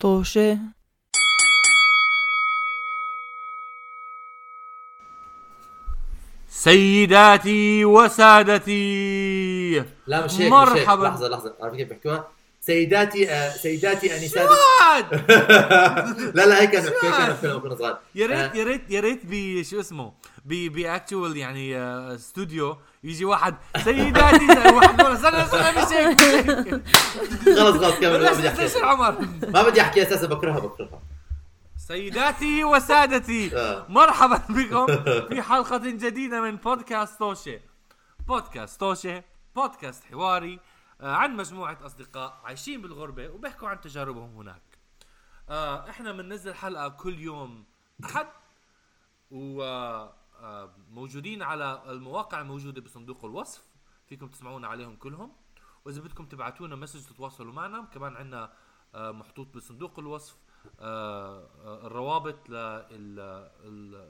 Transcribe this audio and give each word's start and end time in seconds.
طوشة. 0.00 0.58
سيداتي 6.48 7.84
وسادتي. 7.84 9.84
لا 10.06 10.24
مش 10.24 10.40
هيك 10.40 10.50
مرحبا. 10.52 10.74
مش 10.74 10.80
هيك. 10.80 10.88
لحظة 11.12 11.28
لحظة. 11.28 11.54
عارف 11.60 11.74
كيف 11.74 11.88
بيحكوها؟ 11.88 12.28
سيداتي 12.60 13.30
آه 13.30 13.50
سيداتي 13.50 14.14
انسات 14.16 14.48
لا 16.34 16.46
لا 16.46 16.60
هيك 16.62 16.70
كانوا 16.70 16.90
بيحكوها 16.90 17.18
كانوا 17.18 17.34
فيلم 17.34 17.58
كنا 17.58 17.74
صغار. 17.74 17.98
يا 18.14 18.26
ريت 18.26 18.38
آه، 18.38 18.56
يا 18.56 18.64
ريت 18.64 18.90
يا 18.90 19.00
ريت 19.00 19.20
بشو 19.24 19.80
اسمه 19.80 20.12
ب 20.44 20.72
باكتوال 20.72 21.36
يعني 21.36 21.76
آه، 21.76 22.14
استوديو 22.14 22.76
يجي 23.04 23.24
واحد 23.24 23.56
سيداتي 23.84 24.46
واحد 24.74 25.00
استنى 25.00 25.42
استنى 25.42 25.70
مش. 25.70 26.18
خلص 27.58 27.76
خلص 27.76 27.94
كمل 27.98 28.22
ما 28.24 28.32
بدي 28.32 28.48
أحكي. 28.48 28.80
عمر 28.80 29.28
ما 29.48 29.62
بدي 29.62 29.80
أحكي 29.80 30.02
أساسا 30.02 30.26
بكرهها 30.26 30.58
بكرهها. 30.60 31.00
سيداتي 31.76 32.64
وسادتي. 32.64 33.56
آه. 33.56 33.86
مرحبا 33.88 34.42
بكم 34.48 34.86
في 35.28 35.42
حلقة 35.42 35.78
جديدة 35.78 36.40
من 36.40 36.56
بودكاست 36.56 37.18
توشي 37.18 37.60
بودكاست 38.28 38.80
توشي 38.80 39.22
بودكاست 39.56 40.04
حواري 40.04 40.60
آه، 41.00 41.14
عن 41.14 41.36
مجموعة 41.36 41.78
أصدقاء 41.86 42.40
عايشين 42.44 42.82
بالغربة 42.82 43.28
وبيحكوا 43.28 43.68
عن 43.68 43.80
تجاربهم 43.80 44.36
هناك. 44.36 44.62
آه، 45.50 45.90
إحنا 45.90 46.12
بننزل 46.12 46.54
حلقة 46.54 46.88
كل 46.88 47.18
يوم 47.18 47.64
أحد 48.04 48.26
وموجودين 50.42 51.42
على 51.42 51.82
المواقع 51.86 52.40
الموجودة 52.40 52.80
بصندوق 52.80 53.24
الوصف 53.24 53.62
فيكم 54.06 54.26
تسمعونا 54.28 54.68
عليهم 54.68 54.96
كلهم. 54.96 55.32
وإذا 55.84 56.00
بدكم 56.00 56.26
تبعتونا 56.26 56.76
مسج 56.76 57.00
تتواصلوا 57.06 57.52
معنا 57.52 57.84
كمان 57.94 58.16
عندنا 58.16 58.52
آه، 58.94 59.10
محطوط 59.12 59.56
بصندوق 59.56 59.98
الوصف 59.98 60.36
آه، 60.80 61.48
آه، 61.64 61.86
الروابط 61.86 62.48
لل 62.50 62.88
ال- 63.64 64.08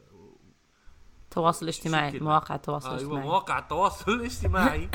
تواصل 1.31 1.69
اجتماعي 1.69 2.11
شو 2.11 2.15
الكلمة؟ 2.15 2.31
مواقع 2.31 2.55
التواصل 2.55 2.89
أيوه 2.89 2.99
الاجتماعي. 3.01 3.27
مواقع 3.27 3.59
التواصل 3.59 4.13
الاجتماعي. 4.21 4.91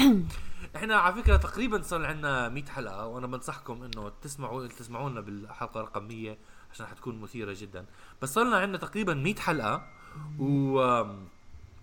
إحنا 0.75 0.95
على 0.95 1.15
فكرة 1.23 1.37
تقريبا 1.37 1.81
صار 1.81 2.05
عندنا 2.05 2.49
100 2.49 2.65
حلقة 2.65 3.07
وأنا 3.07 3.27
بنصحكم 3.27 3.83
إنه 3.83 4.09
تسمعوا 4.21 4.67
تسمعونا 4.67 5.21
بالحلقة 5.21 5.81
رقم 5.81 6.03
100 6.07 6.37
عشان 6.71 6.85
حتكون 6.85 7.21
مثيرة 7.21 7.55
جدا. 7.59 7.85
بس 8.21 8.33
صار 8.33 8.43
لنا 8.45 8.57
عندنا 8.57 8.77
تقريبا 8.77 9.13
100 9.13 9.35
حلقة. 9.35 9.87
و 10.39 11.03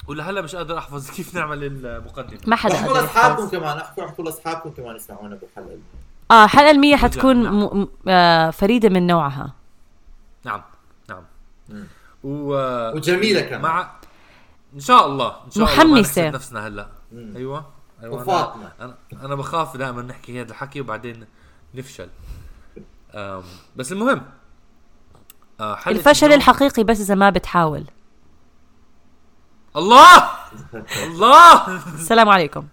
ولهلا 0.08 0.40
مش 0.42 0.56
قادر 0.56 0.78
أحفظ 0.78 1.10
كيف 1.10 1.34
نعمل 1.34 1.64
المقدمة 1.86 2.40
ما 2.46 2.56
حدا 2.56 2.74
أحكوا 2.74 2.94
لأصحابكم. 2.94 3.48
كمان 3.48 3.76
احكوا 3.78 4.04
أحكوا 4.06 4.24
لأصحابكم 4.24 4.70
كمان 4.70 4.96
يسمعونا 4.96 5.36
بالحلقة 5.36 5.78
آه 6.30 6.44
الحلقة 6.44 6.70
المية 6.70 6.96
حتكون 6.96 7.42
نعم. 7.42 7.58
م... 7.80 7.88
آه 8.08 8.50
فريدة 8.50 8.88
من 8.88 9.06
نوعها 9.06 9.52
نعم 10.44 10.62
نعم 11.08 11.22
مم. 11.68 11.84
و 12.24 12.54
وجميلة 12.96 13.40
كمان 13.40 13.60
مع 13.62 13.90
إن 14.74 14.80
شاء 14.80 15.06
الله 15.06 15.28
إن 15.46 15.50
شاء 15.50 15.64
الله 15.64 15.76
محمسة. 15.76 16.22
نحسد 16.22 16.34
نفسنا 16.34 16.66
هلا 16.66 16.88
مم. 17.12 17.32
أيوه 17.36 17.66
أيوه 18.02 18.12
أنا- 18.18 18.20
وفاطمة. 18.20 18.72
أنا 18.80 18.94
أنا 19.22 19.34
بخاف 19.34 19.76
دائما 19.76 20.02
نحكي 20.02 20.40
هذا 20.40 20.50
الحكي 20.50 20.80
وبعدين 20.80 21.26
نفشل 21.74 22.08
أم 23.14 23.42
بس 23.76 23.92
المهم 23.92 24.22
آه، 25.60 25.78
الفشل 25.86 26.26
اليوم- 26.26 26.38
الحقيقي 26.38 26.84
بس 26.84 27.00
إذا 27.00 27.14
ما 27.14 27.30
بتحاول 27.30 27.84
الله! 29.76 30.30
الله! 31.06 31.76
السلام 31.94 32.28
عليكم. 32.28 32.66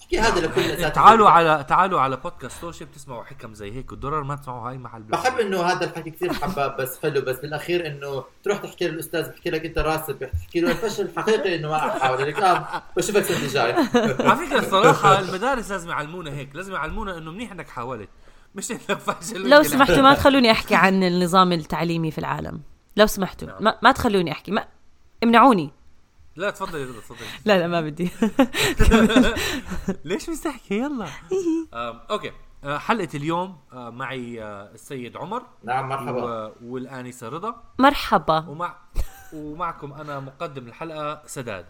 احكي 0.00 0.20
هذا 0.20 0.46
لكل 0.46 0.92
تعالوا 0.92 1.30
على 1.30 1.64
تعالوا 1.68 2.00
على 2.00 2.16
بودكاست 2.16 2.60
توشي 2.60 2.84
بتسمعوا 2.84 3.24
حكم 3.24 3.54
زي 3.54 3.72
هيك 3.72 3.92
والدرر 3.92 4.22
ما 4.22 4.36
تسمعوا 4.36 4.68
هاي 4.68 4.78
محل 4.78 5.02
بحب 5.02 5.38
إنه 5.38 5.62
هذا 5.62 5.84
الحكي 5.84 6.10
كثير 6.10 6.32
حباب 6.32 6.76
بس 6.76 6.98
حلو 7.02 7.20
بس 7.20 7.36
بالأخير 7.36 7.86
إنه 7.86 8.24
تروح 8.44 8.58
تحكي 8.58 8.88
للأستاذ 8.88 9.28
بحكي 9.28 9.50
لك 9.50 9.64
أنت 9.64 9.78
راسب 9.78 10.18
بحكي 10.18 10.60
له 10.60 10.70
الفشل 10.70 11.04
الحقيقي 11.04 11.56
إنه 11.56 11.68
ما 11.68 11.96
أحاول. 11.96 12.28
لك 12.28 12.38
آه 12.38 12.82
بشوفك 12.96 13.16
السنة 13.16 13.38
الجاي 13.38 13.72
على 14.28 14.46
فكرة 14.46 14.58
الصراحة 14.58 15.20
المدارس 15.20 15.70
لازم 15.70 15.90
يعلمونا 15.90 16.30
هيك 16.30 16.56
لازم 16.56 16.72
يعلمونا 16.72 17.18
إنه 17.18 17.30
منيح 17.30 17.52
إنك 17.52 17.68
حاولت 17.68 18.08
مش 18.54 18.70
إنك 18.70 18.98
فاشل 18.98 19.48
لو 19.48 19.62
سمحتوا. 19.62 20.02
ما 20.02 20.14
تخلوني 20.20 20.50
أحكي 20.50 20.74
عن 20.74 21.02
النظام 21.02 21.52
التعليمي 21.52 22.10
في 22.10 22.18
العالم. 22.18 22.62
لو 22.96 23.06
سمحتوا 23.06 23.48
نعم. 23.48 23.64
ما, 23.64 23.78
ما 23.82 23.92
تخلوني 23.92 24.32
أحكي 24.32 24.50
ما 24.50 24.64
امنعوني. 25.24 25.81
لا 26.36 26.50
تفضلي 26.50 26.84
رضا 26.84 27.00
تفضلي. 27.00 27.26
لا 27.46 27.58
لا 27.58 27.66
ما 27.66 27.80
بدي. 27.80 28.10
ليش 30.04 30.28
مستحكي؟ 30.28 30.78
يلا. 30.78 31.08
أوكي. 32.10 32.32
آه، 32.64 32.78
حلقة 32.78 33.08
اليوم 33.14 33.56
آه، 33.72 33.90
معي 33.90 34.42
آه، 34.42 34.70
السيد 34.74 35.16
عمر. 35.16 35.42
نعم 35.64 35.88
مرحبا. 35.88 36.24
و- 36.46 36.52
والآنسة 36.64 37.28
رضا. 37.28 37.62
مرحبا. 37.78 38.38
ومع 38.48 38.76
ومعكم 39.32 39.92
أنا 39.92 40.20
مقدم 40.20 40.66
الحلقة 40.68 41.22
سداد. 41.26 41.66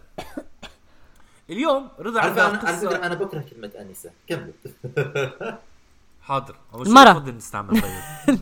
اليوم 1.49 1.89
رضا 1.99 2.21
على 2.21 2.33
فكره 2.33 2.57
قصه 2.71 2.95
أنا 3.05 3.15
بكره 3.15 3.45
كلمة 3.51 3.71
آنسة. 3.79 4.11
كمل. 4.27 4.53
حاضر. 6.21 6.55
مرة. 6.73 7.11
بفضل 7.11 7.35
نستعمل 7.35 7.81
طيب. 7.81 8.39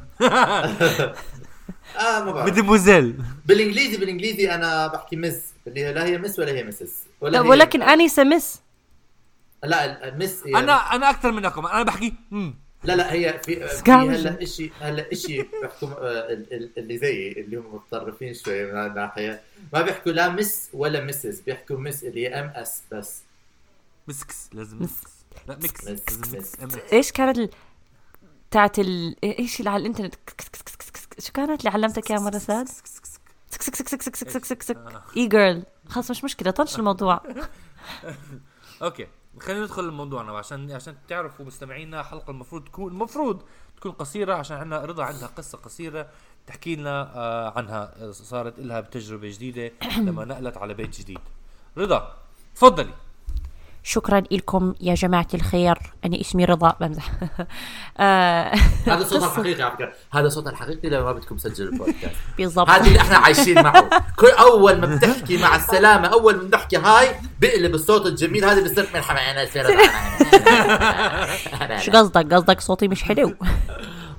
آه 2.00 2.24
ما 2.24 2.32
بعرف. 2.32 2.50
مدموزيل 2.52 3.24
بالإنجليزي 3.46 3.98
بالإنجليزي 3.98 4.52
أنا 4.56 4.88
بحكي 4.88 5.16
مس 5.16 5.42
اللي 5.68 5.86
هي 5.86 5.94
لا 5.94 6.06
هي 6.06 6.18
مس 6.18 6.40
ولا 6.40 6.52
هي 6.52 6.64
مسز 6.64 6.94
ولا 7.22 7.32
لا 7.38 7.44
هي- 7.44 7.50
ولكن 7.50 7.82
أنسة 7.82 8.24
مس 8.24 8.60
لا 9.64 10.08
المس 10.10 10.44
هي 10.48 10.56
أنا 10.56 10.74
أنا 10.96 11.10
أكثر 11.10 11.32
منكم 11.32 11.66
أنا 11.66 11.84
بحكي 11.84 12.14
مم. 12.32 12.56
لا 12.84 12.96
لا 12.96 13.14
هي 13.14 13.42
في. 13.46 13.64
هلا 13.92 14.46
شيء 14.46 14.72
هلا 14.82 15.16
شيء 15.16 15.48
بيحكوا 15.62 15.88
آه، 15.90 16.34
ال- 16.34 16.54
ال- 16.54 16.70
اللي 16.78 16.98
زيي 16.98 17.32
اللي 17.32 17.58
هم 17.58 17.76
متطرفين 17.76 18.34
شوي 18.34 18.66
من 18.72 18.86
الناحية 18.86 19.42
ما 19.74 19.82
بيحكوا 19.82 20.12
لا 20.12 20.30
مس 20.30 20.70
ولا 20.74 21.04
مسز 21.04 21.40
بيحكوا 21.42 21.78
مس 21.78 22.04
اللي 22.04 22.28
هي 22.28 22.40
ام 22.40 22.50
اس 22.56 22.82
بس 22.92 23.22
مسكس 24.08 24.50
لازم 24.54 24.78
مس. 24.84 24.90
مسكس 24.90 25.12
لا 25.48 25.58
ميكس 25.62 25.84
مس. 25.88 25.90
لازم 25.90 26.22
مس. 26.22 26.34
ميكس 26.34 26.76
MS. 26.76 26.94
إيش 26.94 27.12
كانت. 27.12 27.54
تاعت 28.52 28.80
ال... 28.80 29.16
إيش 29.24 29.60
اللي 29.60 29.70
على 29.70 29.82
الإنترنت 29.82 30.16
شو 31.20 31.32
كانت 31.34 31.60
اللي 31.60 31.70
علمتك 31.70 32.12
اياها 32.12 32.20
مرة 32.22 32.38
ساد؟ 32.38 32.70
سك 33.62 33.76
سك 33.76 33.88
سك 33.88 34.02
سك 34.02 34.16
سك 34.16 34.30
سك 34.30 34.30
سك 34.30 34.46
سك. 34.46 34.62
سك 34.64 34.78
آه. 34.78 35.02
إي 35.18 35.28
جيرل. 35.28 35.64
خلص 35.90 36.12
مش 36.12 36.24
مشكلة 36.24 36.52
طنش 36.52 36.80
الموضوع. 36.80 37.22
أوكي 38.82 39.08
خلينا 39.40 39.62
ندخل 39.64 39.88
لموضوعنا 39.88 40.38
عشان 40.38 40.72
عشان 40.72 40.96
تعرفوا 41.08 41.46
مستمعينا 41.46 42.04
حلقة 42.04 42.32
المفروض 42.32 42.64
تكون 42.66 42.92
المفروض 42.92 43.42
تكون 43.78 43.92
قصيرة 43.92 44.34
عشان 44.34 44.58
عندنا 44.58 44.86
رضا 44.86 45.04
عندها 45.04 45.28
قصة 45.28 45.58
قصيرة 45.58 46.08
تحكي 46.48 46.76
لنا 46.76 47.12
آه 47.16 47.54
عنها 47.58 47.94
آه، 48.04 48.12
صارت 48.12 48.60
لها 48.60 48.80
بتجربة 48.82 49.30
جديدة 49.30 49.72
لما 50.08 50.26
نقلت 50.26 50.58
على 50.58 50.74
بيت 50.74 51.00
جديد. 51.00 51.20
رضا 51.78 52.18
تفضلي. 52.56 52.94
شكرا 53.84 54.24
لكم 54.32 54.74
يا 54.82 54.94
جماعة 54.94 55.28
الخير. 55.34 55.78
أنا 56.06 56.22
اسمي 56.22 56.46
رضا. 56.46 56.76
بمزح. 56.82 57.12
آه، 58.00 58.56
هذا 58.88 59.04
صوتها 59.04 59.28
الحقيقي 59.28 59.64
على 59.64 59.72
فكرة. 59.72 59.94
هذا 60.12 60.30
صوتها 60.30 60.52
الحقيقي 60.52 60.90
لما 60.90 61.04
ما 61.04 61.12
بدكم 61.12 61.38
تسجلوا 61.38 61.74
البودكاست. 61.74 62.16
بالضبط. 62.38 62.70
هذه 62.70 62.88
اللي 62.88 63.00
إحنا 63.00 63.18
عايشين 63.18 63.64
معه. 63.64 63.90
كل 64.16 64.28
أول 64.28 64.82
ما 64.82 64.96
بتحكي 64.96 65.38
مع 65.38 65.56
السلامة 65.56 66.08
أول 66.08 66.36
ما 66.36 66.44
بنحكي 66.44 66.78
هاي 66.78 67.16
بقلب 67.42 67.76
الصوت 67.76 68.06
الجميل. 68.06 68.46
هذا 68.46 68.64
بصير 68.64 68.88
مرحبا 68.94 69.20
أنا 69.20 69.46
شو 71.80 71.92
قصدك؟ 71.92 72.34
قصدك 72.34 72.62
صوتي 72.62 72.88
مش 72.88 73.04
حلو. 73.04 73.36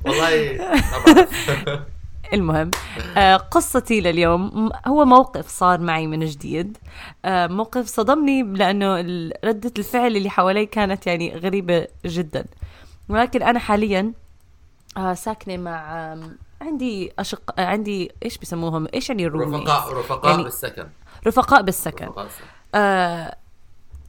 والله 0.05 0.57
طبعا. 0.57 1.87
المهم 2.33 2.71
آه 3.17 3.37
قصتي 3.37 4.01
لليوم 4.01 4.71
هو 4.87 5.05
موقف 5.05 5.49
صار 5.49 5.81
معي 5.81 6.07
من 6.07 6.25
جديد. 6.27 6.79
آه 7.25 7.47
موقف 7.47 7.87
صدمني 7.87 8.43
لأنه 8.43 8.97
ردة 9.45 9.73
الفعل 9.79 10.17
اللي 10.17 10.31
حوالي 10.31 10.67
كانت 10.67 11.07
يعني 11.07 11.37
غريبة 11.37 11.87
جدا. 12.05 12.45
ولكن 13.09 13.43
أنا 13.43 13.59
حاليا 13.59 14.13
آه 14.97 15.15
ساكنة 15.15 15.57
مع 15.57 16.17
عندي 16.63 17.13
أشق 17.19 17.61
عندي 17.61 18.13
إيش 18.25 18.39
بيسموهم 18.39 18.87
إيش 18.95 19.09
يعني 19.09 19.27
الرومي 19.27 19.57
رفقاء 19.57 19.93
رفقاء 19.99 20.31
يعني- 20.31 20.43
بالسكن. 20.43 20.87
رفقاء 21.27 21.63
بالسكن. 21.63 22.07
رفقاء 22.07 22.25
بالسكن. 22.25 22.45
آه 22.75 23.37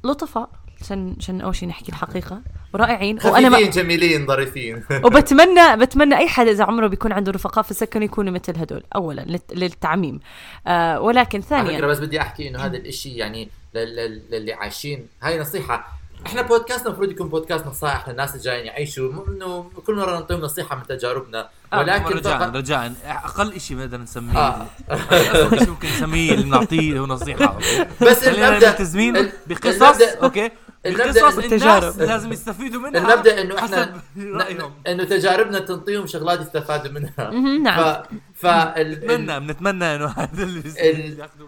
لطفاء. 0.04 0.50
عشان 0.84 1.16
عشان 1.20 1.42
أول 1.42 1.56
شيء 1.56 1.70
نحكي 1.70 1.90
الحقيقة. 1.90 2.42
ورائعين. 2.74 3.20
وأنا 3.26 3.50
ما 3.50 3.62
جميلين 3.62 4.28
ظريفين. 4.28 4.84
وبتمنى 5.06 5.76
بتمنى 5.78 6.18
أي 6.18 6.28
حدا 6.28 6.52
إذا 6.52 6.64
عمره 6.64 6.88
بيكون 6.88 7.12
عنده 7.12 7.32
رفقاء 7.32 7.64
في 7.64 7.72
السكن 7.72 8.04
يكونوا 8.04 8.34
مثل 8.34 8.58
هدول. 8.58 8.84
اولا 8.96 9.22
للت- 9.22 9.54
للتعميم. 9.54 10.20
آه 10.68 11.00
ولكن 11.02 11.38
على 11.38 11.42
فكرة 11.48 11.64
ثانيا 11.72 11.82
بس 11.88 12.00
بدي 12.00 12.22
أحكي 12.22 12.48
إنه 12.50 12.60
هذا 12.60 12.78
الإشي 12.78 13.10
يعني 13.10 13.50
لل- 13.76 13.96
لل- 13.96 14.22
للي 14.32 14.54
عايشين. 14.54 15.08
هاي 15.22 15.40
نصيحة. 15.40 15.88
إحنا 16.26 16.42
بودكاستنا 16.42 16.88
المفروض 16.88 17.12
يكون 17.12 17.30
بودكاست 17.30 17.68
نصائح 17.68 18.10
للناس 18.10 18.32
اللي 18.32 18.44
جايين 18.44 18.66
يعيشوا 18.66 19.12
إنه 19.28 19.72
كل 19.88 19.96
مرة 19.96 20.12
نعطيهم 20.12 20.40
نصيحة 20.42 20.76
من 20.76 20.84
تجاربنا. 20.84 21.50
آه، 21.74 21.80
ولكن 21.80 22.06
رجاء 22.16 22.40
فقط 22.40 22.56
رجاء. 22.56 22.94
أقل 23.06 23.60
شيء 23.60 23.78
بنقدر 23.78 23.98
نسميه. 23.98 24.38
آه. 24.38 24.66
أقل 24.90 25.60
شيء 25.60 25.70
ممكن 25.70 25.88
نسميه 25.88 26.34
اللي 26.34 26.46
بنعطيه 26.46 27.00
هو 27.00 27.06
نصيحه؟ 27.06 27.58
بس 28.02 28.28
المبدا 28.28 28.70
ملتزمين 28.70 29.18
ال- 29.18 29.32
بقصص 29.48 30.02
أوكي؟ 30.24 30.52
والتجارب. 30.86 31.84
الناس 31.84 31.98
لازم 31.98 32.32
يستفيدوا 32.32 32.82
منها. 32.82 33.14
المبدا 33.14 33.42
إنه 33.42 33.58
إحنا 33.60 34.02
إنه 34.88 35.04
تجاربنا 35.04 35.60
تنطيهم 35.60 36.08
شغلات 36.08 36.42
يستفادوا 36.42 36.92
منها. 36.92 37.32
نعم. 37.64 38.04
ف 38.34 38.46
فال 38.48 38.96
بنتمنى 38.96 39.40
بنتمنى 39.40 39.96
إنه 39.96 40.06
هذا 40.06 40.44
اللي 40.44 40.60
ال- 40.60 41.20
ياخذوا 41.20 41.48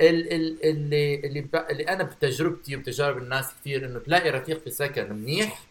ال 0.00 0.32
اللي 0.64 1.14
اللي, 1.24 1.40
ب... 1.40 1.56
اللي 1.70 1.82
أنا 1.82 2.02
بتجربتي 2.04 2.76
وبتجارب 2.76 3.18
الناس 3.18 3.50
كثير 3.60 3.86
إنه 3.86 3.98
تلاقي 3.98 4.30
رفيق 4.30 4.62
في 4.64 4.70
سكن 4.70 5.12
منيح 5.12 5.62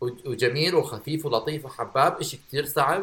وجميل 0.00 0.74
وخفيف 0.74 1.26
ولطيف 1.26 1.64
وحباب 1.64 2.20
إشي 2.20 2.38
كثير 2.48 2.64
صعب. 2.66 3.02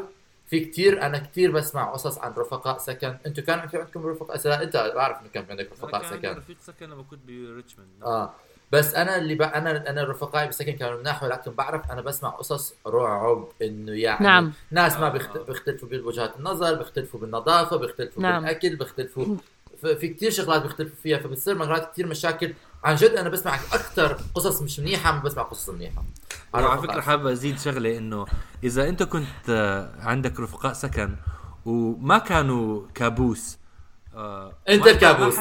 في 0.50 0.59
كثير 0.65 1.01
أنا 1.01 1.18
كثير 1.18 1.51
بسمع 1.51 1.92
قصص 1.94 2.18
عن 2.18 2.31
رفقاء 2.38 2.77
سكن. 2.77 3.18
أنتم 3.25 3.44
كان 3.44 3.68
في 3.68 3.77
عندكم 3.77 4.06
رفقاء 4.07 4.38
سكن؟ 4.38 4.51
أنت 4.51 4.92
بعرف 4.95 5.18
إنه 5.21 5.30
كان 5.33 5.45
في 5.45 5.51
عندك 5.51 5.65
أنا 5.65 5.74
رفقاء 5.74 6.03
سكن. 6.12 6.30
رفيق 6.30 6.57
سكن 6.62 6.89
لما 6.89 7.03
كنت 7.03 7.19
بريتشموند 7.27 7.89
آه. 8.03 8.33
بس 8.71 8.95
أنا 8.95 9.18
اللي 9.18 9.36
ب... 9.36 9.42
أنا 9.42 9.89
أنا 9.89 10.04
رفقائي 10.04 10.45
بالسكن 10.45 10.71
كانوا 10.71 11.00
مناح 11.00 11.24
ولكن 11.24 11.51
بعرف 11.51 11.92
أنا 11.92 12.01
بسمع 12.01 12.30
قصص 12.30 12.74
رعب 12.88 13.48
إنه 13.62 13.92
يعني 13.92 14.24
نعم. 14.24 14.54
ناس 14.71 14.98
ما 14.98 15.07
آه. 15.07 15.10
بيخت... 15.10 15.38
بيختلفوا 15.38 15.89
بوجهات 15.89 16.38
النظر 16.39 16.74
بيختلفوا 16.75 17.19
بالنظافة 17.19 17.77
بيختلفوا 17.77 18.24
نعم. 18.24 18.42
بالأكل 18.42 18.75
بيختلفوا 18.75 19.36
في 19.81 20.07
كثير 20.07 20.31
شغلات 20.31 20.62
بيختلفوا 20.62 20.95
فيها 21.04 21.18
فبتصير 21.18 21.57
مرات 21.57 21.92
كثير 21.92 22.07
مشاكل 22.07 22.54
عن 22.83 22.95
جد 22.95 23.12
أنا 23.12 23.30
بسمع 23.30 23.56
أكثر 23.56 24.18
قصص 24.36 24.62
مش 24.62 24.80
منيحة 24.80 25.12
ما 25.12 25.19
بسمع 25.19 25.44
قصص 25.44 25.69
منيحة 25.69 26.04
على 26.54 26.81
فكرة 26.81 27.01
حابب 27.01 27.27
أزيد 27.27 27.60
شغلة 27.60 27.98
إنه 27.98 28.25
إذا 28.63 28.89
أنت 28.89 29.04
كنت 29.04 29.50
آه، 29.50 29.92
عندك 30.00 30.39
رفقاء 30.39 30.74
سكن 30.74 31.16
وما 31.66 32.18
كانوا 32.18 32.81
كابوس 32.95 33.58
آه، 34.19 34.54
أنت 34.69 34.83
ما- 34.86 34.92
الكابوس. 34.92 35.36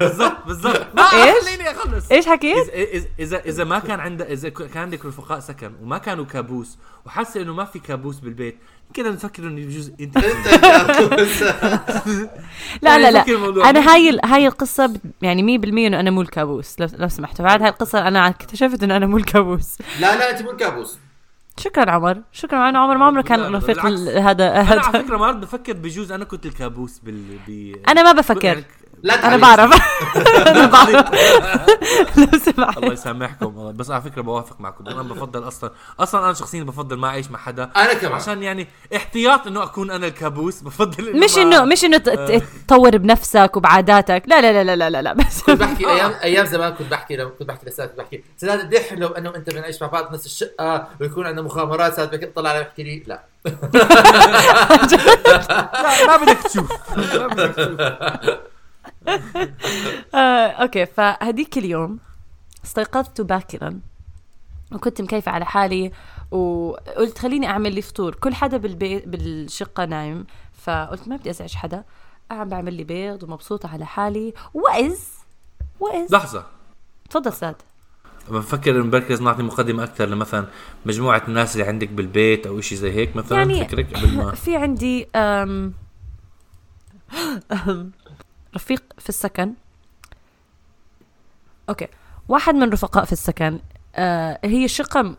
بالضبط 0.00 0.46
بالضبط 0.46 0.86
ما 0.96 1.02
إيش؟ 1.02 1.44
خليني 1.44 1.70
أخلص 1.70 2.10
إيش 2.12 2.26
حكيت؟ 2.26 2.66
إذا- 2.66 2.72
اذا 2.74 3.06
اذا 3.18 3.38
إذا 3.44 3.64
ما 3.64 3.78
كان 3.78 4.00
عندك 4.00 4.26
إذا 4.26 4.48
كان 4.48 4.82
عندك 4.82 5.04
رفقاء 5.06 5.40
سكن 5.40 5.72
وما 5.82 5.98
كانوا 5.98 6.24
كابوس 6.24 6.78
وحاسه 7.06 7.42
إنه 7.42 7.54
ما 7.54 7.64
في 7.64 7.78
كابوس 7.78 8.18
بالبيت 8.20 8.58
كده 8.94 9.10
نفكر 9.10 9.42
إنه 9.42 9.66
بجوز 9.66 9.92
انت 10.00 10.16
أنت 10.16 10.46
الكابوس 10.52 11.42
لا 12.82 12.98
لا 12.98 13.10
لا 13.10 13.28
الموضوع. 13.28 13.70
أنا 13.70 13.92
هاي 13.94 14.18
هاي 14.24 14.46
القصة 14.46 14.94
يعني 15.22 15.58
100% 15.58 15.64
إنه 15.64 16.00
أنا 16.00 16.10
مو 16.10 16.22
الكابوس 16.22 16.76
لو 16.80 17.08
سمحتوا 17.08 17.44
بعد 17.44 17.62
هاي 17.62 17.70
القصة 17.70 18.08
أنا 18.08 18.28
اكتشفت 18.28 18.82
إنه 18.82 18.96
أنا 18.96 19.06
مو 19.06 19.16
الكابوس 19.16 19.78
لا 20.00 20.16
لا 20.16 20.30
أنت 20.30 20.42
مو 20.42 20.50
الكابوس 20.50 20.98
شكرا 21.58 21.90
عمر. 21.90 22.22
شكرا 22.32 22.68
أنا 22.68 22.78
عمر 22.78 22.96
ما 22.96 23.04
عمره 23.04 23.22
كان 23.22 23.54
رفيق 23.54 23.86
هذا 23.86 24.20
أنا 24.20 24.28
على 24.28 24.44
هذا 24.54 24.80
فكرة 24.80 25.16
مرات 25.16 25.36
بفكر 25.36 25.72
بجوز 25.72 26.12
أنا 26.12 26.24
كنت 26.24 26.46
الكابوس 26.46 26.98
بال 26.98 27.38
ب... 27.48 27.76
أنا 27.88 28.02
ما 28.02 28.12
بفكر. 28.12 28.44
يعني 28.44 28.64
لا 29.02 29.26
أنا. 29.26 29.36
بعرف. 29.36 29.82
أنا 30.48 30.66
بعرف. 30.66 31.06
لو 32.18 32.38
سمحت 32.38 32.78
الله 32.78 32.92
يسامحكم 32.92 33.56
والله. 33.58 33.72
بس 33.72 33.90
على 33.90 34.02
فكرة 34.02 34.22
بوافق 34.22 34.60
معكم. 34.60 34.88
أنا 34.88 35.02
بفضل 35.02 35.48
أصلا 35.48 35.70
أصلا 36.00 36.24
أنا 36.24 36.32
شخصيا 36.34 36.62
بفضل 36.62 36.96
ما 36.98 37.08
أعيش 37.08 37.30
مع 37.30 37.38
حدا. 37.38 37.70
أنا 37.76 37.94
كمان. 37.94 38.12
عشان 38.14 38.42
يعني 38.42 38.68
احتياط 38.96 39.46
إنه 39.46 39.62
أكون 39.62 39.90
أنا 39.90 40.06
الكابوس. 40.06 40.60
بفضل 40.62 41.08
إنه 41.08 41.24
مش 41.24 41.38
انه 41.38 41.64
مش 41.64 41.84
إنه 41.84 41.96
ت- 41.98 42.42
تطور 42.66 42.96
بنفسك 42.96 43.56
وبعاداتك. 43.56 44.22
لا 44.26 44.40
لا 44.40 44.64
لا 44.64 44.76
لا 44.76 44.90
لا 44.90 45.02
لا, 45.02 45.12
بس 45.12 45.42
كنت 45.42 45.60
بحكي 45.60 45.86
أيام 45.90 46.12
أيام 46.22 46.46
زمان 46.46 46.72
كنت 46.74 46.90
بحكي 46.90 47.16
لو 47.16 47.30
كنت 47.30 47.48
بحكي 47.48 47.66
لسات 47.66 47.94
بحكي. 47.98 48.24
سداد 48.36 48.60
قد 48.60 48.76
حلو 48.82 49.06
إنه 49.08 49.34
أنت 49.36 49.50
بنعيش 49.50 49.82
مع 49.82 49.88
بعض 49.88 50.10
بنفس 50.10 50.26
الشقه 50.26 50.86
ويكون 51.00 51.26
عندنا 51.26 51.42
مغامرات 51.42 51.94
سداد 51.94 52.32
طلع 52.36 52.50
علي 52.50 52.60
بحكي 52.64 52.82
لي 52.82 53.02
لا 53.06 53.22
لا 54.78 56.06
ما 56.06 56.16
بدك 56.16 56.38
تشوف. 56.42 56.72
ما 56.96 57.26
بدك 57.26 57.54
تشوف. 57.54 57.80
آه، 60.14 60.48
أوكي 60.48 60.86
فهديك 60.86 61.58
اليوم 61.58 61.98
استيقظت 62.64 63.20
باكرا 63.20 63.80
وكنت 64.72 65.00
مكيفة 65.02 65.32
على 65.32 65.44
حالي 65.44 65.92
وقلت 66.30 67.18
خليني 67.18 67.46
أعمل 67.46 67.74
لي 67.74 67.82
فطور. 67.82 68.14
كل 68.14 68.34
حدا 68.34 68.56
بالبيت 68.56 69.08
بالشقة 69.08 69.84
نايم 69.84 70.26
فقلت 70.52 71.08
ما 71.08 71.16
بدي 71.16 71.30
أزعج 71.30 71.54
حدا 71.54 71.84
قاعد 72.30 72.48
بعمل 72.48 72.74
لي 72.74 72.84
بيض 72.84 73.22
ومبسوطة 73.22 73.68
على 73.68 73.86
حالي. 73.86 74.34
واذ 74.54 74.96
واذ 75.80 76.06
لحظة. 76.12 76.46
تفضل 77.10 77.32
ساد 77.32 77.56
بفكر 78.30 78.70
إنه 78.70 78.90
بركي 78.90 79.08
لازم 79.08 79.24
نعطي 79.24 79.42
مقدمة 79.42 79.84
أكثر 79.84 80.06
لمثلا 80.06 80.46
مجموعة 80.86 81.22
الناس 81.28 81.56
اللي 81.56 81.66
عندك 81.68 81.88
بالبيت 81.88 82.46
أو 82.46 82.60
شيء 82.60 82.78
زي 82.78 82.92
هيك 82.92 83.16
مثلا 83.16 83.38
يعني 83.38 83.64
فكرك 83.64 83.96
قبل 83.96 84.16
ما 84.16 84.34
في 84.34 84.56
عندي 84.56 85.08
أم 85.16 85.72
أم 87.52 87.92
رفيق 88.54 88.82
في 88.98 89.08
السكن. 89.08 89.52
أوكي. 91.68 91.88
واحد 92.28 92.54
من 92.54 92.70
رفقاء 92.70 93.04
في 93.04 93.12
السكن 93.12 93.58
آه 93.96 94.38
هي 94.44 94.68
شقة 94.68 95.14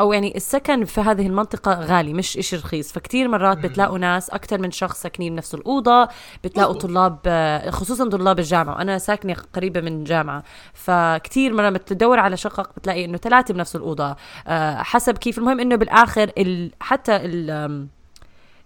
أو 0.00 0.12
يعني 0.12 0.36
السكن 0.36 0.84
في 0.84 1.00
هذه 1.00 1.26
المنطقة 1.26 1.72
غالي 1.74 2.12
مش 2.12 2.38
إشي 2.38 2.56
رخيص. 2.56 2.92
فكتير 2.92 3.28
مرات 3.28 3.58
بتلاقوا 3.58 3.98
ناس 3.98 4.30
أكثر 4.30 4.58
من 4.60 4.70
شخص 4.70 5.02
ساكنين 5.02 5.34
بنفس 5.34 5.54
الأوضة 5.54 6.08
بتلاقوا. 6.44 6.74
طلاب 6.74 7.18
آه، 7.26 7.70
خصوصا 7.70 8.08
طلاب 8.08 8.38
الجامعة. 8.38 8.74
وأنا 8.74 8.98
ساكنة 8.98 9.36
قريبة 9.52 9.80
من 9.80 10.04
جامعة 10.04 10.42
فكتير 10.72 11.54
مرة 11.54 11.70
بتدور 11.70 12.18
على 12.18 12.36
شقق 12.36 12.70
بتلاقي 12.76 13.04
إنه 13.04 13.18
ثلاثة 13.18 13.54
بنفس 13.54 13.76
الأوضة. 13.76 14.16
آه 14.46 14.76
حسب 14.82 15.18
كيف 15.18 15.38
المهم 15.38 15.60
إنه 15.60 15.76
بالآخر 15.76 16.32
ال 16.38 16.70
حتى 16.80 17.16
ال 17.16 17.86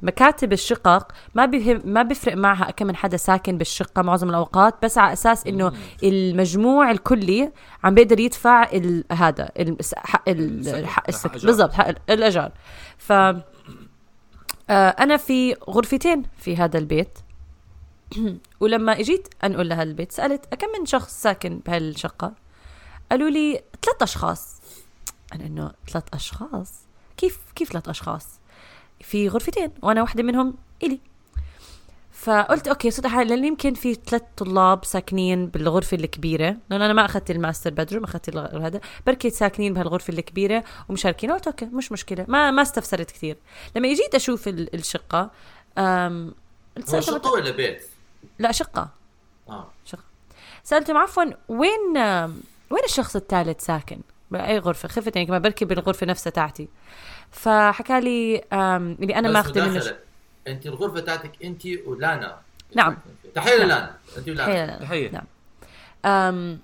مكاتب 0.00 0.52
الشقق 0.52 1.12
ما 1.34 1.46
بيهم 1.46 1.82
ما 1.84 2.02
بيفرق 2.02 2.36
معها 2.36 2.70
كم 2.70 2.86
من 2.86 2.96
حدا 2.96 3.16
ساكن 3.16 3.58
بالشقة 3.58 4.02
معظم 4.02 4.30
الأوقات 4.30 4.74
بس 4.82 4.98
على 4.98 5.12
أساس 5.12 5.46
إنه 5.46 5.72
المجموع 6.02 6.90
الكلي 6.90 7.52
عم 7.84 7.94
بيقدر 7.94 8.20
يدفع 8.20 8.62
ال- 8.72 9.04
هذا 9.12 9.50
ال- 9.58 9.76
حق 9.96 10.28
ال-. 10.28 10.86
حق 10.86 11.04
السكن. 11.08 11.38
بالضبط 11.46 11.72
حق 11.72 11.88
ال- 11.88 11.98
الأجار. 12.10 12.52
ف 12.98 13.12
آه، 14.70 14.88
أنا 14.88 15.16
في 15.16 15.54
غرفتين 15.70 16.22
في 16.38 16.56
هذا 16.56 16.78
البيت. 16.78 17.18
ولما 18.60 19.00
اجيت 19.00 19.28
انقل 19.44 19.68
لهذا 19.68 19.82
البيت 19.82 20.12
سألت 20.12 20.54
كم 20.54 20.66
من 20.80 20.86
شخص 20.86 21.22
ساكن 21.22 21.60
بهالشقة؟ 21.66 22.32
قالوا 23.10 23.30
لي 23.30 23.60
ثلاث 23.84 24.02
أشخاص. 24.02 24.60
أنا 25.34 25.46
إنه 25.46 25.72
ثلاث 25.92 26.04
أشخاص؟ 26.14 26.72
كيف 27.16 27.38
كيف 27.54 27.72
ثلاث 27.72 27.88
أشخاص؟ 27.88 28.26
في 29.00 29.28
غرفتين 29.28 29.70
وأنا 29.82 30.02
واحدة 30.02 30.22
منهم 30.22 30.54
إلي. 30.82 31.00
فقلت 32.12 32.68
okay 32.68 32.90
صدق 32.90 33.08
حالي 33.08 33.36
لأن 33.36 33.44
يمكن 33.44 33.74
في 33.74 33.94
ثلاث 33.94 34.22
طلاب 34.36 34.84
ساكنين 34.84 35.46
بالغرفة 35.46 35.96
الكبيرة. 35.96 36.56
لأن 36.70 36.82
أنا 36.82 36.92
ما 36.92 37.04
أخذت 37.04 37.30
ال 37.30 37.36
master 37.36 37.70
bedroom 37.70 38.04
أخذت 38.04 38.36
هذا. 38.36 38.80
بركي 39.06 39.30
ساكنين 39.30 39.74
بهالغرفة 39.74 40.12
الكبيرة 40.12 40.64
ومشاركين. 40.88 41.32
قلت 41.32 41.46
okay 41.46 41.64
مش 41.64 41.92
مشكلة. 41.92 42.24
ما 42.28 42.50
ما 42.50 42.62
استفسرت 42.62 43.10
كثير. 43.10 43.36
لما 43.76 43.88
اجيت 43.88 44.14
أشوف 44.14 44.48
ال- 44.48 44.74
الشقة 44.74 45.30
أم... 45.78 46.34
شقة 47.00 47.32
ولا 47.32 47.50
بيت؟ 47.50 47.82
لا 48.38 48.52
شقة. 48.52 48.88
آه. 49.48 49.70
سالتهم 50.64 50.96
عفوا 50.96 51.24
وين 51.48 51.98
وين 52.70 52.84
الشخص 52.84 53.16
الثالث 53.16 53.64
ساكن؟ 53.64 54.00
بأي 54.30 54.58
غرفة؟ 54.58 54.88
خفت 54.88 55.16
يعني 55.16 55.26
كمان 55.28 55.42
بركي 55.42 55.64
بالغرفة 55.64 56.06
نفسها 56.06 56.30
تاعتي. 56.30 56.68
فحكى 57.30 58.00
لي 58.00 58.44
اللي 58.52 59.14
أنا 59.18 59.28
بس 59.28 59.34
ماخذه 59.34 59.68
منه. 59.68 59.96
أنت 60.48 60.66
الغرفة 60.66 61.00
تاعتك 61.00 61.44
أنت 61.44 61.62
ولانا 61.86 62.38
نعم. 62.76 62.96
تحية 63.34 63.56
نعم. 63.58 63.66
للانا 63.66 63.96
أنت 64.18 64.28
ولانا 64.28 64.78
تحية. 64.78 65.10
نعم 65.10 65.24
أم 66.04 66.58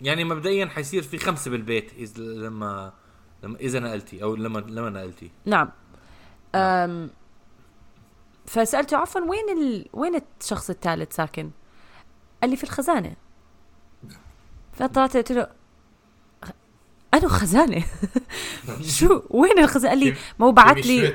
يعني 0.00 0.24
مبدئيا 0.24 0.66
حيصير 0.66 1.02
في 1.02 1.18
خمسة 1.18 1.50
بالبيت 1.50 1.92
اذا 1.92 2.22
لما 2.22 2.92
لما 3.42 3.58
إذا 3.58 3.78
نقلتي 3.80 4.22
أو 4.22 4.36
لما 4.36 4.58
لما 4.58 4.90
نقلتي 4.90 5.30
نعم 5.44 5.70
أم 6.54 7.10
فسألته 8.46 8.96
عفوا 8.96 9.20
وين 9.20 9.58
ال... 9.58 9.86
وين 9.92 10.20
الشخص 10.40 10.70
الثالث 10.70 11.16
ساكن؟ 11.16 11.50
قال 12.40 12.50
لي 12.50 12.56
في 12.56 12.64
الخزانة 12.64 13.16
فطلعت 14.72 15.16
قلت 15.16 15.32
له 15.32 15.42
"خ- 15.44 15.48
أنا 17.14 17.28
خزانة. 17.28 17.84
شو؟ 18.98 19.22
وين 19.30 19.58
الخزانة؟ 19.58 19.88
قال 19.88 19.98
لي 19.98 20.14
ما 20.38 20.46
هو 20.46 20.52
بعت 20.52 20.86
لي 20.86 21.14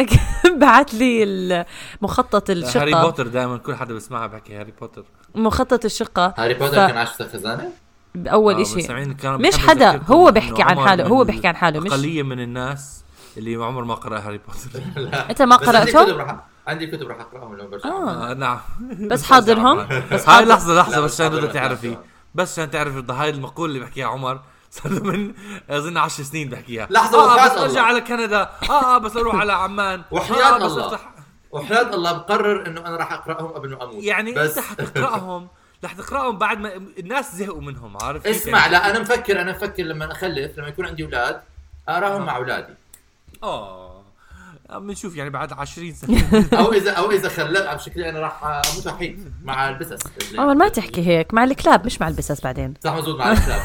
بعت 0.56 0.94
لي 0.94 1.64
مخطط 2.02 2.50
هاري 2.50 2.60
الشقة. 2.62 3.02
بوتر 3.02 3.26
دائما 3.26 3.56
كل 3.58 3.74
حدا 3.74 3.94
بسمعها 3.94 4.26
بحكي 4.26 4.56
هاري 4.56 4.72
بوتر. 4.80 5.04
مخطط 5.34 5.84
الشقة. 5.84 6.34
هاري 6.38 6.54
بوتر 6.54 6.72
ف- 6.72 6.74
كان 6.88 6.96
عايش 6.96 7.10
في 7.10 7.20
الخزانه؟ 7.20 7.68
بأول 8.14 8.54
آه، 8.54 9.12
كانوا 9.22 9.38
مش 9.38 9.56
حدا 9.58 10.00
هو 10.06 10.30
بيحكي 10.30 10.62
عن 10.62 10.78
حاله 10.80 11.06
هو 11.06 11.24
بيحكي 11.24 11.48
عن 11.48 11.56
حاله 11.56 11.80
مش 11.80 11.90
أقلية 11.90 12.22
من 12.22 12.40
الناس 12.40 13.04
اللي 13.36 13.54
عمر 13.54 13.84
ما 13.84 13.94
قرأ 13.94 14.18
هاري 14.18 14.38
بوتر. 14.38 14.82
أنت 15.30 15.42
ما 15.42 15.56
قرأته؟ 15.56 16.36
عندي 16.66 16.86
كتب 16.86 17.08
رح 17.08 17.20
أقرأهم 17.20 17.56
لما 17.56 17.68
برجع 17.68 17.88
آه. 17.90 18.30
آه 18.30 18.34
نعم. 18.34 18.58
بس 19.00 19.22
حاضرهم؟ 19.24 19.88
بس 20.12 20.28
هاي 20.28 20.44
لحظة 20.44 20.74
لا، 20.74 21.00
بس 21.00 21.20
عشان 21.20 21.52
تعرفي. 21.52 21.96
بس 22.34 22.52
عشان 22.58 22.70
تعرفي 22.70 23.04
هاي 23.12 23.30
المقولة 23.30 23.72
اللي 23.74 23.84
بحكيها 23.84 24.06
عمر 24.06 24.40
صار 24.76 25.02
من 25.02 25.34
أظن 25.70 25.96
10 25.96 26.24
سنين 26.24 26.48
بحكيها. 26.48 26.88
آه 26.96 27.16
وحياة 27.26 27.46
بس 27.46 27.52
أرجع 27.58 27.66
الله. 27.66 27.80
على 27.80 28.00
كندا. 28.00 28.50
آه 28.70 28.94
آه 28.94 28.98
بس 28.98 29.16
أروح 29.16 29.34
على 29.34 29.52
عمان. 29.52 30.02
وحياة 30.10 30.54
آه 30.54 30.58
بس 30.58 30.72
الله. 30.72 30.86
أفتح. 30.86 31.10
وحياة 31.50 31.94
الله 31.94 32.12
بقرر 32.12 32.66
إنه 32.66 32.80
أنا 32.80 32.96
راح 32.96 33.12
أقرأهم 33.12 33.46
قبل 33.48 33.70
ما 33.70 33.84
أموت. 33.84 34.04
يعني 34.04 34.32
بس 34.32 34.58
أنت 34.58 34.66
حتقراهم 34.66 35.48
رح 35.84 35.92
تقرأهم 35.92 36.38
بعد 36.38 36.58
ما 36.60 36.74
الناس 36.98 37.36
زهقوا 37.36 37.60
منهم 37.60 37.96
عارف 38.02 38.26
اسمع 38.26 38.58
يعني؟ 38.58 38.72
لا 38.72 38.90
أنا 38.90 38.98
مفكر 38.98 39.40
أنا 39.40 39.52
مفكر 39.52 39.82
لما 39.82 40.12
أخلف 40.12 40.58
لما 40.58 40.68
يكون 40.68 40.86
عندي 40.86 41.04
أولاد 41.04 41.40
اقراهم 41.88 42.26
مع 42.26 42.36
أولادي. 42.36 42.74
آه. 43.42 43.89
بنشوف 44.78 45.16
يعني 45.16 45.30
بعد 45.30 45.52
20 45.52 45.94
سنة. 45.94 46.46
أو 46.58 46.72
اذا 46.72 46.90
أو 46.90 47.10
إذا 47.10 47.28
خلفت 47.28 47.66
على 47.66 47.78
شكلي 47.78 48.08
أنا 48.08 48.20
راح 48.20 48.44
أموت 48.44 48.86
وحيد 48.86 49.32
مع 49.44 49.68
البسس. 49.68 49.98
عمر 50.38 50.54
ما 50.54 50.68
تحكي 50.68 51.06
هيك 51.06 51.34
مع 51.34 51.44
الكلاب 51.44 51.86
مش 51.86 52.00
مع 52.00 52.08
البسس 52.08 52.40
بعدين. 52.40 52.74
صح 52.84 52.94
مزبوط 52.94 53.18
مع 53.18 53.32
الكلاب. 53.32 53.60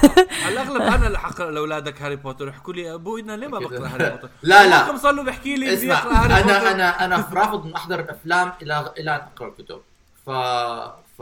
على 0.46 0.54
الأغلب 0.54 0.82
أنا 0.82 1.08
اللي 1.08 1.20
حقرأ 1.20 1.52
لأولادك 1.52 2.02
هاري 2.02 2.16
بوتر. 2.16 2.48
يحكوا 2.48 2.74
لي 2.74 2.94
أبوي 2.94 3.22
أنا 3.22 3.38
ليه 3.38 3.48
ما 3.48 3.60
بقرأ 3.60 3.88
هاري 3.88 4.10
بوتر؟ 4.10 4.30
لا، 4.44 4.68
لا. 4.68 4.98
صار 4.98 5.12
له 5.14 5.24
بيحكي 5.24 5.56
لي 5.56 5.74
اسمع 5.74 6.00
اقرا 6.00 6.14
هاري 6.14 6.34
أنا 6.34 6.60
بوتر؟ 6.60 6.72
أنا 6.72 7.06
أنا 7.06 7.30
رافض 7.34 7.66
من 7.66 7.74
أحضر 7.76 8.00
الافلام 8.00 8.54
إلى 8.62 8.94
إلى 9.00 9.16
أن 9.16 9.22
أقرأ 9.36 9.48
الكتب. 9.48 9.82
ف 10.26 10.30
ف 11.18 11.22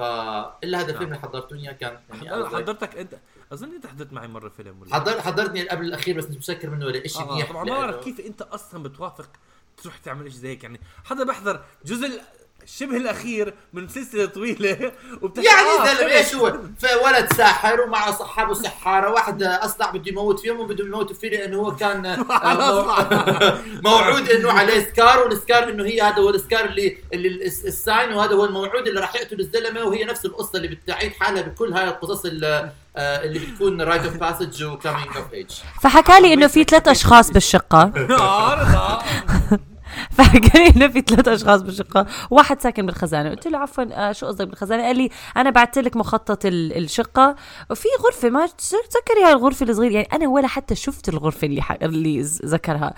إلا 0.64 0.80
هذا 0.80 0.92
الفيلم 0.92 1.10
اللي 1.14 1.20
حضرته 1.20 1.56
إياه 1.56 1.72
كان 1.72 1.98
يعني 2.24 2.46
حضرتك 2.46 2.98
انت 2.98 3.14
أظن 3.54 3.74
أنت 3.76 3.88
حضرت 3.88 4.14
معي 4.14 4.28
مرة 4.28 4.50
فيلم 4.58 4.82
ولا؟ 4.82 4.96
حضر 4.96 5.22
حضرتني 5.22 5.68
قبل 5.70 5.86
الأخير 5.86 6.18
بس 6.18 6.24
مش 6.26 6.36
متذكر 6.36 6.70
منه 6.70 6.86
ولا 6.86 7.08
شيء 7.08 7.22
آه 7.22 7.30
آه 7.30 7.34
منيح 7.34 7.50
طبعا 7.50 7.64
ما 7.64 7.70
بعرف 7.72 8.04
كيف 8.04 8.20
أنت 8.20 8.42
أصلا 8.42 8.84
بتوافق 8.84 9.30
تروح 9.78 9.98
تعمل 9.98 10.32
شيء 10.32 10.42
زي 10.42 10.48
هيك 10.48 10.64
يعني 10.64 10.80
حدا 11.06 11.24
بحضر 11.24 11.66
جزء 11.86 12.22
ال- 12.64 12.70
شبه 12.70 12.98
الأخير 12.98 13.54
من 13.74 13.88
سلسلة 13.88 14.26
طويلة 14.26 14.92
وبتحكي 15.22 15.48
يعني 15.48 15.68
آه، 15.68 15.86
زلمه 15.86 15.98
فيلم. 15.98 16.10
إيش 16.10 16.36
هو؟ 16.36 16.58
فولد 16.80 17.34
ساحر 17.34 17.82
ومع 17.82 18.12
صحابه 18.12 18.54
سحاره، 18.54 19.10
واحد 19.12 19.44
اصلع 19.44 19.92
بده 19.92 20.04
يموت 20.12 20.40
فيهم 20.40 20.60
وبده 20.60 20.86
يموت 20.86 21.14
فيه 21.14 21.30
لأنه 21.30 21.58
هو 21.58 21.76
كان 21.76 22.06
آه، 22.06 22.24
مو- 22.24 23.58
موعود 23.90 24.30
إنه 24.30 24.52
عليه 24.52 24.80
scar 24.84 25.20
وال 25.20 25.36
scar 25.36 25.70
إنه 25.70 25.84
هي 25.86 26.02
هذا 26.02 26.16
هو 26.16 26.30
ال 26.30 26.37
scar 26.37 26.66
اللي 26.66 26.98
اللي 27.14 27.28
ال 27.28 27.40
s- 27.40 27.66
ال 27.66 27.75
sign 27.75 28.14
وهذا 28.14 28.34
هو 28.36 28.46
الموعود 28.46 28.88
اللي 28.88 29.00
راح 29.00 29.16
يقتل 29.16 29.40
الزلمة 29.40 29.84
وهي 29.84 30.04
نفس 30.06 30.26
القصة 30.26 30.58
اللي 30.58 30.68
بتعيد 30.68 31.12
حالها 31.14 31.42
بكل 31.42 31.74
هاي 31.74 31.88
القصص 31.88 32.26
اللي, 32.26 32.72
آه، 32.98 33.24
اللي 33.24 33.40
بتكون 33.40 33.82
rite 33.82 34.04
of 34.06 34.18
passage 34.18 34.64
و 34.64 34.70
coming 34.70 35.08
of 35.18 35.34
age 35.34 35.52
فحكى 35.82 36.20
لي 36.22 36.34
إنه 36.34 36.48
في 36.48 36.64
ثلاث 36.64 36.88
أشخاص 36.88 37.32
بالشقة 37.32 37.92
آه، 40.20 40.24
رضا. 40.24 40.30
فحكى 40.34 40.58
لي 40.58 40.68
إنه 40.76 40.88
في 40.88 41.02
ثلاث 41.02 41.28
أشخاص 41.28 41.62
بالشقة. 41.62 42.06
واحد 42.30 42.62
ساكن 42.62 42.86
بالخزانة. 42.86 43.30
قلت 43.30 43.48
له 43.48 43.58
عفوا 43.58 43.84
آه 44.10 44.12
شو 44.12 44.28
قصدك 44.28 44.48
بالخزانة؟ 44.48 44.84
قال 44.84 44.98
لي 44.98 45.10
أنا 45.38 45.50
بعثت 45.50 45.78
لك 45.80 45.98
مخطط 45.98 46.46
ال- 46.46 46.78
الشقة. 46.78 47.36
وفي 47.72 47.88
غرفة 48.06 48.30
ما 48.30 48.46
تذكري 48.48 49.24
هاي 49.26 49.32
الغرفة 49.32 49.66
الصغيرة؟ 49.66 49.94
يعني 49.94 50.08
أنا 50.14 50.28
ولا 50.28 50.48
حتى 50.48 50.76
شفت 50.76 51.10
الغرفة 51.10 51.46
اللي 51.48 51.62
ح... 51.62 51.72
اللي 51.72 52.22
ذكرها. 52.46 52.94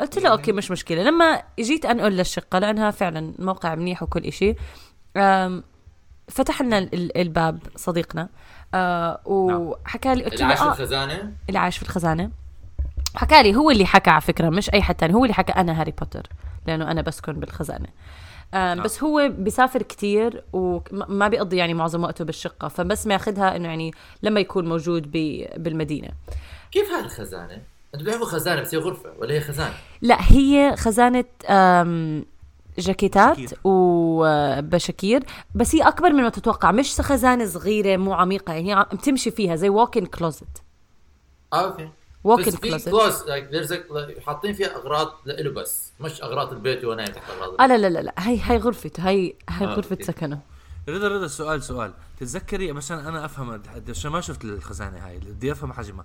قلت 0.00 0.18
له 0.18 0.28
okay 0.30 0.52
مش 0.52 0.70
مشكلة. 0.70 1.02
لما 1.02 1.42
جيت 1.60 1.84
انقل 1.84 2.12
للشقة 2.12 2.58
لأنها 2.58 2.90
فعلا 2.90 3.34
موقع 3.38 3.74
منيح 3.74 4.02
وكل 4.02 4.30
أم، 5.16 5.62
فتح 6.28 6.62
لنا 6.62 6.78
ال- 6.78 7.18
الباب 7.18 7.58
صديقنا. 7.76 8.28
آه 8.74 9.20
وحكى 9.24 10.14
لي 10.14 10.24
قلت 10.24 10.32
اللي 10.32 10.44
له 10.44 10.46
عايش 10.46 10.60
في 10.60 10.64
آه 10.66 10.72
الخزانة؟ 10.72 11.32
اللي 11.48 11.58
عايش 11.58 11.76
في 11.76 11.82
الخزانة. 11.82 12.30
حكى 13.14 13.42
لي 13.42 13.56
هو 13.56 13.70
اللي 13.70 13.86
حكى 13.86 14.10
على 14.10 14.20
فكرة 14.20 14.48
مش 14.50 14.70
أي 14.74 14.82
حد 14.82 14.94
تاني 14.94 15.14
هو 15.14 15.24
اللي 15.24 15.34
حكى 15.34 15.52
أنا 15.52 15.80
هاري 15.80 15.90
بوتر 15.98 16.22
لأنه 16.66 16.90
أنا 16.90 17.02
بسكن 17.02 17.32
بالخزانة 17.32 17.86
آم 18.54 18.82
بس 18.82 19.02
هو 19.02 19.28
بيسافر 19.38 19.82
كتير 19.82 20.44
وما 20.52 21.28
بيقضي 21.28 21.56
يعني 21.56 21.74
معظم 21.74 22.04
وقته 22.04 22.24
بالشقة 22.24 22.68
فبس 22.68 23.06
ماخذها 23.06 23.56
إنه 23.56 23.68
يعني 23.68 23.94
لما 24.22 24.40
يكون 24.40 24.68
موجود 24.68 25.10
ب- 25.12 25.46
بالمدينة 25.56 26.08
كيف 26.72 26.90
هاي 26.90 27.00
الخزانة؟ 27.00 27.58
أنتوا 27.94 28.06
بتعرفوا 28.06 28.26
خزانة 28.26 28.60
بس 28.60 28.74
هي 28.74 28.80
غرفة 28.80 29.10
ولا 29.18 29.34
هي 29.34 29.40
خزانة؟ 29.40 29.74
لا 30.02 30.16
هي 30.32 30.74
خزانة 30.76 31.24
جاكيتات 32.78 33.36
شكير. 33.36 33.58
وبشاكير 33.64 35.22
بس 35.54 35.74
هي 35.74 35.82
أكبر 35.82 36.12
من 36.12 36.22
ما 36.22 36.28
تتوقع 36.28 36.72
مش 36.72 37.00
خزانة 37.00 37.46
صغيرة 37.46 37.96
مو 37.96 38.12
عميقة 38.14 38.52
يعني 38.52 38.68
هي 38.68 38.72
عم 38.72 38.82
تمشي 38.82 39.30
فيها 39.30 39.56
زي 39.56 39.68
walk-in 39.68 40.06
closet 40.06 40.62
آه 41.52 41.64
okay 41.64 41.88
walk-in 42.28 42.46
بس 42.46 42.56
في 42.56 42.90
closet. 42.90 43.26
like 43.28 43.44
there's 43.50 43.74
حاطين 44.26 44.52
فيها 44.54 44.76
أغراض 44.76 45.12
له 45.26 45.50
بس 45.50 45.92
مش 46.00 46.22
أغراض 46.22 46.52
البيت 46.52 46.84
نايم 46.84 47.08
تحت 47.12 47.30
اغراض 47.30 47.60
آه 47.60 47.66
لا 47.66 47.78
لا 47.78 47.86
لا 47.88 47.98
لا 47.98 48.14
هي 48.18 48.40
هي 48.42 48.56
غرفته 48.56 49.08
هي 49.08 49.34
هي 49.48 49.66
آه، 49.66 49.74
غرفة 49.74 49.90
okay. 49.90 50.04
سكنه 50.04 50.40
رضا 50.88 51.08
رضا 51.08 51.26
سؤال 51.26 51.62
سؤال 51.62 51.92
تتذكري 52.20 52.70
عشان 52.70 52.98
أنا 52.98 53.24
أفهم 53.24 53.62
عشان 53.88 54.10
ما 54.10 54.20
شفت 54.20 54.44
الخزانة 54.44 55.06
هاي 55.06 55.18
بدي 55.18 55.52
أفهم 55.52 55.72
حجمها 55.72 56.04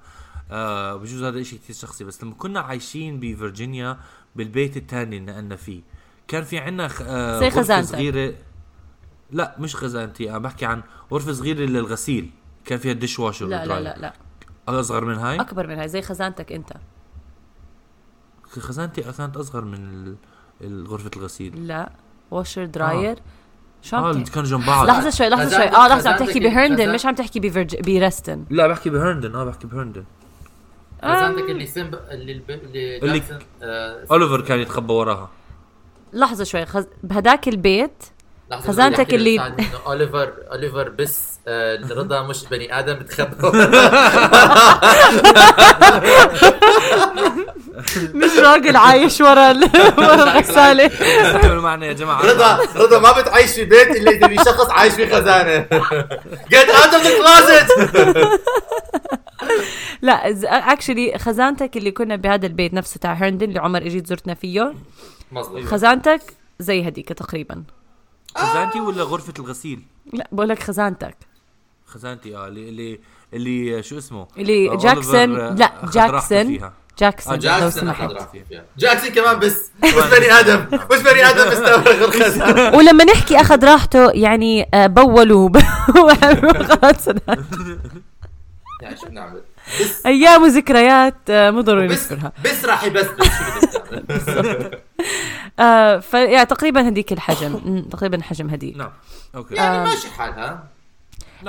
آه 0.52 0.96
بجوز 0.96 1.24
هذا 1.24 1.44
شيء 1.44 1.60
كثير 1.60 1.76
شخصي 1.76 2.04
بس 2.04 2.24
لما 2.24 2.34
كنا 2.34 2.60
عايشين 2.60 3.20
بفرجينيا 3.20 3.98
بالبيت 4.36 4.78
الثاني 4.78 5.18
اللي 5.18 5.32
نقلنا 5.32 5.56
فيه 5.56 5.82
كان 6.28 6.44
في 6.44 6.58
عندنا 6.58 6.88
خ... 6.88 7.02
آه 7.06 7.40
زي 7.40 7.46
غرفة 7.46 7.62
خزانتك. 7.62 7.90
صغيرة 7.92 8.34
لا 9.32 9.56
مش 9.60 9.76
خزانتي 9.76 10.30
أنا 10.30 10.38
بحكي 10.38 10.66
عن 10.66 10.84
غرفة 11.12 11.34
صغيرة 11.34 11.60
للغسيل 11.66 12.32
كان 12.66 12.80
فيها 12.80 12.92
الدش 12.92 13.20
واشر 13.20 13.46
لا 13.46 13.66
لا. 13.66 13.80
لا 13.80 13.98
لا 14.00 14.14
أصغر 14.70 15.06
من 15.06 15.16
هاي؟ 15.16 15.42
أكبر 15.42 15.68
من 15.68 15.78
هاي 15.80 15.88
زي 15.88 16.02
خزانتك 16.02 16.52
أنت. 16.52 16.70
خزانتي 18.60 19.02
كانت 19.02 19.38
أصغر 19.38 19.66
من 19.66 20.16
غرفة 20.88 21.12
الغسيل. 21.18 21.68
لا. 21.68 21.92
واشر 22.32 22.66
دراير 22.66 23.20
شو 23.82 23.96
آه 23.96 24.00
عم 24.00 24.06
اللي 24.12 24.24
تحكي 24.24 24.36
كانوا 24.36 24.50
جنب 24.50 24.66
بعض. 24.66 24.88
لحظة 24.88 25.10
شوي 25.10 25.30
لحظة 25.30 25.50
شوي. 25.58 25.68
آه 25.68 25.88
لحظة 25.88 26.10
عم 26.10 26.18
تحكي 26.20 26.40
بهرندن 26.40 26.94
مش 26.94 27.06
عم 27.06 27.16
تحكي 27.16 27.40
بفرج... 27.40 27.76
برستن 27.82 28.46
لا 28.50 28.68
بحكي 28.68 28.90
بهرندن. 28.90 29.36
آه 29.36 29.44
بحكي 29.44 29.68
بهرندن. 29.68 30.04
خزانتك 31.04 31.50
اللي 31.50 31.66
سمب 31.66 31.96
اللي 31.96 32.32
الب... 32.32 32.50
اللي, 32.52 32.98
اللي- 32.98 33.22
آه 33.64 34.06
أوليفر 34.12 34.42
كان 34.42 34.60
يتخبى 34.60 34.94
وراها. 34.94 35.30
لحظة 36.14 36.44
شوي. 36.44 36.66
خز... 36.66 36.88
بهداك 37.04 37.48
البيت 37.48 38.04
خزانتك 38.52 39.14
اللي- 39.14 39.56
اوليفر 39.86 40.34
أوليفر 40.52 40.90
بس 40.90 41.35
آه 41.35 41.35
رضا 41.92 42.22
مش 42.22 42.46
بني 42.46 42.80
آدم 42.80 42.94
بتخبى. 42.94 43.58
مش 48.14 48.38
راجل 48.38 48.76
عايش 48.76 49.22
ورا. 49.22 49.54
ورا 49.98 50.24
الغساله 50.24 50.92
معنا 51.62 51.86
يا 51.86 51.94
جماعة. 51.94 52.22
رضا 52.26 52.60
رضا 52.76 53.00
ما 53.00 53.22
بتعيش 53.22 53.52
في 53.52 53.66
بيت 53.66 53.88
إلا 53.92 54.12
إذا 54.12 54.28
في 54.28 54.36
شخص 54.36 54.70
عايش 54.70 54.94
في 54.94 55.10
خزانة. 55.16 55.68
Get 56.54 56.70
out 56.70 56.94
of 56.94 57.04
the 57.04 57.12
closet. 57.22 57.68
لا 60.02 60.30
اكشلي 60.74 61.18
خزانتك 61.18 61.78
اللي 61.78 61.92
كنا 61.92 62.16
بهذا 62.16 62.46
البيت 62.48 62.74
نفسه 62.74 62.98
تاع 63.00 63.14
هرندن 63.14 63.48
اللي 63.50 63.60
عمر 63.60 63.82
اجيت 63.82 64.08
زرتنا 64.08 64.34
فيه. 64.34 64.74
مظبوط. 65.32 65.64
خزانتك 65.64 66.22
زي 66.60 66.88
هديك 66.88 67.10
تقريبا. 67.10 67.64
خزانتي 68.38 68.80
ولا 68.80 69.04
غرفة 69.04 69.34
الغسيل؟ 69.40 69.80
لا 70.14 70.28
بقول 70.32 70.50
لك 70.50 70.64
خزانتك. 70.64 71.16
خزانتي 71.86 72.36
آه 72.38 72.48
اللي 72.48 72.70
اللي 72.70 73.00
اللي 73.34 73.84
شو 73.84 73.98
اسمه؟ 73.98 74.28
اللي 74.38 74.70
آه، 74.72 74.76
جاكسون 74.76 75.40
آه، 75.40 75.50
لا 75.54 75.72
جاكسون. 75.94 76.48
فيها. 76.48 76.74
جاكسون 77.00 77.48
آه، 77.48 77.60
لو 77.64 77.70
سمحت. 77.70 78.12
جاكسون. 78.78 79.10
كمان 79.12 79.40
بس. 79.40 79.72
مش 79.84 79.92
بني 80.18 80.32
آدم. 80.40 80.66
مش 80.92 81.00
بني 81.02 81.30
آدم 81.30 81.42
استوى 81.52 82.06
الخزانه 82.06 82.70
ولما 82.78 83.04
نحكي 83.04 83.42
أخذ 83.42 83.66
راحته 83.66 84.12
يعني 84.12 84.70
آه، 84.74 84.88
بولوا. 84.88 85.50
خلاص 86.70 87.08
يعني 88.82 88.98
شو 88.98 89.06
بنعمل 89.08 89.42
أيام 90.06 90.44
وذكريات 90.44 91.16
آه، 91.30 91.52
مو 91.52 91.62
ضروري 91.62 91.88
بس 91.88 92.12
نذكرها 92.12 92.32
بس. 92.46 92.66
راح 92.66 92.84
يبسبس 92.84 93.26
شو 93.26 93.80
بدك 93.92 94.22
تعمل 94.26 94.80
آه 95.60 96.00
ف 96.00 96.14
يعني 96.14 96.46
تقريبا 96.46 96.88
هديك 96.88 97.12
الحجم. 97.14 97.82
تقريبا 97.92 98.22
حجم 98.24 98.50
هديك. 98.50 98.78
نعم. 98.78 98.90
Okay. 99.36 99.56
يعني 99.56 99.84
ماشي 99.84 100.10
حالها. 100.10 100.64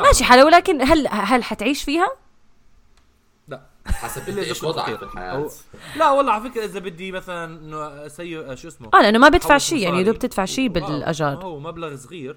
ماشي 0.03 0.25
حالها 0.25 0.45
ولكن 0.45 0.83
هل 0.83 1.09
هل 1.11 1.45
حتعيش 1.45 1.85
فيها؟ 1.85 2.09
لا 3.49 3.63
حسب 3.87 4.39
إيش 4.39 4.63
وضعك. 4.63 4.97
في 4.97 5.03
الحياة 5.03 5.51
لا 5.97 6.11
والله 6.11 6.33
على 6.33 6.51
فكرة 6.51 6.65
إذا 6.65 6.79
بدي 6.81 7.13
مثلا 7.13 7.45
إنه 7.45 8.07
أصير 8.07 8.57
شو 8.57 8.69
اسمه 8.69 8.91
آه 8.95 9.03
لأنه 9.03 9.19
ما 9.19 9.29
بدفع 9.29 9.59
شيء 9.59 9.79
يعني. 9.79 10.05
دوب 10.05 10.19
تدفع 10.19 10.45
شيء 10.45 10.67
آه، 10.69 10.73
بالأجار 10.73 11.45
هو 11.45 11.59
مبلغ 11.59 11.97
صغير 11.97 12.37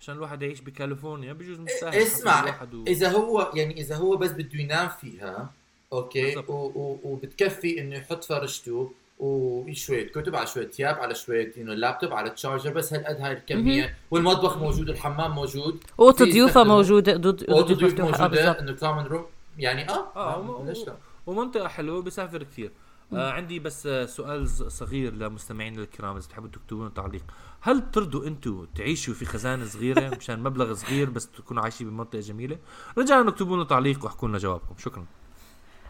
عشان 0.00 0.14
الواحد 0.14 0.42
يعيش 0.42 0.60
بكاليفورنيا 0.60 1.32
بجوز 1.32 1.58
مستاهل 1.60 1.94
اسمع 1.94 2.62
و... 2.74 2.84
إذا 2.86 3.08
هو 3.12 3.50
يعني 3.54 3.80
إذا 3.80 3.96
هو 3.96 4.16
بس 4.16 4.30
بده 4.30 4.60
ينام 4.60 4.88
فيها 5.00 5.50
okay. 5.92 6.36
و- 6.36 6.42
و- 6.52 7.00
وبتكفي 7.04 7.80
إنه 7.80 7.96
يحط 7.96 8.24
فرشته 8.24 8.92
وشوية 9.20 10.08
كتب 10.08 10.36
على 10.36 10.46
شوية 10.46 10.68
ثياب 10.68 10.94
على 10.96 11.14
شوية 11.14 11.52
انه 11.56 11.72
اللابتوب 11.72 12.12
على 12.12 12.28
ال 12.28 12.33
charger 12.33 12.72
بس 12.72 12.92
هالقد 12.94 13.20
هاي 13.20 13.32
الكمية؟ 13.32 13.96
والمطبخ 14.10 14.56
موجود 14.56 14.88
الحمام 14.88 15.30
موجود. 15.30 15.84
أوضة 16.00 16.24
ضيوفه 16.24 16.64
موجودة 16.64 17.12
أوضة 17.12 17.74
ضيوف 17.74 18.00
موجودة. 18.00 18.26
بالضبط. 18.26 18.56
إنه 18.56 18.72
common 18.72 19.06
room 19.06 19.26
يعني 19.58 19.88
آه 19.88 20.12
آه 20.16 20.42
نعم، 20.42 20.66
ليش 20.68 20.86
لا. 20.86 20.96
ومنطقة 21.26 21.68
حلوة 21.68 22.02
بسافر 22.02 22.42
كثير. 22.42 22.72
آه 23.12 23.30
عندي 23.30 23.58
بس 23.58 23.86
آه 23.86 24.06
سؤال 24.06 24.48
صغير 24.48 25.14
لمستمعينا 25.14 25.82
الكرام 25.82 26.16
إذا 26.16 26.26
بتحبوا 26.26 26.48
تكتبوا 26.48 26.80
لنا 26.80 26.90
تعليق. 26.90 27.22
هل 27.60 27.80
بترضوا 27.80 28.26
أنتم 28.26 28.66
تعيشوا 28.76 29.14
في 29.14 29.24
خزانة 29.24 29.64
صغيرة؟ 29.64 30.08
مشان 30.18 30.42
مبلغ 30.42 30.74
صغير 30.74 31.10
بس 31.10 31.28
تكونوا 31.30 31.62
عايشين 31.62 31.90
بمنطقة 31.90 32.20
جميلة. 32.20 32.58
رجعوا 32.98 33.28
اكتبوا 33.28 33.56
لنا 33.56 33.64
تعليق 33.64 34.04
وأحكوا 34.04 34.28
لنا 34.28 34.38
جوابكم. 34.38 34.74
شكرا. 34.78 35.04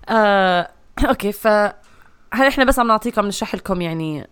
آه، 0.08 0.70
okay 1.08 1.32
ف 1.32 1.48
هل 2.34 2.46
إحنا 2.46 2.64
بس 2.64 2.78
عم 2.78 2.86
نعطيكم 2.86 3.26
نشرح 3.26 3.54
لكم 3.54 3.80
يعني 3.80 4.28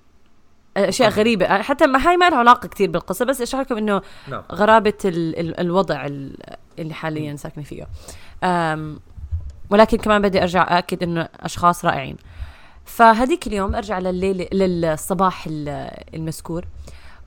أشياء 0.76 1.11
غريبة؟ 1.11 1.62
حتى 1.62 1.87
ما 1.87 2.09
هاي 2.09 2.17
ما 2.17 2.31
لها 2.31 2.38
علاقة 2.38 2.69
كثير 2.69 2.90
بالقصة 2.90 3.25
بس 3.25 3.40
أشرح 3.40 3.61
لكم 3.61 3.76
إنه 3.76 4.02
نعم. 4.28 4.43
غرابة 4.52 4.95
ال 5.05 5.38
ال 5.40 5.61
الوضع 5.61 6.07
ال- 6.07 6.37
اللي 6.78 6.95
حاليا 6.95 7.37
ساكنة 7.37 7.64
فيه. 7.64 7.87
أم 8.45 9.00
ولكن 9.71 9.97
كمان 9.99 10.23
بدي 10.23 10.43
أرجع 10.43 10.78
اكد 10.78 11.02
إنه 11.02 11.28
أشخاص 11.40 11.85
رائعين. 11.85 12.17
فهديك 12.85 13.47
اليوم 13.47 13.75
أرجع 13.75 13.99
لليل 13.99 14.49
للصباح 14.52 15.45
ال- 15.47 15.90
المذكور 16.14 16.64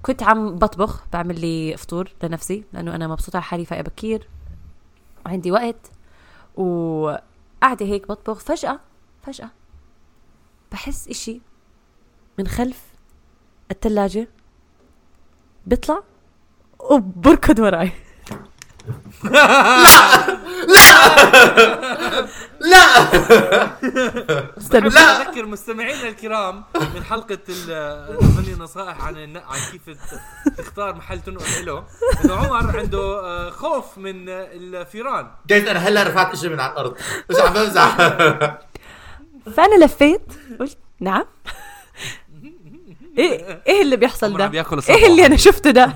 كنت 0.01 0.23
عم 0.23 0.55
بطبخ 0.55 1.03
بعمل 1.13 1.39
لي 1.41 1.77
فطور 1.77 2.09
لنفسي 2.23 2.63
لأنه 2.73 2.95
أنا 2.95 3.07
مبسوطة 3.07 3.37
على 3.37 3.43
حالي 3.43 3.65
فايقة 3.65 3.83
بكير. 3.83 4.27
وعندي 5.25 5.51
وقت. 5.51 5.91
وقاعدة 6.55 7.85
هيك 7.85 8.07
بطبخ 8.07 8.39
فجاه 8.39 8.79
فجأة 9.23 9.49
بحس 10.71 11.07
إشي 11.07 11.41
من 12.39 12.47
خلف 12.47 12.77
الثلاجه 13.71 14.27
بيطلع 15.65 16.03
وبركض 16.79 17.59
وراي. 17.59 17.91
لا! 22.59 22.85
استنى 24.57 24.89
لا! 24.89 25.21
أذكر 25.21 25.45
مستمعينا 25.45 26.07
الكرام 26.07 26.63
من 26.95 27.03
حلقة 27.03 27.37
ال- 27.49 28.17
نظني 28.23 28.53
نصائح 28.55 29.01
عن 29.03 29.37
عن 29.37 29.59
كيف 29.71 29.97
تختار 30.57 30.95
محل 30.95 31.21
تنقل 31.21 31.65
له. 31.65 31.83
إنه 32.25 32.35
عمر 32.35 32.79
عنده 32.79 33.19
آه، 33.19 33.49
خوف 33.49 33.97
من 33.97 34.29
الفيران. 34.29 35.31
جايز 35.47 35.67
أنا 35.67 35.79
هلأ 35.79 36.03
رفعت 36.03 36.33
اجري 36.33 36.49
من 36.53 36.59
على 36.59 36.71
الأرض. 36.71 36.95
مش 37.29 37.35
عم 37.39 37.53
بمزح 37.53 37.97
فانا 39.55 39.85
لفيت 39.85 40.21
قلت 40.59 40.77
نعم 40.99 41.25
إيه 43.17 43.61
إيه 43.67 43.81
اللي 43.81 43.95
بيحصل 43.97 44.37
ده 44.37 44.45
إيه 44.89 45.07
اللي. 45.07 45.25
أنا 45.25 45.35
شفته 45.35 45.71
ده 45.71 45.93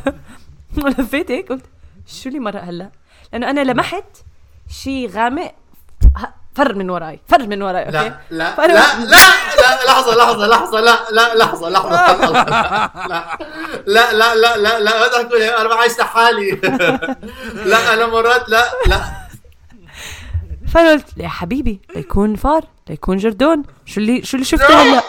لفيت 0.77 1.31
هيك 1.31 1.49
قلت 1.49 1.65
شو 2.07 2.29
اللي 2.29 2.39
مرق 2.39 2.63
هلا 2.63 2.89
لأنه 3.33 3.49
أنا 3.49 3.61
لمحت 3.63 4.05
شيء 4.83 5.09
غامق 5.09 5.51
فر 6.55 6.73
من 6.75 6.89
وراي 6.89 7.19
فر 7.27 7.47
من 7.47 7.61
وراي 7.61 7.83
okay 7.85 7.91
لا 7.91 8.19
لا 8.31 8.55
فأنا- 8.55 8.59
لا 8.59 8.99
لا 8.99 9.05
لا 9.61 9.85
لحظة 9.87 10.15
لحظة 10.15 10.47
لحظة 10.47 10.79
لا 10.81 10.99
لا 11.11 11.35
لحظة 11.35 11.69
لحظة 11.69 11.91
لا 13.07 13.37
لا 13.87 14.13
لا 14.13 14.35
لا 14.35 14.57
لا 14.57 14.79
لا 14.79 14.99
ما 14.99 15.07
تحكوا 15.07 15.37
لي 15.37 15.57
أنا 15.57 15.69
بعيش 15.69 15.99
لحالي 15.99 16.51
لا 17.65 17.93
أنا 17.93 18.05
مرات 18.05 18.49
لا 18.49 18.63
لا 18.87 19.01
فانا 20.75 20.91
قلت 20.91 21.17
يا 21.17 21.27
حبيبي 21.27 21.81
ليكون 21.95 22.35
فار 22.35 22.65
ليكون 22.89 23.17
جردون. 23.17 23.63
شو 23.85 24.01
اللي 24.01 24.23
شو 24.23 24.37
اللي 24.37 24.45
شفته 24.45 24.81
هلا؟ 24.81 25.01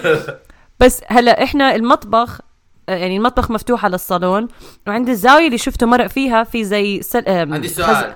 بس 0.80 1.00
هلا 1.08 1.42
إحنا 1.42 1.74
المطبخ 1.74 2.40
آه، 2.88 2.94
يعني 2.96 3.16
المطبخ 3.16 3.50
مفتوح 3.50 3.84
على 3.84 3.94
الصالون 3.94 4.48
وعند 4.86 5.08
الزاوية 5.08 5.46
اللي 5.46 5.58
شفته 5.58 5.86
مرق 5.86 6.06
فيها 6.06 6.44
في 6.44 6.64
زي 6.64 7.02
سل... 7.02 7.24
عندي 7.28 7.68
خز- 7.68 7.74
سؤال 7.74 8.14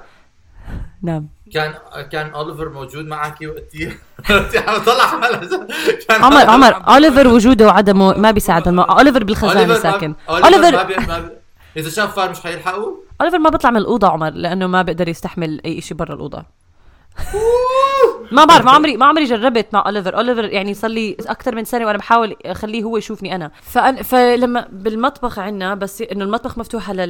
نعم. 1.02 1.28
كان 1.54 1.74
كان 2.12 2.30
أوليفر 2.30 2.68
موجود 2.68 3.04
معك 3.06 3.38
عم 4.68 4.78
طلع 4.84 5.30
كان 6.08 6.24
عمر 6.24 6.46
عمر 6.46 6.88
أوليفر 6.88 7.28
وجوده 7.28 7.66
وعدمه 7.66 8.18
ما 8.18 8.30
بيساعد 8.30 8.68
الم... 8.68 8.80
أوليفر 8.80 9.24
بالخزانة 9.24 9.74
ساكن. 9.74 10.14
أوليفر 10.28 10.96
إذا 11.76 11.90
شاف 11.90 12.16
فار 12.16 12.30
مش 12.30 12.40
حيلحقوا 12.40 12.96
أوليفر 13.20 13.38
ما 13.38 13.50
بيطلع 13.50 13.70
من 13.70 13.76
الأوضة 13.76 14.08
عمر 14.08 14.30
لأنه 14.30 14.66
ما 14.66 14.82
بيقدر 14.82 15.08
يستحمل 15.08 15.60
أي 15.64 15.80
شيء 15.80 15.96
برا 15.96 16.14
الأوضة. 16.14 16.44
ما 18.32 18.44
بعرف 18.44 18.64
ما 18.64 18.70
عمري 18.70 18.96
ما 18.96 19.06
عمري 19.06 19.24
جربت 19.24 19.66
مع 19.72 19.86
أوليفر. 19.86 20.16
أوليفر 20.16 20.44
يعني 20.44 20.74
صار 20.74 20.90
لي 20.90 21.16
أكثر 21.20 21.54
من 21.54 21.64
سنة 21.64 21.86
وأنا 21.86 21.98
بحاول 21.98 22.36
أخليه 22.44 22.82
هو 22.82 22.96
يشوفني 22.96 23.34
أنا. 23.34 23.50
فأنا 23.62 24.02
فلما 24.02 24.68
بالمطبخ 24.72 25.38
عندنا 25.38 25.74
بس 25.74 26.02
إنه 26.02 26.24
المطبخ 26.24 26.58
مفتوح 26.58 26.90
على 26.90 27.02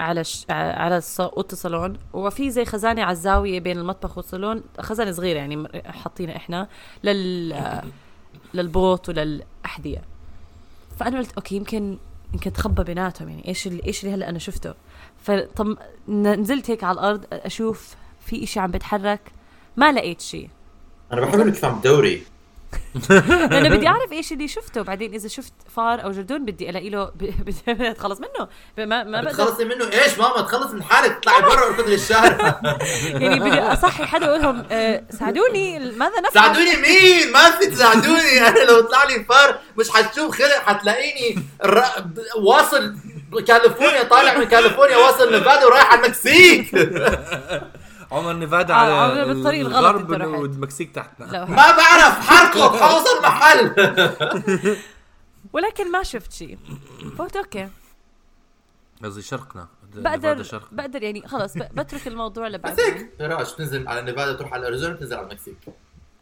على. 0.00 0.22
على 0.50 1.02
أوضة 1.20 1.48
الصالون. 1.52 1.98
وفي 2.12 2.50
زي 2.50 2.64
خزانة 2.64 3.02
على 3.02 3.12
الزاويه 3.12 3.60
بين 3.60 3.78
المطبخ 3.78 4.16
والصالون. 4.16 4.62
خزانة 4.80 5.12
صغيرة 5.12 5.38
يعني 5.38 5.68
حاطينها 5.86 6.36
إحنا 6.36 6.68
لل 7.04 7.82
للبوط 8.54 9.08
وللأحذية. 9.08 10.02
فأنا 10.98 11.18
قلت 11.18 11.32
okay 11.32 11.56
يمكن 11.56 11.98
يمكن 12.34 12.52
تخبى 12.52 12.84
بيناتهم 12.84 13.28
يعني 13.28 13.48
إيش 13.48 13.66
اللي 13.66 13.82
إيش 13.86 14.04
اللي 14.04 14.14
هلأ 14.14 14.28
أنا 14.28 14.38
شفته. 14.38 14.74
فطم 15.22 15.76
نزلت 16.08 16.70
هيك 16.70 16.84
على 16.84 16.94
الأرض 16.94 17.24
أشوف 17.32 17.96
في 18.26 18.44
إشي 18.44 18.60
عم 18.60 18.70
بيتحرك 18.70 19.20
ما 19.76 19.92
لقيت 19.92 20.20
شيء 20.20 20.48
أنا 21.12 21.20
بحب 21.20 21.40
انك 21.40 21.64
عم 21.64 21.80
تدوري 21.80 22.22
لأنه 23.10 23.68
بدي 23.68 23.86
أعرف 23.88 24.12
إيش 24.12 24.32
اللي 24.32 24.48
شفته 24.48 24.82
بعدين 24.82 25.14
إذا 25.14 25.28
شفت 25.28 25.52
فار 25.76 26.04
أو 26.04 26.10
جردون 26.10 26.44
بدي 26.44 26.70
ألاقي 26.70 26.90
له 26.90 27.04
ب- 27.04 27.10
بدي 27.46 27.56
أتخلص 27.90 28.20
منه. 28.20 28.48
ما 28.78 29.04
ما 29.04 29.20
بقدر. 29.20 29.28
بتخلصي 29.28 29.64
منه؟ 29.64 29.84
إيش 29.92 30.18
ماما؟ 30.18 30.40
تخلص 30.40 30.70
من 30.72 30.82
حالك. 30.82 31.18
تطلعي 31.18 31.42
برا 31.42 31.66
اركضي 31.66 31.90
للشارع 31.92 32.60
يعني 33.22 33.40
بدي 33.40 33.58
أصحي 33.60 34.04
حدا 34.04 34.26
أقول 34.26 34.42
لهم 34.42 34.64
آه، 34.70 35.02
ساعدوني. 35.10 35.78
ماذا 35.78 36.20
نفعل؟ 36.20 36.32
ساعدوني 36.34 36.76
مين؟ 36.76 37.32
ما 37.32 37.50
في 37.50 37.66
تساعدوني. 37.66 38.48
أنا 38.48 38.58
لو 38.64 38.80
طلع 38.80 39.04
لي 39.04 39.24
فار 39.24 39.58
مش 39.78 39.90
حتشوف 39.90 40.38
خلق 40.38 40.56
حتلاقيني 40.66 41.42
واصل 42.36 42.96
كاليفورنيا 43.46 44.02
طالع 44.02 44.38
من 44.38 44.44
كاليفورنيا 44.44 44.96
واصل 44.96 45.32
نيفادا 45.32 45.66
ورايح 45.66 45.92
على 45.92 46.00
المكسيك. 46.04 46.74
عمر 48.12 48.32
نيفادا 48.32 48.74
آه، 48.74 48.76
على 48.76 48.92
عمر 49.20 49.32
بالطريق 49.34 49.66
الغلط 49.66 49.76
الغرب 49.86 50.12
أنت 50.12 50.22
رحت. 50.22 50.28
والمكسيك 50.40 50.94
تحتنا. 50.94 51.44
ما 51.44 51.54
بعرف 51.76 52.28
حركض 52.30 52.76
حوصل 52.76 53.22
محل. 53.22 53.74
ولكن 55.52 55.90
ما 55.92 56.02
شفت 56.02 56.32
شيء. 56.32 56.58
فقلت 57.18 57.36
okay. 57.36 57.68
قصدي 59.04 59.22
شرقنا. 59.22 59.68
بقدر 59.94 60.42
شرق. 60.42 60.68
بقدر 60.72 61.02
يعني 61.02 61.28
خلص 61.28 61.56
ب- 61.58 61.68
بترك 61.80 62.06
الموضوع 62.08 62.48
بس 62.48 62.54
لبعدين 62.54 62.84
هيك 62.84 63.10
فراش 63.18 63.52
تنزل 63.52 63.88
على 63.88 64.02
نيفادا 64.02 64.32
تروح 64.32 64.52
على 64.52 64.60
الاريزونا 64.60 64.94
تنزل 64.94 65.16
على 65.16 65.26
المكسيك. 65.26 65.56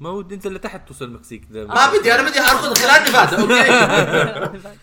ما 0.00 0.08
هو 0.08 0.20
أنت 0.20 0.46
لتحت 0.46 0.88
توصل 0.88 1.04
المكسيك 1.04 1.46
ده. 1.50 1.66
ما 1.66 1.92
بدي 1.98 2.14
أنا 2.14 2.28
بدي 2.28 2.40
أركض 2.40 2.78
خلال 2.78 3.02
نيفادا. 3.02 3.40
Okay. 3.42 3.70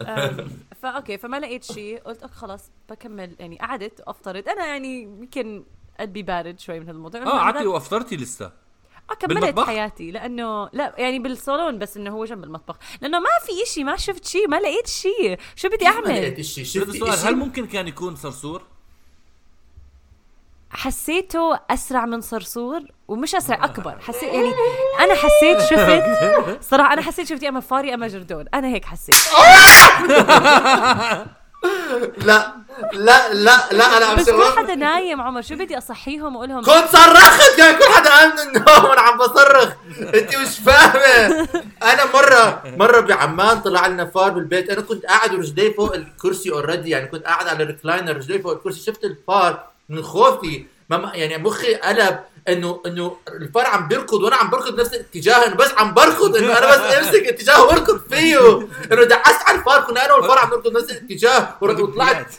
أم، 0.00 0.48
ف 0.82 0.89
okay 0.89 1.18
فما 1.18 1.40
لقيت 1.40 1.64
شيء. 1.64 2.02
قلت 2.02 2.22
okay 2.22 2.34
خلاص 2.34 2.70
بكمل. 2.90 3.36
يعني 3.38 3.58
قعدت 3.58 4.02
وافترض 4.06 4.48
أنا 4.48 4.66
يعني 4.66 5.02
يمكن 5.02 5.64
قلبي 6.00 6.22
بارد 6.22 6.60
شوي 6.60 6.80
من 6.80 6.86
هذا 6.86 6.96
الموضوع. 6.96 7.22
آه 7.22 7.38
قعدتي 7.38 7.66
وأفطرتي 7.66 8.16
لسه. 8.16 8.52
آه 9.10 9.14
كملت 9.14 9.38
بالمطبخ؟ 9.40 9.66
حياتي. 9.66 10.10
لأنه 10.10 10.68
لا 10.72 10.94
يعني 10.98 11.18
بالصالون 11.18 11.78
بس 11.78 11.96
إنه 11.96 12.10
هو 12.10 12.24
جنب 12.24 12.44
المطبخ. 12.44 12.76
لأنه 13.00 13.18
ما 13.18 13.26
في 13.46 13.62
إشي 13.62 13.84
ما 13.84 13.96
شفت 13.96 14.24
شيء 14.26 14.48
ما 14.48 14.60
لقيت 14.60 14.86
شيء 14.86 15.38
شو 15.56 15.68
بدي 15.68 15.84
ما 15.84 15.90
أعمل؟ 15.90 16.08
لقيت 16.22 16.40
شيء 16.40 16.64
شفت 16.64 16.88
السؤال 16.88 17.12
هل 17.12 17.18
شيء 17.18 17.34
ممكن 17.34 17.66
كان 17.66 17.88
يكون 17.88 18.16
صرصور؟ 18.16 18.62
حسيته 20.72 21.58
أسرع 21.70 22.06
من 22.06 22.20
صرصور 22.20 22.82
ومش 23.08 23.34
أسرع 23.34 23.64
أكبر. 23.64 23.98
حسيت 23.98 24.22
يعني 24.22 24.52
أنا 25.00 25.14
حسيت 25.14 25.60
شفت؟ 25.70 26.62
صراحة 26.62 26.92
أنا 26.92 27.02
حسيت 27.02 27.26
شفت 27.26 27.42
يا 27.42 27.48
أما 27.48 27.60
فار 27.60 27.83
يا 27.83 27.94
أما 27.94 28.08
جردون. 28.08 28.44
أنا 28.54 28.68
هيك 28.68 28.84
حسيت. 28.84 29.16
لا 32.16 32.54
لا 32.92 33.34
لا 33.34 33.72
لا 33.72 33.96
أنا 33.96 34.06
عم 34.06 34.16
بس 34.16 34.30
كل 34.30 34.58
حدا 34.58 34.74
نايم 34.74 35.20
عمر 35.20 35.42
شو 35.42 35.54
بدي 35.54 35.78
أصحيهم 35.78 36.36
واقول 36.36 36.48
لهم 36.48 36.62
كنت 36.62 36.88
صرخت 36.92 37.56
كان 37.56 37.78
كل 37.78 37.84
حدا 37.84 38.10
قام 38.10 38.32
من 38.32 38.38
النوم 38.40 38.84
وأنا 38.84 39.00
عم 39.00 39.18
بصرخ. 39.18 39.72
أنت 40.14 40.36
مش 40.36 40.58
فاهمة. 40.58 41.48
أنا 41.82 42.04
مرة 42.14 42.62
مرة 42.64 43.00
بعمان 43.00 43.60
طلع 43.60 43.86
لنا 43.86 44.04
فار 44.04 44.30
بالبيت. 44.30 44.70
أنا 44.70 44.80
كنت 44.80 45.06
قاعد 45.06 45.34
ورجلي 45.34 45.74
فوق 45.74 45.94
الكرسي 45.94 46.50
already 46.50 46.90
يعني 46.90 47.06
كنت 47.06 47.24
قاعد 47.24 47.48
على 47.48 47.62
ال 47.62 47.68
recliner 47.68 48.16
رجلي 48.16 48.38
فوق 48.38 48.52
الكرسي. 48.52 48.80
شفت 48.80 49.04
الفار 49.04 49.64
من 49.88 50.02
خوفي. 50.02 50.66
ما 50.90 51.10
يعني 51.14 51.38
مخي 51.38 51.74
قلب. 51.74 52.20
انه 52.48 52.82
انه 52.86 53.16
الفار 53.28 53.66
عم 53.66 53.88
بيركض 53.88 54.22
وأنا 54.22 54.36
عم 54.36 54.50
بركض 54.50 54.80
نفس 54.80 54.94
الاتجاه 54.94 55.46
انه 55.46 55.54
بس 55.54 55.72
عم 55.76 55.94
بركض 55.94 56.36
انه 56.36 56.58
أنا 56.58 56.66
بس 56.70 56.94
امسك 56.96 57.26
اتجاه 57.26 57.64
واركض 57.64 58.00
فيه. 58.14 58.58
انه 58.92 59.04
دعست 59.04 59.48
على 59.48 59.58
الفار 59.58 59.80
كنا 59.80 60.04
أنا 60.04 60.14
والفار 60.14 60.38
عم 60.38 60.50
نركض 60.50 60.76
نفس 60.76 60.90
الاتجاه 60.90 61.56
وطلعت 61.60 62.34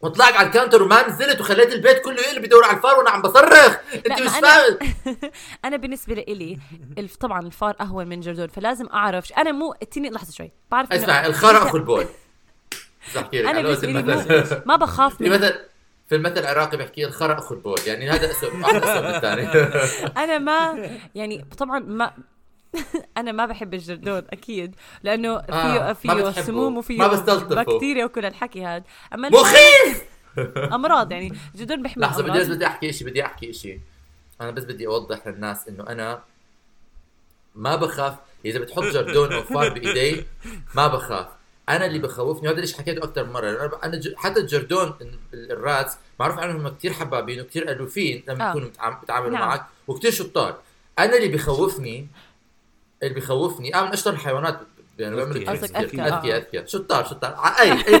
وطلعت 0.00 0.32
على 0.34 0.46
ال 0.48 0.52
counter 0.52 0.82
وما 0.82 1.08
نزلت 1.08 1.40
وخليت 1.40 1.72
البيت 1.72 1.98
كله 2.04 2.20
يقلب 2.20 2.44
يدور 2.44 2.64
على 2.64 2.76
الفار 2.76 2.98
وأنا 2.98 3.10
عم 3.10 3.22
بصرخ. 3.22 3.76
انت 3.94 4.22
مش 4.22 4.30
فاهم. 4.30 4.78
أنا 5.64 5.76
بالنسبة 5.76 6.14
لإلي 6.14 6.58
الف... 6.98 7.16
طبعا 7.16 7.40
الفار 7.40 7.76
أهون 7.80 8.06
من 8.06 8.20
جردون 8.20 8.48
فلازم 8.48 8.86
أعرف. 8.86 9.32
أنا 9.32 9.52
مو 9.52 9.74
اتني 9.82 10.10
لحظة 10.10 10.32
شوي 10.32 10.52
بعرف 10.70 10.92
اسمع 10.92 11.26
الخرا 11.26 11.58
اخو 11.68 11.76
البول. 11.82 12.06
بس 13.10 13.16
احكي 13.16 13.42
لك 13.42 13.48
أنا 13.48 13.62
بالنسبة 13.62 13.86
لي. 14.36 14.62
ما 14.66 14.76
بخاف 14.76 15.16
في 15.18 15.28
من 15.30 15.50
في 16.10 16.16
المثل 16.16 16.38
العراقي 16.38 16.76
بيحكي 16.76 17.04
الخرا 17.06 17.38
أخو 17.38 17.54
البول 17.54 17.78
يعني 17.86 18.10
هذا 18.10 18.30
اسوء 18.30 18.54
من 18.54 18.64
الثاني. 19.14 19.48
أنا 20.24 20.38
ما 20.38 20.90
يعني 21.14 21.44
طبعا 21.58 21.78
ما 21.78 22.12
أنا 23.16 23.32
ما 23.32 23.46
بحب 23.46 23.74
الجردون 23.74 24.22
أكيد 24.30 24.74
لأنه 25.02 25.38
فيه 25.38 25.52
آه، 25.54 25.92
فيه. 25.92 26.30
سموم 26.30 26.76
وفيه 26.78 26.98
ما. 26.98 27.06
بكتيريا 27.38 28.04
وكل 28.04 28.26
الحكي 28.26 28.64
هذا. 28.66 28.84
أما 29.14 29.28
مخيف! 29.28 30.04
أمراض 30.74 31.12
يعني 31.12 31.32
الجردون 31.54 31.82
بيحمل 31.82 32.02
لحظة 32.02 32.22
بدي 32.22 32.38
بس 32.38 32.46
بدي 32.46 32.66
أحكي 32.66 32.92
شيء 32.92 33.08
بدي 33.08 33.24
أحكي 33.24 33.52
شيء 33.52 33.80
أنا 34.40 34.50
بس 34.50 34.64
بدي 34.64 34.86
أوضح 34.86 35.26
للناس 35.26 35.68
إنه 35.68 35.84
أنا 35.88 36.22
ما 37.54 37.76
بخاف. 37.76 38.14
إذا 38.44 38.58
بتحط 38.58 38.82
جردون 38.82 39.32
أو 39.32 39.42
فار 39.42 39.68
بإيدي 39.68 40.24
ما 40.74 40.86
بخاف. 40.86 41.39
أنا 41.70 41.86
اللي 41.86 41.98
بخوفني 41.98 42.48
وهذا 42.48 42.60
ليش 42.60 42.74
حكيته 42.74 43.04
أكثر 43.04 43.24
من 43.24 43.32
مرة. 43.32 43.50
لأن 43.50 43.70
أنا 43.84 43.96
ج- 43.96 44.14
حتى 44.16 44.40
الجردون 44.40 44.94
الراتس 45.34 45.92
معروف 46.20 46.38
عنهم 46.38 46.66
هم 46.66 46.74
كثير 46.78 46.92
حبابين 46.92 47.40
وكثير 47.40 47.70
ألوفين 47.70 48.22
لما 48.28 48.46
آه. 48.46 48.50
يكونوا 48.50 48.68
بيتعاملوا 49.00 49.30
نعم. 49.32 49.48
معك 49.48 49.66
وكثير 49.88 50.10
شطار. 50.10 50.58
أنا 50.98 51.16
اللي 51.16 51.28
بخوفني 51.28 52.06
اللي 53.02 53.14
بخوفني 53.14 53.74
آه 53.74 53.84
من 53.84 53.92
أشطر 53.92 54.10
الحيوانات 54.10 54.60
يعني 54.98 55.22
آه. 55.22 55.24
أذكياء. 55.52 56.36
أذكياء. 56.38 56.66
شطار 56.66 57.04
شطار. 57.04 57.30
أي 57.60 57.72
أي 57.72 57.94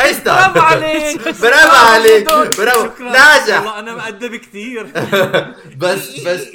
أي 0.06 0.14
ستار 0.14 0.52
برافو 0.52 0.60
عليك. 0.60 1.22
برافو 1.42 1.76
عليك. 1.92 2.26
برافو. 2.26 2.84
شكرا. 2.94 3.10
ناجح. 3.12 3.56
والله 3.58 3.78
أنا 3.78 3.94
مؤدب 3.94 4.36
كثير 4.36 4.84
بس 5.82 6.20
بس 6.20 6.46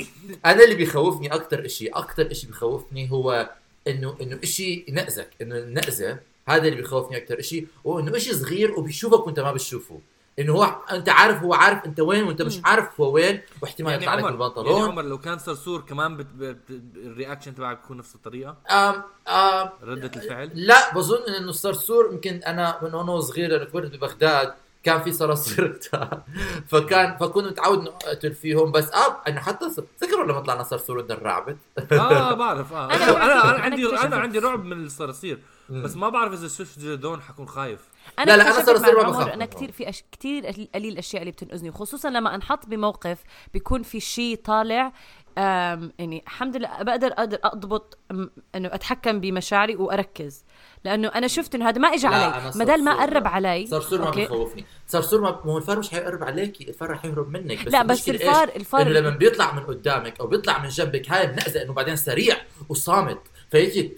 أنا 0.46 0.64
اللي 0.64 0.76
بيخوفني 0.76 1.34
أكثر 1.34 1.68
شيء 1.68 1.98
أكثر 1.98 2.34
شيء 2.34 2.50
بيخوفني 2.50 3.12
هو 3.12 3.50
إنه 3.88 4.16
إنه 4.22 4.40
شيء 4.44 4.86
ينقزك 4.88 5.30
إنه 5.42 5.58
النقزه 5.58 6.18
هذا 6.46 6.68
اللي 6.68 6.76
بيخوفني 6.76 7.18
أكثر 7.18 7.42
شيء 7.42 7.68
وانه 7.84 8.18
شيء 8.18 8.34
صغير 8.34 8.80
وبيشوفك 8.80 9.28
وأنت 9.28 9.40
ما 9.40 9.52
بتشوفه. 9.52 10.00
إنه 10.40 10.54
هو 10.54 10.76
أنت 10.92 11.10
عارف 11.10 11.44
هو 11.44 11.54
عارف 11.54 11.86
أنت 11.86 12.00
وين 12.00 12.24
وأنت 12.24 12.42
مش 12.42 12.60
عارف 12.64 13.02
هو 13.02 13.12
وين 13.12 13.42
واحتمال 13.62 13.92
يعني 13.92 14.04
يطلع 14.04 14.16
لك 14.16 14.24
عمر 14.24 14.68
يعني 14.68 14.82
عمر 14.84 15.02
لو 15.02 15.18
كان 15.18 15.38
صرصور 15.38 15.82
كمان 15.82 16.18
بت... 16.18 16.26
بت... 16.36 16.58
الرياكشن 16.96 17.56
تبعك 17.56 17.82
بيكون 17.82 17.98
نفس 17.98 18.16
الطريقة؟ 18.16 18.56
آم 18.72 19.04
آم 19.28 19.70
ردة 19.84 20.12
الفعل؟ 20.16 20.52
لا 20.54 20.94
بظن 20.94 21.34
إنه 21.38 21.50
الصرصور 21.50 22.10
يمكن 22.14 22.44
أنا 22.44 22.80
من 22.82 22.94
وأنا 22.94 23.20
صغير 23.20 23.50
لأنه 23.50 23.66
كبرت 23.66 23.96
ببغداد 23.96 24.54
كان 24.84 25.02
في 25.02 25.12
صراصير. 25.12 25.68
كتار 25.68 26.22
فكان 26.72 27.18
فكنت 27.18 27.46
متعود 27.46 27.80
إنه 27.80 27.90
أقتل 27.90 28.34
فيهم. 28.34 28.72
بس 28.72 28.92
آه 28.92 29.18
أنا 29.28 29.42
حتى 29.42 29.66
تذكروا 30.00 30.26
لما 30.26 30.40
طلعنا 30.40 30.64
صرصور 30.64 31.00
ارعبت 31.00 31.58
آه 31.92 32.34
بعرف. 32.34 32.74
آه. 32.74 32.86
أنا 32.94 33.24
أنا, 33.26 33.64
عندي. 33.64 33.88
أنا 33.88 34.16
عندي 34.16 34.40
رعب 34.40 34.64
من 34.66 34.86
الصراصير. 34.86 35.40
بس 35.72 35.96
ما 35.96 36.10
بعرف 36.10 36.34
إذا 36.34 36.48
شفت 36.48 36.80
جردون 36.80 37.22
حكون 37.22 37.48
خايف 37.48 37.80
لا، 38.18 38.24
لا، 38.26 38.34
أنا 38.34 38.44
اكتشفت 38.50 38.66
صار- 38.66 38.78
صار 38.78 39.10
بخاف 39.10 39.28
أنا. 39.28 39.46
كثير 39.46 39.72
في 39.72 39.90
أش... 39.90 40.04
كثير 40.12 40.46
قليل 40.76 40.94
الأشياء 40.94 41.22
اللي 41.22 41.32
بتنقذني 41.32 41.70
وخصوصا 41.70 42.10
لما 42.10 42.36
أنحط 42.36 42.66
بموقف 42.66 43.18
بيكون 43.54 43.84
في 43.84 44.00
شيء 44.00 44.36
طالع 44.36 44.94
أم 45.38 45.92
يعني 46.00 46.24
الحمد 46.28 46.58
لله 46.58 46.84
بقدر 46.84 47.08
أقدر 47.08 47.40
أضبط 47.44 47.98
إنه 48.12 48.30
أتحكم 48.56 49.20
بمشاعري 49.20 49.76
وأركز 49.76 50.44
لأنه 50.84 51.08
أنا 51.08 51.28
شفت 51.28 51.56
إنه 51.56 51.70
هذا 51.70 51.80
ما 51.80 51.88
اجى 51.88 52.08
لا، 52.08 52.16
علي 52.16 52.52
بدل 52.56 52.84
ما 52.84 53.02
قرب 53.02 53.24
لا. 53.24 53.30
علي 53.30 53.68
صرصور 53.68 54.00
ما 54.00 54.08
أوكي؟ 54.08 54.20
بيخوفني 54.22 54.66
صرصور 54.88 55.22
ما 55.22 55.30
هو 55.46 55.58
الفار 55.58 55.80
مش 55.80 55.90
حيقرب 55.90 56.24
عليكي 56.24 56.70
الفار 56.70 56.90
رح 56.90 57.06
يهرب 57.06 57.30
منك 57.30 57.66
بس 57.66 57.74
لا، 57.74 57.84
بس 57.84 58.10
الفار- 58.10 58.48
إيش؟ 58.50 58.56
الفار- 58.56 58.82
إنه 58.82 58.90
لما 58.90 59.10
بيطلع 59.10 59.54
من 59.54 59.64
قدامك 59.64 60.20
أو 60.20 60.28
بيطلع 60.28 60.60
من 60.64 60.70
جنبك 60.70 61.12
هاي 61.12 61.26
النقزة 61.30 61.62
إنه 61.62 61.74
بعدين 61.74 61.96
سريع 61.96 62.38
وصامت 62.70 63.20
فيجي 63.52 63.96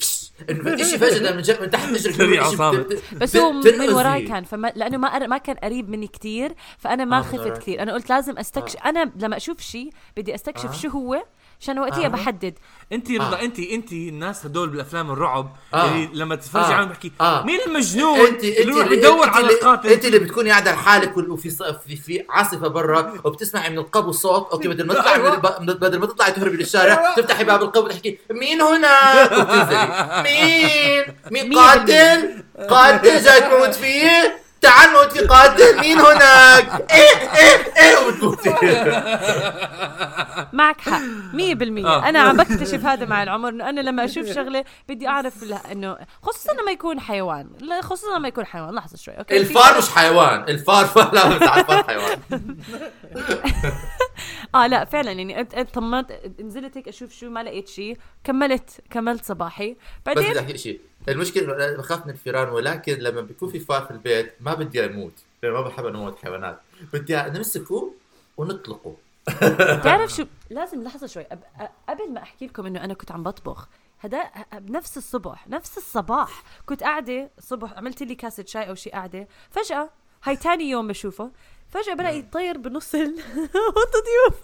شيء 0.86 0.98
فجاه 0.98 1.32
من 1.36 1.42
جنب 1.42 1.62
من 1.62 1.70
تحت. 1.70 1.90
بت- 2.80 3.04
بس 3.18 3.36
هو 3.38 3.52
من. 3.52 3.94
وراي 3.94 4.22
كان 4.22 4.44
فما 4.44 4.72
لأنه 4.76 4.98
ما 4.98 5.14
قر- 5.14 5.28
ما 5.28 5.38
كان 5.38 5.56
قريب 5.56 5.90
مني 5.90 6.08
كثير 6.08 6.54
فأنا 6.78 7.06
ما 7.06 7.18
آه، 7.18 7.22
خفت. 7.22 7.58
كثير 7.58 7.82
أنا 7.82 7.94
قلت 7.94 8.10
لازم 8.10 8.38
استكشف 8.38 8.76
أنا 8.86 9.12
لما 9.20 9.38
أشوف 9.38 9.60
شيء 9.62 9.90
بدي 10.18 10.36
أستكشف 10.36 10.66
آه. 10.70 10.74
شو 10.74 10.90
هو 10.90 11.24
عشان 11.64 11.80
وقتها 11.80 12.06
آه. 12.06 12.08
بحدد 12.08 12.54
انت 12.92 13.12
رضا 13.12 13.40
آه. 13.40 13.42
انت 13.42 13.60
انت 13.60 13.92
الناس 13.92 14.46
هدول 14.46 14.70
بالأفلام 14.70 15.12
الرعب 15.12 15.56
آه. 15.74 15.86
اللي 15.92 16.10
لما 16.14 16.36
تتفرجي 16.36 16.66
آه. 16.66 16.74
عليهم 16.76 16.90
بحكي 16.90 17.12
آه. 17.22 17.44
مين 17.44 17.60
المجنون 17.68 18.20
انت 18.20 18.44
انت 18.44 18.44
اللي 18.44 18.72
يروح 18.74 18.86
اللي- 18.86 18.98
يدور 18.98 19.26
انت 19.28 19.36
على 19.36 19.46
القاتل 19.50 19.90
انت 19.90 20.06
اللي 20.06 20.20
بتكوني 20.20 20.50
قاعدة 20.50 20.72
لحالك 20.74 21.18
وفي 21.18 21.50
في 21.88 21.96
في 21.96 22.26
عاصفة 22.30 22.68
برا 22.68 23.14
وبتسمعي 23.24 23.70
من 23.70 23.78
القبو 23.78 24.12
صوت 24.12 24.50
أوكي 24.52 24.68
بدل 24.68 24.88
ما 24.88 24.94
تطلعي 24.94 25.16
أيوة. 25.16 25.36
بدل 25.60 26.00
ما 26.00 26.06
تطلعي 26.06 26.32
تهربي 26.32 26.58
للشارع 26.58 27.14
تفتحي 27.18 27.44
باب 27.44 27.62
القبو 27.64 27.86
وتحكي 27.86 28.18
مين 28.32 28.62
هنا 28.62 29.24
وبتنزلي 29.24 30.24
مين 31.32 31.50
مين 31.50 31.60
قاتل 31.60 32.44
قاتل 32.70 33.24
جاي 33.24 33.42
تموت 33.42 33.74
فيه 33.76 34.43
تعال 34.64 34.90
موت 34.94 35.12
في 35.18 35.26
قاتل 35.26 35.80
مين 35.80 36.00
هناك؟ 36.00 36.92
إيه 36.92 37.32
إيه 37.36 37.74
إيه 37.78 38.08
وبتموتي 38.08 38.50
معك 40.54 40.82
حق 40.82 41.00
100% 41.00 41.02
آه. 41.86 42.10
أنا 42.10 42.20
عم 42.20 42.38
بكتشف 42.38 42.86
هذا 42.86 43.06
مع 43.06 43.24
العمر 43.24 43.50
إنه 43.50 43.70
أنا 43.70 43.82
لما 43.82 44.06
أشوف 44.06 44.32
شغلة 44.32 44.64
بدي 44.90 45.08
أعرف 45.08 45.34
إنه 45.72 45.98
خصوصا 46.22 46.54
لما 46.54 46.72
يكون 46.72 47.00
حيوان 47.00 47.50
خصوصا 47.82 48.18
لما 48.18 48.28
يكون 48.28 48.46
حيوان. 48.46 48.76
لحظة 48.76 48.98
شوي 48.98 49.14
أوكي؟ 49.14 49.38
الفار 49.38 49.78
مش 49.78 49.90
حيوان. 49.90 50.44
الفار 50.50 50.90
لا 51.14 51.28
بس 51.28 51.42
الفار 51.42 51.84
حيوان. 51.84 52.20
آه 54.56 54.68
لا 54.68 54.86
فعلا 54.86 55.12
يعني 55.12 55.44
طمنت 55.74 56.12
نزلت 56.40 56.78
هيك 56.78 56.88
أشوف 56.88 57.12
شو 57.14 57.30
ما 57.30 57.44
لقيت 57.44 57.68
شيء 57.68 57.98
كملت 58.24 58.70
كملت 58.90 59.26
صباحي. 59.26 59.72
بس 59.74 59.78
بعدين 60.06 60.30
بدي 60.30 60.40
أحكي 60.40 60.58
شيء 60.58 60.82
المشكلة 61.10 61.76
بخاف 61.78 62.06
من 62.06 62.12
الفيران 62.14 62.50
ولكن 62.50 62.94
لما 62.94 63.22
بيكون 63.22 63.50
في 63.50 63.60
فار 63.60 63.82
في 63.86 63.92
البيت 63.92 64.34
ما 64.40 64.54
بدي 64.54 64.86
أموت. 64.86 65.14
لأنه 65.44 65.56
ما 65.56 65.62
بحب 65.62 65.86
أموت 65.86 66.18
حيوانات. 66.24 66.60
بدي 66.94 67.16
نمسكه 67.16 67.94
ونطلقه. 68.38 68.96
بتعرف 69.52 70.12
شو؟ 70.12 70.26
لازم 70.50 70.84
لحظة 70.84 71.08
شوي. 71.08 71.24
أب... 71.32 71.44
قبل 71.90 72.12
ما 72.14 72.22
أحكي 72.24 72.46
لكم 72.48 72.66
إنه 72.66 72.84
أنا 72.84 72.94
كنت 72.94 73.12
عم 73.12 73.24
بطبخ 73.24 73.68
هذا 74.00 74.24
بنفس 74.54 74.98
الصبح 74.98 75.48
نفس 75.48 75.78
الصباح. 75.78 76.44
كنت 76.66 76.84
قاعدة 76.84 77.30
صبح 77.40 77.74
عملت 77.74 78.04
لي 78.04 78.16
كاسة 78.16 78.46
شاي 78.48 78.70
أو 78.70 78.76
شيء 78.76 78.94
قاعدة. 78.94 79.28
فجأة 79.52 79.90
هاي 80.24 80.36
تاني 80.36 80.70
يوم 80.70 80.88
بشوفه 80.88 81.32
فجأة 81.70 81.94
بلاقي 81.94 82.22
طير 82.22 82.58
بنص 82.58 82.96
ال- 82.96 83.16
ضيوف. 84.06 84.42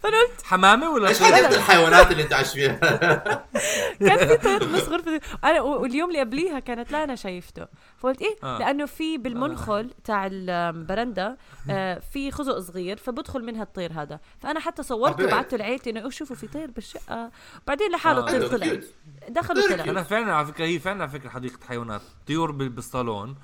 فانا 0.00 0.16
قلت 0.20 0.42
حمامة 0.44 0.90
ولا 0.90 1.08
إيش؟ 1.08 1.22
حاجة 1.22 1.48
الحيوانات 1.48 2.10
اللي 2.12 2.22
انت 2.22 2.32
عايش 2.32 2.52
فيها؟ 2.52 2.74
كان 4.00 4.18
في 4.28 4.36
طير 4.36 4.64
بنص 4.64 4.88
غرفة 4.88 5.20
أنا 5.44 5.60
واليوم 5.60 6.08
اللي 6.08 6.20
قبليها 6.20 6.58
كانت 6.58 6.92
لا 6.92 7.04
أنا 7.04 7.14
شايفته. 7.16 7.66
فقلت 7.98 8.22
إيه؟ 8.22 8.36
آه. 8.44 8.58
لأنه 8.58 8.86
في 8.86 9.18
بالمنخل 9.18 9.90
تاع 10.04 10.28
البرندة 10.32 11.38
آه 11.70 12.02
في 12.12 12.30
خزق 12.30 12.58
صغير 12.58 12.96
فبدخل 12.96 13.44
منها 13.44 13.62
الطير 13.62 13.92
هذا. 13.92 14.20
فأنا 14.40 14.60
حتى 14.60 14.82
صورته 14.82 15.12
أوكي. 15.12 15.24
وبعته 15.24 15.56
لعيلتي 15.56 15.90
إنه 15.90 16.10
شوفوا 16.10 16.36
في 16.36 16.46
طير 16.46 16.70
بالشقة. 16.70 17.30
بعدين 17.66 17.90
لحاله 17.92 18.18
آه. 18.18 18.20
الطير 18.20 18.46
طلع. 18.48 18.80
دخل 19.28 19.58
وطلع 19.58 19.84
أنا 19.84 20.02
فعلا 20.02 20.34
على 20.34 20.46
فكرة 20.46 20.64
هي 20.64 20.78
فعلا 20.78 21.02
على 21.02 21.10
فكرة 21.12 21.28
حديقة 21.28 21.58
حيوانات. 21.68 22.02
طيور 22.26 22.50
بال- 22.52 22.68
بالصالون. 22.68 23.28
آه، 23.30 23.36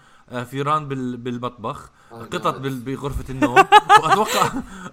فيران 0.51 0.89
بال- 0.89 1.17
بالمطبخ 1.17 1.91
آه، 2.13 2.23
قطط 2.23 2.55
بغرفة 2.59 3.25
النوم 3.31 3.55
وأتوقع 4.03 4.53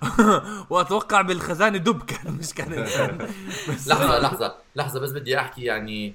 وأتوقع 0.69 1.21
بالخزانة 1.21 1.77
دب 1.77 2.01
كان 2.03 2.31
مش 2.39 2.53
كان 2.53 2.73
لحظة 3.87 4.19
لحظة 4.19 4.55
لحظة 4.75 4.99
بس 4.99 5.11
بدي 5.11 5.39
أحكي 5.39 5.63
يعني. 5.63 6.13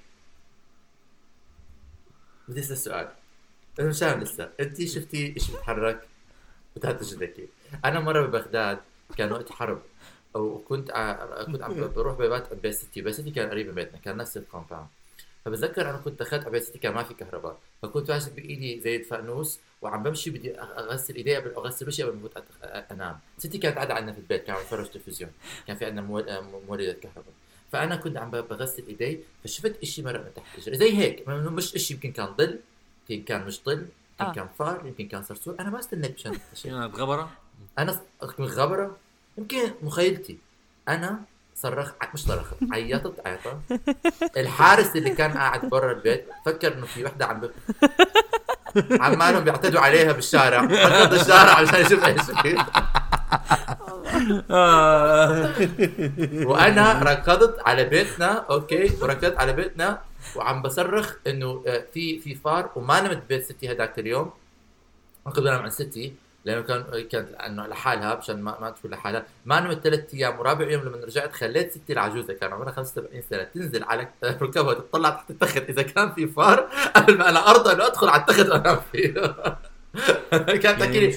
بدي 2.48 2.60
أسأل 2.60 2.76
سؤال. 2.78 3.08
أنا 3.80 3.88
مش 3.88 3.98
فاهم 3.98 4.20
لسه. 4.20 4.48
أنت 4.60 4.82
شفتي 4.84 5.34
شيء 5.40 5.54
بيتحرك 5.54 6.08
بتهتج 6.76 7.14
ذكي 7.14 7.48
أنا 7.84 8.00
مرة 8.00 8.26
ببغداد 8.26 8.78
كان 9.16 9.32
وقت 9.32 9.52
حرب 9.52 9.82
وكنت. 10.34 10.90
كنت 11.46 11.62
عم 11.62 11.88
بروح 11.96 12.14
ببات 12.18 12.54
بيت 12.54 12.74
ستي. 12.74 13.00
بيت 13.02 13.14
ستي 13.14 13.30
كان 13.30 13.50
قريب 13.50 13.66
من 13.68 13.74
بيتنا 13.74 13.98
كان 13.98 14.16
نفس 14.16 14.36
ال 14.36 14.41
compound. 14.41 14.86
فبتذكر 15.44 15.90
أنا 15.90 15.98
كنت 15.98 16.20
دخلت 16.20 16.42
على 16.42 16.50
بيت 16.50 16.62
ستي 16.62 16.78
كان 16.78 16.94
ما 16.94 17.02
في 17.02 17.14
كهرباء 17.14 17.58
فكنت 17.82 18.10
ماسك 18.10 18.32
بإيدي 18.32 18.80
زي 18.80 18.96
الفانوس 18.96 19.58
وعم 19.82 20.02
بمشي 20.02 20.30
بدي 20.30 20.54
أغ- 20.54 20.58
أغسل 20.78 21.14
إيدي 21.14 21.36
قبل 21.36 21.50
أغسل 21.54 21.88
وشي 21.88 22.02
قبل 22.02 22.16
ما 22.16 22.28
أنام. 22.90 23.18
ستي 23.38 23.58
كانت 23.58 23.76
قاعدة 23.76 23.94
عندنا 23.94 24.12
في 24.12 24.18
البيت 24.18 24.44
كان 24.44 24.56
عم 24.56 24.62
نتفرج 24.62 24.88
تلفزيون. 24.90 25.30
كان 25.66 25.76
في 25.76 25.84
عندنا 25.84 26.02
مول- 26.02 26.28
آه، 26.28 26.40
كهرباء 26.92 27.32
فأنا 27.72 27.96
كنت 27.96 28.16
عم 28.16 28.30
بغسل 28.30 28.84
إيدي 28.88 29.20
فشفت 29.44 29.76
إشي 29.82 30.02
مرق 30.02 30.20
من 30.20 30.34
تحت 30.36 30.58
إجري. 30.58 30.76
زي 30.76 30.96
هيك 30.96 31.28
مش 31.28 31.74
إشي 31.74 31.94
يمكن 31.94 32.12
كان 32.12 32.34
ظل 32.36 32.58
يمكن 33.10 33.24
كان 33.24 33.46
مش 33.46 33.60
ظل 33.64 33.72
يمكن 33.72 33.88
آه. 34.20 34.32
كان 34.32 34.48
فار 34.58 34.86
يمكن 34.86 35.08
كان 35.08 35.22
صرصور. 35.22 35.56
أنا 35.60 35.70
ما 35.70 35.78
استنيت 35.78 36.14
مشان 36.14 36.38
غبرة؟ 36.98 37.30
أنا 37.78 38.00
غبرة؟ 38.40 38.96
يمكن 39.38 39.70
مخيلتي. 39.82 40.38
أنا 40.88 41.22
صرخت 41.62 41.94
ع- 42.02 42.08
مش 42.14 42.20
صرخت 42.24 42.54
عيطت 42.72 43.26
عيطه 43.26 43.60
الحارس 44.36 44.96
اللي 44.96 45.10
كان 45.10 45.32
قاعد 45.32 45.64
برا 45.70 45.92
البيت 45.92 46.26
فكر 46.46 46.74
إنه 46.74 46.86
في 46.86 47.04
وحدة 47.04 47.26
عم. 47.26 47.48
عمالهم 49.00 49.44
بيعتدوا 49.44 49.80
عليها 49.80 50.12
بالشارع 50.12 50.60
ركض 50.64 51.14
الشارع 51.14 51.52
عشان 51.58 51.80
يشوف 51.80 52.04
إيش 52.04 52.20
في 52.22 52.64
آه. 54.50 55.52
وأنا 56.46 57.02
ركضت 57.02 57.60
على 57.66 57.84
بيتنا 57.84 58.46
أوكي 58.50 58.92
وركضت 59.02 59.36
على 59.38 59.52
بيتنا 59.52 59.98
وعم 60.36 60.62
بصرخ 60.62 61.14
إنه 61.26 61.62
آه، 61.66 61.84
في 61.94 62.18
في 62.20 62.34
فار 62.34 62.70
وما 62.76 63.00
نمت 63.00 63.16
ببيت 63.16 63.44
ستي 63.44 63.68
هذاك 63.72 63.98
اليوم 63.98 64.30
ما 65.26 65.32
كنت 65.32 65.40
بنام 65.40 65.62
عند 65.62 65.72
ستي 65.72 66.14
لأنه 66.44 66.60
كان 66.60 67.08
كانت 67.10 67.34
إنه 67.34 67.66
لحالها 67.66 68.14
مشان 68.14 68.42
ما, 68.42 68.60
ما 68.60 68.70
تكون 68.70 68.90
لحالها. 68.90 69.26
ما 69.44 69.60
نمت 69.60 69.84
ثلاث 69.84 70.14
أيام 70.14 70.38
ورابع 70.40 70.70
يوم 70.70 70.82
لما 70.82 70.96
رجعت 70.96 71.32
خليت 71.32 71.72
ستي 71.72 71.92
العجوزة. 71.92 72.34
كان 72.34 72.52
عمرها 72.52 72.72
75 72.72 73.22
سنة. 73.30 73.42
تنزل 73.42 73.84
على 73.84 74.08
ركبها 74.42 74.74
تطلع 74.74 75.10
تحت 75.10 75.30
التخت. 75.30 75.56
إذا 75.68 75.82
كان 75.82 76.12
في 76.12 76.26
فار 76.26 76.68
قبل 76.96 77.16
ما 77.18 77.28
أنا 77.28 77.50
أرضى 77.50 77.72
إنه 77.72 77.86
أدخل 77.86 78.08
على 78.08 78.20
التخت 78.20 78.48
وأنام 78.48 78.80
فيه. 78.92 79.14
كانت 80.62 80.66
تحكي 80.80 81.00
لي 81.00 81.12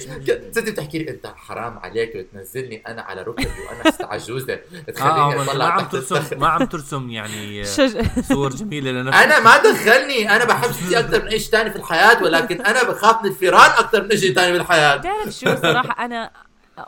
ستي 0.52 0.70
بتحكي 0.70 0.98
لي 0.98 1.10
انت 1.10 1.26
حرام 1.36 1.78
عليك 1.78 2.16
بتنزلني 2.16 2.82
أنا 2.86 3.02
على 3.02 3.22
ركبي 3.22 3.46
وأنا 3.46 4.12
عجوزه 4.12 4.58
تخليني 4.94 5.34
ما 5.36 5.42
أطلع 5.42 5.64
عم 5.64 5.80
تحت 5.80 5.92
ترسم. 5.96 6.40
ما 6.40 6.48
عم 6.48 6.64
ترسم 6.64 7.10
يعني 7.10 7.64
شج... 7.64 8.02
صور 8.32 8.50
جميلة 8.50 8.90
لنفسك. 8.90 9.22
أنا 9.22 9.40
ما 9.40 9.56
دخلني. 9.58 10.30
أنا 10.36 10.44
بحب 10.44 10.72
ستي 10.72 10.98
أكثر 10.98 11.22
من 11.22 11.28
أي 11.28 11.38
شيء 11.38 11.50
ثاني 11.50 11.70
في 11.70 11.76
الحياة 11.76 12.22
ولكن 12.22 12.60
أنا 12.60 12.82
بخاف 12.82 13.22
من 13.22 13.30
الفيران 13.30 13.70
أكثر 13.70 14.02
من 14.02 14.16
شيء 14.16 14.34
ثاني 14.34 14.52
بالحياة 14.52 14.96
بتعرف 14.96 15.28
شو؟ 15.34 15.56
صراحة 15.62 15.96
أنا 16.04 16.30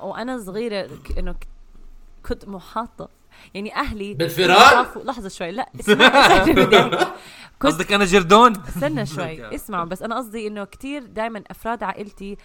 وأنا 0.02 0.38
صغيرة 0.38 0.82
ك- 0.82 1.18
إنه 1.18 1.32
ك- 1.32 1.46
كنت 2.28 2.48
محاطة. 2.48 3.08
يعني 3.54 3.76
أهلي 3.76 4.14
بالفيران؟ 4.14 4.86
لحظة 5.04 5.28
شوي. 5.28 5.50
لا 5.50 5.68
اسمع 5.80 6.06
اسمع 6.06 6.44
شو 6.46 6.52
بدي 6.52 6.78
أحكي. 6.78 7.06
كنت 7.58 7.72
قصدك 7.72 7.92
أنا 7.92 8.04
جردون؟ 8.04 8.56
استنى 8.56 9.06
شوي 9.16 9.54
اسمعوا 9.54 9.84
بس 9.84 10.02
أنا 10.02 10.16
قصدي 10.16 10.46
إنه 10.46 10.64
كتير 10.64 11.06
دائما 11.06 11.42
أفراد 11.50 11.82
عائلتي 11.82 12.36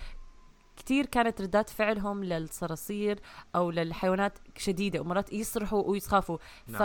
كتير 0.78 1.06
كانت 1.06 1.42
ردات 1.42 1.70
فعلهم 1.70 2.24
للصراصير 2.24 3.20
أو 3.56 3.72
للحيوانات 3.72 4.40
شديدة 4.58 5.00
ومرات 5.00 5.34
يصرخوا 5.34 5.84
ويخافوا. 5.90 6.38
ف 6.68 6.84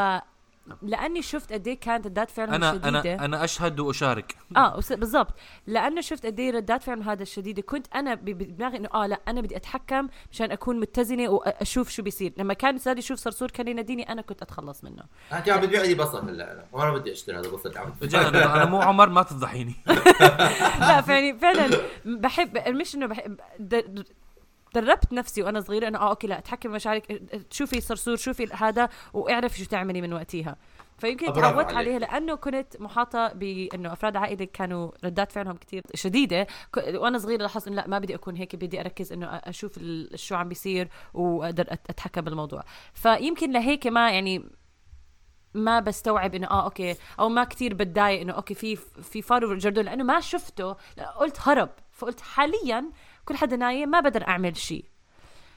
لأني 0.82 1.22
شفت 1.22 1.52
قد 1.52 1.68
إيه 1.68 1.80
كانت 1.80 2.06
ردات 2.06 2.30
فعلهم 2.30 2.54
أنا 2.54 2.70
شديدة. 2.72 2.88
أنا 2.88 3.24
أنا 3.24 3.44
أشهد 3.44 3.80
وأشارك. 3.80 4.36
آه 4.56 4.80
بالضبط. 4.90 5.34
لأنه 5.66 6.00
شفت 6.00 6.26
قد 6.26 6.40
إيه 6.40 6.50
ردات 6.50 6.82
فعل 6.82 7.02
هذا 7.02 7.22
الشديدة. 7.22 7.62
كنت 7.62 7.86
أنا 7.94 8.14
بدماغي 8.14 8.76
إنه 8.76 8.88
آه 8.94 9.06
لا 9.06 9.20
أنا 9.28 9.40
بدي 9.40 9.56
أتحكم 9.56 10.08
مشان 10.32 10.50
أكون 10.50 10.80
متزنة 10.80 11.28
وأشوف 11.28 11.88
شو 11.90 12.02
بيصير. 12.02 12.32
لما 12.36 12.54
كان 12.54 12.78
صار 12.78 12.98
يشوف 12.98 13.18
صرصور 13.18 13.50
كان 13.50 13.68
يناديني 13.68 14.12
أنا 14.12 14.22
كنت 14.22 14.42
أتخلص 14.42 14.84
منه. 14.84 15.02
أنت 15.32 15.48
عم 15.48 15.60
بتبيع 15.60 15.82
لي 15.82 15.94
بصل 15.94 16.28
هلا؟ 16.28 16.52
أنا 16.52 16.66
وأنا 16.72 16.90
بدي 16.92 17.12
أشتري 17.12 17.36
هذا 17.38 17.50
عم. 17.76 17.92
رجال 18.02 18.26
أنا 18.26 18.54
أنا 18.56 18.64
مو 18.64 18.82
عمر 18.82 19.08
ما 19.08 19.22
تفضحيني. 19.22 19.74
لا 20.80 21.00
فيعني 21.00 21.38
فعلا 21.38 21.80
بحب 22.04 22.68
مش 22.68 22.94
إنه 22.94 23.06
بحب 23.06 23.36
دربت 24.80 25.12
نفسي 25.12 25.42
وأنا 25.42 25.60
صغيرة 25.60 25.88
إنه 25.88 25.98
آه 25.98 26.10
أوكي 26.10 26.26
لا 26.26 26.38
أتحكم 26.38 26.70
بمشاعرك 26.70 27.22
شوفي 27.50 27.80
صرصور 27.80 28.16
شوفي 28.16 28.46
هذا 28.52 28.88
واعرفي 29.12 29.58
شو 29.58 29.64
تعملي 29.64 30.00
من 30.00 30.12
وقتها 30.12 30.56
فيمكن 30.98 31.32
تعودت. 31.32 31.72
عليها 31.72 31.98
لأنه 31.98 32.34
كنت 32.34 32.80
محاطة 32.80 33.32
بإنه 33.32 33.92
أفراد 33.92 34.16
عائلتي 34.16 34.46
كانوا 34.46 34.90
ردات 35.04 35.32
فعلهم 35.32 35.56
كتير 35.56 35.82
شديدة. 35.94 36.46
وأنا 36.76 37.18
صغيرة 37.18 37.42
لاحظت 37.42 37.66
إنه 37.66 37.76
لا 37.76 37.88
ما 37.88 37.98
بدي 37.98 38.14
أكون 38.14 38.36
هيك 38.36 38.56
بدي 38.56 38.80
أركز 38.80 39.12
إنه 39.12 39.26
أشوف 39.26 39.78
شو 40.14 40.34
عم 40.34 40.48
بيصير 40.48 40.88
وأقدر 41.14 41.66
أتحكم 41.70 42.20
بالموضوع. 42.20 42.64
فيمكن 42.94 43.52
لهيك 43.52 43.86
ما 43.86 44.10
يعني 44.10 44.50
ما 45.54 45.80
بستوعب 45.80 46.34
إنه 46.34 46.46
آه 46.46 46.64
أوكي 46.64 46.96
أو 47.20 47.28
ما 47.28 47.44
كتير 47.44 47.74
بتضايق 47.74 48.20
إنه 48.20 48.32
أوكي 48.32 48.54
في 48.54 48.76
في 49.02 49.22
فار 49.22 49.54
جردون 49.54 49.84
لأنه 49.84 50.04
ما 50.04 50.20
شفته. 50.20 50.76
قلت 51.18 51.36
هرب. 51.40 51.70
فقلت 51.92 52.20
حاليا 52.20 52.90
كل 53.26 53.36
حدا 53.36 53.56
نايم 53.56 53.88
ما 53.88 54.00
بقدر 54.00 54.28
أعمل 54.28 54.56
شيء 54.56 54.84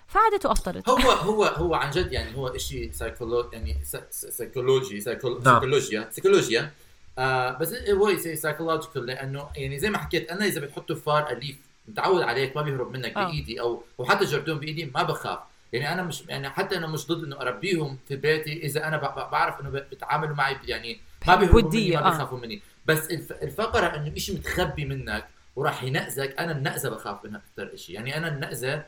فعدت 0.08 0.46
وافطرت 0.46 0.90
هو 0.90 1.12
هو 1.12 1.44
هو 1.46 1.74
عن 1.76 1.92
جد 1.92 2.12
يعني 2.12 2.36
هو 2.38 2.58
شيء 2.58 2.92
سايكولو 2.92 3.50
يعني 3.54 3.78
سا- 3.84 4.08
سا- 4.12 4.30
psychology 4.30 5.02
psychol-. 5.02 5.44
سيكولوجيا 5.44 6.08
سيكولوجيا 6.12 6.72
آه 7.18 7.52
بس 7.58 7.74
هو 7.90 8.18
psychological 8.18 9.06
لأنه 9.06 9.48
يعني 9.56 9.80
زي 9.80 9.90
ما 9.90 9.98
حكيت 9.98 10.32
أنا 10.32 10.46
إذا 10.46 10.62
بتحطوا 10.62 10.96
فار 10.96 11.30
أليف 11.32 11.56
متعود 11.88 12.22
عليك 12.22 12.56
ما 12.56 12.62
بيهرب 12.62 12.92
منك 12.92 13.18
آه. 13.18 13.26
بإيدي 13.28 13.62
أو 13.62 13.84
وحتى 13.98 14.26
جردون 14.26 14.60
بإيدي 14.60 14.86
ما 14.96 15.04
بخاف 15.04 15.40
يعني 15.74 15.94
أنا 15.94 16.04
مش 16.04 16.24
يعني 16.28 16.50
حتى 16.50 16.78
أنا 16.78 16.88
مش 16.88 17.08
ضد 17.08 17.24
إنه 17.24 17.42
أربيهم 17.42 17.98
في 18.08 18.16
بيتي 18.16 18.66
إذا 18.66 18.88
أنا 18.88 18.98
ب- 18.98 19.20
ب- 19.20 19.32
بعرف 19.32 19.60
إنه 19.62 19.70
بيتعاملوا 19.70 20.36
معي 20.36 20.58
يعني 20.64 21.00
ما 21.28 21.36
بيهربوا 21.36 21.62
مني 21.72 21.92
ما 21.92 22.08
آه. 22.08 22.10
بيخافوا 22.10 22.40
مني 22.40 22.62
بس 22.86 23.12
الف- 23.12 23.32
الفكرة 23.44 23.86
إنه 23.96 24.16
شيء 24.16 24.36
متخبي 24.36 24.86
منك 24.86 25.28
وراح 25.60 25.84
ينقزك 25.84 26.36
أنا 26.40 26.52
النقزه 26.52 26.90
بخاف 26.90 27.26
منها 27.26 27.42
أكثر 27.58 27.76
شيء 27.76 27.96
يعني 27.96 28.18
أنا 28.18 28.28
النقزه 28.28 28.84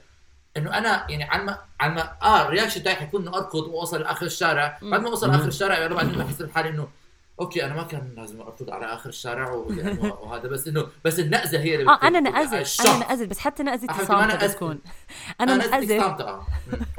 إنه 0.58 0.78
أنا 0.78 1.06
يعني 1.10 1.24
على 1.24 1.44
ما 1.44 1.58
على 1.80 1.94
ما 1.94 2.14
آه 2.22 2.42
ال 2.46 2.50
reaction 2.50 2.84
تاعي 2.84 2.96
حيكون 2.96 3.22
إنه 3.28 3.38
أركض 3.38 3.60
وأوصل 3.68 4.02
لآخر 4.02 4.26
الشارع. 4.26 4.80
بعد 4.82 5.02
ما 5.02 5.10
أوصل 5.10 5.32
لاخر 5.32 5.48
الشارع 5.48 5.78
يعني 5.78 5.94
بعدين 5.94 6.12
بحس 6.18 6.42
بحالي 6.42 6.70
إنه 6.70 6.88
أوكي 7.42 7.66
أنا 7.66 7.74
ما 7.74 7.84
كان 7.84 8.14
لازم 8.18 8.42
أركض 8.42 8.70
على 8.70 8.86
آخر 8.86 9.10
الشارع 9.10 9.52
ويعني 9.52 10.00
وهذا. 10.22 10.48
بس 10.50 10.68
انه 10.68 10.88
بس 11.06 11.20
النقزه 11.20 11.60
هي 11.60 11.76
اللي 11.76 11.92
آه 11.92 12.00
أنا 12.04 12.20
نقزت 12.20 12.54
الشخص. 12.54 12.86
أنا 12.90 13.00
نقزت 13.00 13.28
بس 13.28 13.40
حتى 13.40 13.64
ما 13.64 13.78
صامته. 14.06 14.48
بتكون. 14.48 14.80
أنا 15.42 15.56
نقزت 15.56 16.02
صامتة. 16.02 16.24
آه. 16.24 16.46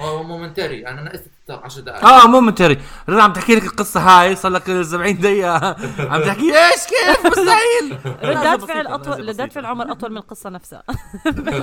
هو 0.00 0.22
momentary 0.22 0.86
أنا 0.88 1.02
نقزت 1.02 1.30
10 1.50 1.82
دقائق. 1.82 2.04
آه 2.04 2.26
momentary 2.26 2.78
رضا 3.08 3.22
عم 3.22 3.32
تحكي 3.32 3.54
لك 3.54 3.64
القصة 3.64 4.00
هاي؟ 4.00 4.36
صار 4.36 4.52
لك 4.52 4.82
70 4.82 5.18
دقيقة. 5.18 5.76
عم 6.12 6.22
تحكي 6.22 6.54
إيش 6.54 6.86
كيف؟ 6.86 7.26
مستحيل. 7.26 7.98
ردات 8.30 8.64
فعل 8.64 8.86
اطول 8.86 9.28
ردات. 9.28 9.52
فعل 9.52 9.66
عمر 9.66 9.92
أطول 9.92 10.10
من 10.10 10.16
القصة 10.16 10.50
نفسها. 10.50 10.82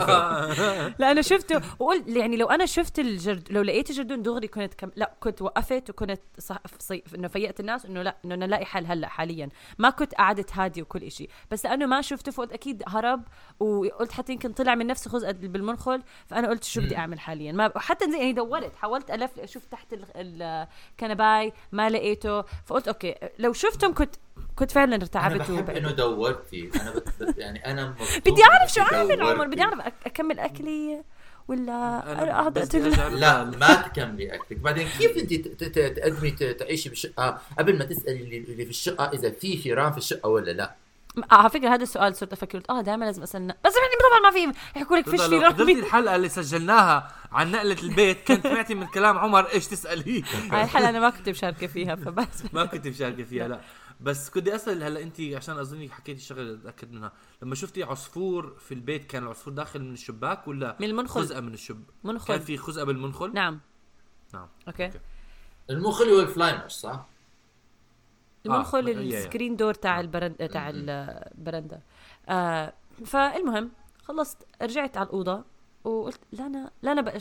لأنه 1.00 1.22
شفته 1.22 1.62
وقلت 1.80 2.08
يعني 2.08 2.38
لو 2.38 2.48
أنا 2.48 2.66
شفت 2.66 3.00
الجرد 3.00 3.48
لو 3.52 3.62
لقيت 3.62 3.90
الجردون 3.90 4.22
دغري 4.22 4.48
كنت 4.48 4.74
كم 4.74 4.92
لا 4.96 5.12
كنت 5.20 5.42
وقفت 5.42 5.90
وكنت 5.90 6.22
صح 6.40 6.58
صي... 6.80 7.04
إنه 7.16 7.28
فيقت 7.28 7.60
الناس 7.60 7.86
إنه 7.86 8.02
لا 8.02 8.16
إنه 8.26 8.36
نلاقي 8.36 8.66
حل 8.66 8.86
هلأ 8.86 9.08
حاليا. 9.08 9.50
ما 9.78 9.90
كنت 9.90 10.14
قعدت 10.16 10.58
هادي 10.58 10.82
وكل 10.82 11.04
إشي. 11.04 11.28
بس 11.52 11.66
لأنه 11.66 11.86
ما 11.86 12.02
شفته 12.02 12.32
فقلت 12.32 12.54
أكيد 12.54 12.84
هرب 12.88 13.24
وقلت 13.60 14.12
حتى 14.12 14.34
يمكن 14.34 14.52
طلع 14.52 14.76
من 14.76 14.88
نفسه 14.88 15.12
خزقه 15.12 15.32
بالمنخل. 15.32 16.02
فأنا 16.28 16.48
قلت 16.48 16.64
شو 16.64 16.82
بدي 16.82 16.98
أعمل 16.98 17.20
حاليا؟ 17.20 17.52
ما 17.52 17.72
وحتى 17.76 18.06
يعني 18.06 18.34
دورت 18.34 18.76
حاولت 18.76 19.12
ألف 19.12 19.40
أشوف 19.40 19.69
تحت 19.72 19.94
ال- 19.94 20.68
الكنباي 20.92 21.54
ما 21.72 21.90
لقيته. 21.90 22.42
فقلت 22.42 22.88
أوكي 22.88 23.16
لو 23.40 23.54
شفتهم 23.54 23.94
كنت 23.94 24.16
كنت 24.56 24.72
فعلا 24.72 24.96
أنا 24.96 25.04
ارتعبت 25.04 25.36
بحب 25.38 25.54
وبعدت. 25.54 25.78
انه 25.78 25.92
دورتي 25.92 26.70
أنا 26.82 26.92
بت... 26.92 27.38
يعني 27.38 27.66
أنا 27.66 27.96
بدي 28.26 28.44
أعرف 28.44 28.74
شو 28.74 28.82
أعمل 28.82 29.22
عمر. 29.22 29.48
بدي 29.48 29.62
أعرف 29.62 29.94
أكمل 30.06 30.40
أكلي 30.40 31.04
ولا 31.48 32.48
أرجع 32.48 33.08
لا 33.08 33.44
ما 33.44 33.74
تكملي 33.74 34.36
أكلك. 34.36 34.58
بعدين 34.58 34.88
كيف 34.88 35.18
أنت 35.18 35.34
تقدمي 35.64 36.32
تعيشي 36.32 36.90
بالشقة؟ 36.90 37.42
قبل 37.60 37.78
ما 37.78 37.86
تسألي 37.86 38.38
اللي 38.38 38.64
في 38.66 38.70
الشقة 38.70 39.10
إذا 39.14 39.30
في 39.32 39.58
فيران 39.58 39.92
في 39.92 39.98
الشقة 39.98 40.30
ولا 40.30 40.52
لا. 40.52 40.76
على 41.32 41.50
فكرة 41.50 41.70
هذا 41.70 41.84
السؤال 41.84 42.16
صرت 42.16 42.34
أفكر 42.34 42.58
قلت 42.58 42.70
آه 42.70 42.82
دائما 42.82 43.06
لازم 43.06 43.24
أسألنا. 43.24 43.58
بس 43.66 43.74
يعني 43.76 43.94
طبعا 44.10 44.32
ما 44.32 44.54
في 44.54 44.60
يحكوا 44.80 44.98
لك 44.98 45.10
فيش 45.10 45.22
في 45.22 45.28
حضرتي 45.28 45.62
رقمي. 45.64 45.80
الحلقة 45.80 46.16
اللي 46.16 46.30
سجلناها 46.30 47.12
عن 47.32 47.52
نقلة 47.52 47.78
البيت 47.84 48.28
كنت 48.28 48.48
سمعتي 48.48 48.76
من 48.76 48.88
كلام 48.88 49.18
عمر 49.18 49.46
إيش 49.46 49.68
تسأليه؟ 49.68 50.24
هاي 50.52 50.64
الحلقة 50.64 50.90
أنا 50.90 51.00
ما 51.00 51.10
كنت 51.10 51.30
مشاركة 51.30 51.68
فيها 51.68 51.96
فبس. 51.96 52.54
ما 52.54 52.66
كنت 52.66 52.88
مشاركة 52.88 53.24
فيها 53.24 53.48
لا. 53.48 53.62
بس 54.02 54.30
كنت 54.30 54.48
أسأل 54.48 54.84
هلا 54.84 55.02
أنت 55.02 55.22
عشان 55.22 55.58
أظني 55.58 55.90
حكيتي 55.90 56.22
شغله 56.22 56.54
أتأكد 56.54 56.92
منها. 56.92 57.12
لما 57.42 57.56
شفتي 57.56 57.84
عصفور 57.84 58.56
في 58.60 58.74
البيت 58.74 59.06
كان 59.06 59.24
العصفور 59.24 59.54
داخل 59.54 59.82
من 59.82 59.94
الشباك 59.94 60.48
ولا 60.48 60.76
من 60.80 60.88
المنخل. 60.88 61.22
خزقة 61.22 61.42
من 61.42 61.54
الشب؟ 61.54 61.84
كان 62.04 62.14
منخل 62.14 62.40
في 62.40 62.58
خزقة 62.58 62.86
بالمنخل؟ 62.86 63.34
نعم. 63.34 63.60
نعم 64.34 64.48
أوكي. 64.68 64.86
أوكي. 64.86 65.00
المنخل 65.70 66.06
هو 66.10 66.20
ال 66.20 66.26
fly 66.26 66.46
mesh 66.46 66.72
صح؟ 66.72 67.06
المنخل 68.46 68.88
هي. 68.88 69.18
ال 69.18 69.23
screen 69.23 69.56
door 69.56 69.74
تاع 69.74 70.00
البرند 70.00 70.36
تاع 70.36 70.70
البرندا 70.74 71.80
آه 72.30 72.74
فالمهم 73.06 73.72
خلصت 74.04 74.38
رجعت 74.62 74.98
على 74.98 75.06
الأوضة 75.08 75.44
وقلت 75.84 76.20
لا 76.32 76.46
أنا 76.46 76.72
لا 76.82 76.92
أنا 76.92 77.02
بقى 77.02 77.20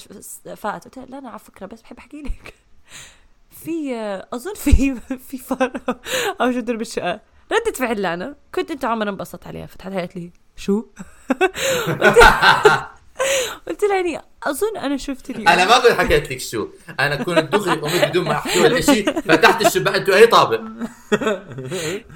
فات. 0.57 0.85
قلت 0.85 0.97
لها 0.97 1.07
لا 1.07 1.19
أنا 1.19 1.29
على 1.29 1.39
فكرة 1.39 1.67
بس 1.67 1.83
بحب 1.83 1.99
أحكي 1.99 2.23
لك. 2.23 2.55
في 3.65 3.95
آه، 3.97 4.29
أظن 4.33 4.55
في 4.55 4.95
في 5.29 5.39
فار 5.39 5.73
أو 6.41 6.51
جرد 6.51 6.77
بالشقة. 6.77 7.21
ردة 7.53 7.73
فعل 7.79 8.03
لانا. 8.03 8.37
كنت 8.55 8.71
أنت 8.71 8.85
عمر 8.85 9.09
انبسطت 9.09 9.47
عليها. 9.47 9.67
فتحت 9.67 9.93
قالت 9.93 10.17
لي 10.17 10.31
شو؟ 10.57 10.85
قلت 13.69 13.79
قلت 13.79 13.91
لها 13.91 13.97
يعني 13.97 14.21
أظن 14.43 14.77
أنا 14.77 14.97
شفت 14.97 15.31
اليوم. 15.31 15.49
أنا 15.49 15.65
ما 15.65 15.79
كنت 15.79 15.93
حكيت 15.93 16.31
لك 16.31 16.41
شو. 16.41 16.69
أنا 17.01 17.17
كنت 17.17 17.39
دغري 17.39 17.81
قمت 17.81 18.05
بدون 18.05 18.25
ما 18.25 18.33
أحكي 18.33 18.61
ولا 18.61 18.81
شيء 18.81 19.21
فتحت 19.21 19.67
الشباك 19.67 19.95
أنتوا 19.95 20.15
أي 20.15 20.27
طابق؟ 20.27 20.61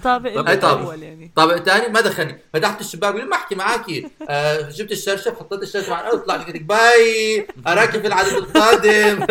طابق 0.05 0.49
أي 0.49 0.57
طابق. 0.57 0.95
يعني. 0.95 1.33
طابق 1.37 1.57
ثاني 1.57 1.89
ما 1.89 2.01
دخلني. 2.01 2.39
فتحت 2.55 2.81
الشباك 2.81 3.15
بدون 3.15 3.29
ما 3.29 3.37
أحكي 3.37 3.55
معاكي 3.55 4.11
آه 4.29 4.71
جبت 4.71 4.93
الشرشف 4.93 5.39
حطيت 5.39 5.63
الشرشف 5.63 5.91
على 5.91 6.07
الأرض 6.07 6.21
طلعت 6.21 6.47
قلت 6.47 6.57
لك 6.57 6.63
باي. 6.63 7.47
اراك 7.67 7.91
في 7.91 8.07
العدد 8.07 8.33
القادم. 8.33 9.27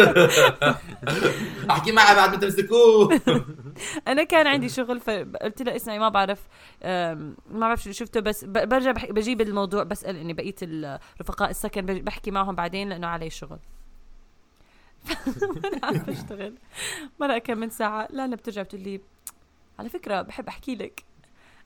أحكي 1.72 1.92
معه 1.92 2.16
بعد 2.16 2.30
ما 2.30 2.36
تمسكوه. 2.38 3.22
أنا 4.08 4.24
كان 4.24 4.48
عندي 4.48 4.70
شغل 4.70 5.00
فقلت 5.00 5.62
له 5.62 5.76
اسمعي 5.76 6.00
ما 6.00 6.10
بعرف 6.10 6.48
ما 6.84 7.36
بعرف 7.60 7.84
شو 7.84 7.92
شفته 7.92 8.20
بس 8.20 8.46
برجع 8.46 8.92
بجيب 8.92 9.42
الموضوع 9.42 9.84
بسأل 9.84 10.16
إني 10.16 10.34
بقيه 10.34 10.56
الرفقاء 10.62 11.50
السكن 11.50 11.86
بحكي 11.86 12.32
معهم 12.32 12.56
بعدين 12.56 12.90
لأنه 12.90 13.08
علي 13.08 13.30
شغل. 13.30 13.60
وأنا 15.42 15.80
عم 15.84 15.94
بشتغل 15.94 16.56
مرة 17.20 17.38
كم 17.38 17.58
من 17.58 17.70
ساعة؟ 17.70 18.08
لا 18.12 18.28
لا 18.28 18.36
بترجع 18.36 18.62
بتقول 18.62 18.82
لي 18.82 19.02
على 19.80 19.90
فكرة 19.90 20.22
بحب 20.22 20.48
أحكي 20.48 20.76
لك. 20.76 21.04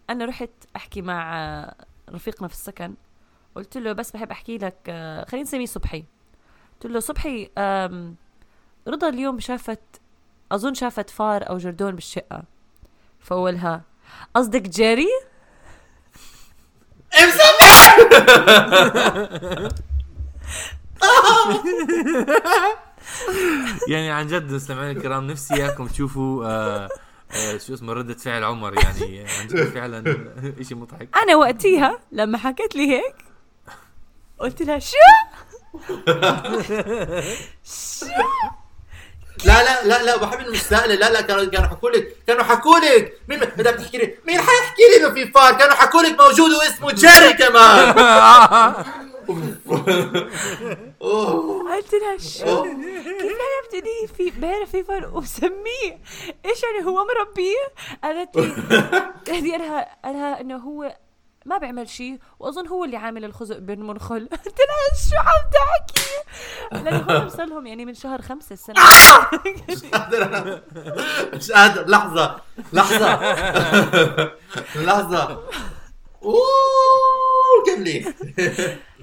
أنا 0.09 0.25
رحت 0.25 0.49
أحكي 0.75 1.01
مع 1.01 1.75
رفيقنا 2.09 2.47
في 2.47 2.53
السكن 2.53 2.93
قلت 3.55 3.77
له 3.77 3.93
بس 3.93 4.11
بحب 4.11 4.31
أحكي 4.31 4.57
لك 4.57 4.77
آه، 4.89 5.25
خلينا 5.25 5.43
نسميه 5.43 5.65
صبحي. 5.65 6.03
قلت 6.73 6.91
له 6.91 6.99
صبحي 6.99 7.49
رضا 8.87 9.09
اليوم 9.09 9.39
شافت 9.39 10.01
أظن 10.55 10.73
شافت 10.73 11.09
فار 11.09 11.49
أو 11.49 11.57
جردون 11.57 11.95
بالشقة. 11.95 12.43
فاولها 13.19 13.81
قصدك 14.35 14.61
جيري؟ 14.61 15.07
يعني 23.89 24.11
عن 24.11 24.27
جد 24.27 24.51
مستمعينا 24.51 24.91
الكرام 24.91 25.27
نفسي 25.27 25.53
إياكم 25.53 25.87
تشوفوا 25.87 26.45
آه 26.45 26.89
آه 27.31 27.57
شو 27.57 27.73
اسمه 27.73 27.93
ردة 27.93 28.13
فعل 28.13 28.43
عمر 28.43 28.73
يعني 28.83 29.25
عن 29.39 29.47
جد 29.47 29.63
فعلا 29.63 30.03
شيء 30.61 30.77
مضحك. 30.77 31.09
أنا 31.23 31.35
وقتيها 31.35 31.99
لما 32.11 32.37
حكت 32.37 32.75
لي 32.75 32.91
هيك 32.91 33.15
قلت 34.39 34.61
لها 34.61 34.79
شو؟ 34.79 34.97
لا 39.45 39.63
لا 39.63 39.83
لا 39.87 40.03
لا 40.03 40.17
بحب 40.17 40.39
إنه 40.39 40.51
مستقله 40.51 40.95
لا 40.95 41.09
لا 41.11 41.21
كانوا 41.21 41.45
كانوا 41.45 41.67
حكوا 41.67 41.89
لك 41.89 42.15
كانوا 42.27 42.43
حكوا 42.43 42.79
لك. 42.79 43.13
مين 43.27 43.39
بدك 43.39 43.75
تحكي 43.75 43.97
لي؟ 43.97 44.15
مين 44.27 44.37
حيحكي 44.39 44.81
لي 44.91 44.97
إنه 45.05 45.13
في 45.13 45.31
فار؟ 45.31 45.53
كانوا 45.53 45.73
حكوا 45.75 46.01
لك 46.01 46.21
موجود 46.21 46.51
واسمه 46.51 46.91
جيري 46.91 47.33
كمان. 47.43 47.93
قلت 51.75 51.93
لها 51.93 52.17
شو؟ 52.17 52.63
كيف 52.63 53.37
عرفت 53.41 53.73
لي 53.73 54.07
في 54.17 54.29
بيعرف 54.29 54.71
في 54.71 54.83
فرق 54.83 55.15
وسميه. 55.15 55.99
إيش 56.45 56.63
يعني؟ 56.63 56.85
هو 56.85 57.05
مربيه؟ 57.05 57.65
قالت 58.03 58.35
لي 58.35 59.51
قالها 59.51 59.95
قالها 60.05 60.41
إنه 60.41 60.55
هو 60.57 60.95
ما 61.45 61.57
بيعمل 61.57 61.89
شيء 61.89 62.19
وأظن 62.39 62.67
هو 62.67 62.83
اللي 62.83 62.97
عامل 62.97 63.25
الخزق 63.25 63.57
بالمنخل 63.57 64.27
قلت 64.45 64.57
لها 64.59 65.09
شو 65.09 65.15
عم 65.17 65.49
تحكي؟ 65.53 66.09
لأنه 66.83 67.27
صار 67.27 67.45
لهم 67.49 67.67
يعني 67.67 67.85
من 67.85 67.93
شهر 67.93 68.21
خمسة 68.21 68.53
السنة. 68.53 68.75
مش 69.69 69.83
قادر. 69.85 70.61
مش 71.33 71.51
قادر. 71.51 71.87
لحظة. 71.89 72.41
لحظة. 72.73 73.19
لحظة. 74.75 75.43
أوه 76.23 76.43
كملي 77.75 78.13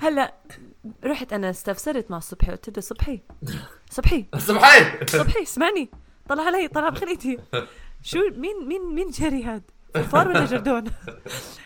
هلأ 0.03 0.35
رحت 1.05 1.33
أنا 1.33 1.51
استفسرت 1.51 2.11
مع 2.11 2.19
صبحي 2.19 2.51
قلت 2.51 2.77
له 2.77 2.83
صبحي 2.83 3.21
صبحي 3.91 4.27
صبحي! 4.39 5.07
صبحي 5.07 5.43
اسمعني. 5.43 5.91
طلع 6.29 6.43
علي 6.43 6.69
طلع 6.69 6.89
بخليتي 6.89 7.39
شو 8.03 8.19
مين 8.37 8.69
مين 8.69 8.95
مين 8.95 9.11
جيري 9.11 9.45
هاد؟ 9.45 9.63
فار 9.95 10.29
ولا 10.29 10.45
جردون؟ 10.45 10.85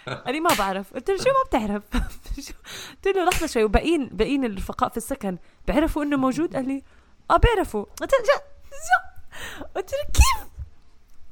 قال 0.07 0.35
لي 0.35 0.41
ما 0.41 0.51
بعرف. 0.59 0.95
قلت 0.95 1.11
له 1.11 1.17
شو 1.17 1.25
ما 1.25 1.43
بتعرف؟ 1.47 1.83
قلت 3.05 3.17
له 3.17 3.25
لحظة 3.25 3.47
شوي. 3.47 3.65
وباقيين 3.65 4.09
باقيين 4.12 4.45
الرفقاء 4.45 4.89
في 4.89 4.97
السكن 4.97 5.39
بيعرفوا 5.67 6.03
إنه 6.03 6.17
موجود؟ 6.17 6.57
قال 6.57 6.69
لي 6.69 6.83
آه 7.31 7.37
بيعرفوا. 7.37 7.85
قلت 8.01 8.12
له. 8.12 8.41
قلت 9.77 9.93
له 9.93 9.99
كيف؟ 10.15 10.47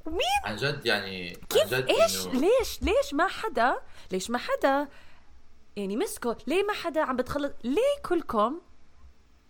مين؟ 0.06 0.20
عن 0.44 0.56
جد 0.56 0.86
يعني 0.86 1.28
عن 1.28 1.34
كيف؟ 1.48 1.74
جد 1.74 1.86
إيش؟ 1.88 2.24
إنه- 2.24 2.28
ليش؟ 2.34 2.82
ليش 2.82 3.14
ما 3.14 3.26
حدا 3.28 3.76
ليش 4.12 4.30
ما 4.30 4.38
حدا 4.38 4.88
يعني 5.76 5.96
مسكه؟ 5.96 6.36
ليه 6.46 6.62
ما 6.62 6.72
حدا 6.72 7.00
عم 7.00 7.16
بتخلص؟ 7.16 7.52
ليه 7.64 8.02
كلكم 8.08 8.60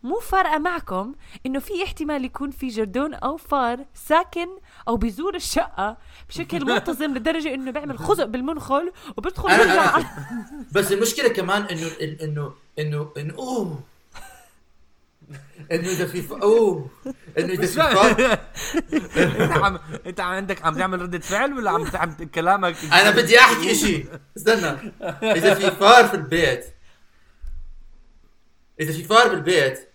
مو 0.04 0.18
فارقة 0.20 0.58
معكم 0.58 1.14
إنه 1.46 1.58
في 1.58 1.84
احتمال 1.84 2.24
يكون 2.24 2.50
في 2.50 2.68
جردون 2.68 3.14
أو 3.14 3.36
فار 3.36 3.84
ساكن 3.94 4.46
أو 4.88 4.96
بيزور 4.96 5.34
الشقة 5.34 5.96
بشكل 6.28 6.64
منتظم 6.74 7.14
لدرجة 7.14 7.54
إنه 7.54 7.70
بيعمل 7.70 7.98
خزق 7.98 8.24
بالمنخل 8.24 8.92
وبيدخل 9.16 9.48
أنا- 9.48 9.52
وبيرجع 9.52 9.92
أنا- 9.92 10.02
على- 10.04 10.06
بس 10.74 10.92
المشكلة 10.92 11.28
كمان 11.28 11.62
إنه 11.62 11.86
إنه 12.22 12.54
إنه 12.78 13.10
انه 13.18 13.34
أوه. 13.38 13.80
إنه 15.72 15.88
إذا 15.88 16.06
في. 16.06 16.30
أوه. 16.42 16.90
إنه 17.38 17.52
إذا 17.52 17.66
في 17.66 17.72
فار. 17.72 18.38
أنت 19.42 19.52
عم 19.52 19.78
أنت 20.06 20.20
عندك 20.20 20.62
عم 20.64 20.74
تعمل 20.78 21.02
ردة 21.02 21.18
فعل 21.18 21.52
ولا 21.52 21.70
عم 21.70 21.86
عم 21.94 22.12
كلامك 22.34 22.76
أنا 22.92 23.10
بدي 23.10 23.38
أحكي 23.38 23.70
إشي. 23.72 24.04
استنى. 24.36 24.92
إذا 25.22 25.54
في 25.54 25.70
فار 25.70 26.04
في 26.08 26.14
البيت. 26.14 26.66
إذا 28.80 28.92
في 28.92 29.04
فار 29.04 29.28
بالبيت 29.28 29.88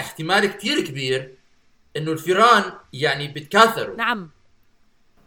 احتمال 0.00 0.46
كتير 0.46 0.80
كبير 0.80 1.34
إنه 1.96 2.12
الفيران 2.12 2.64
يعني 2.92 3.28
بتكاثروا 3.28 3.96
نعم. 3.96 4.30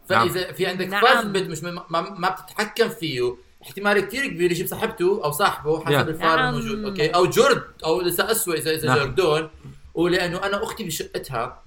فإذا 0.08 0.52
في 0.52 0.66
عندك 0.66 0.86
نعم. 0.86 1.32
مش 1.32 1.62
ما, 1.62 1.84
ما, 1.90 2.00
ما 2.00 2.30
بتتحكم 2.30 2.88
فيه 2.88 3.36
احتمال 3.62 4.00
كتير 4.00 4.26
كبير 4.26 4.52
يجيب 4.52 4.66
صاحبته 4.66 5.24
أو 5.24 5.30
صاحبه 5.30 5.80
حسب 5.84 5.92
Yeah. 5.92 6.08
الفار 6.08 6.36
نعم. 6.36 6.54
الموجود. 6.54 6.84
أوكي؟ 6.84 7.08
أو 7.08 7.26
جرد 7.26 7.62
أو 7.84 8.00
لسه 8.00 8.30
اسوء 8.30 8.58
اذا 8.58 8.70
إذا 8.70 8.88
نعم. 8.88 8.98
جردون. 8.98 9.50
ولأنه 9.94 10.38
أنا 10.46 10.62
أختي 10.64 10.84
بشقتها 10.84 11.62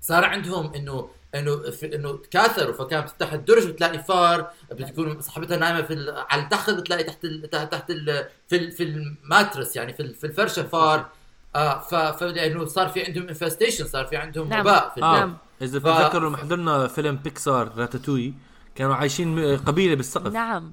صار 0.00 0.24
عندهم 0.24 0.74
انه 0.74 1.08
إنه 1.34 1.62
إنه 1.84 2.16
تكاثروا. 2.16 2.72
فكانت 2.74 3.04
بتفتح 3.04 3.32
الدرج 3.32 3.66
بتلاقي 3.66 4.02
فار 4.02 4.50
بتكون 4.70 5.20
صاحبتها 5.20 5.56
نايمة 5.56 5.82
في 5.82 5.92
ال- 5.92 6.24
على 6.30 6.42
التخت 6.42 6.70
بتلاقي 6.70 7.04
تحت 7.04 7.24
ال... 7.24 7.50
تحت 7.50 7.72
تحت 7.72 7.90
ال... 7.90 8.28
في 8.48 8.56
ال... 8.56 8.72
في 8.72 8.82
ال 8.82 8.92
mattress 8.92 9.76
يعني 9.76 9.92
في 9.92 10.00
ال... 10.00 10.14
في 10.14 10.24
الفرشة 10.26 10.62
فار. 10.62 11.10
آه 11.56 11.80
ف... 11.80 11.94
فلأنه 11.94 12.64
صار 12.64 12.88
في 12.88 13.04
عندهم 13.04 13.28
infestation 13.28 13.86
صار 13.86 14.06
في 14.06 14.16
عندهم 14.16 14.48
نعم. 14.48 14.60
وباء 14.60 14.88
في 14.94 15.02
آه 15.02 15.18
نعم. 15.18 15.36
إذا 15.62 15.78
ف- 15.80 15.82
بتتذكروا 15.82 16.28
لما 16.28 16.36
حضرنا 16.36 16.88
فيلم 16.88 17.16
Pixar 17.16 17.72
Ratatouille 17.76 18.34
كانوا 18.74 18.94
عايشين 18.94 19.56
قبيلة 19.56 19.94
بالسقف. 19.94 20.32
نعم. 20.32 20.72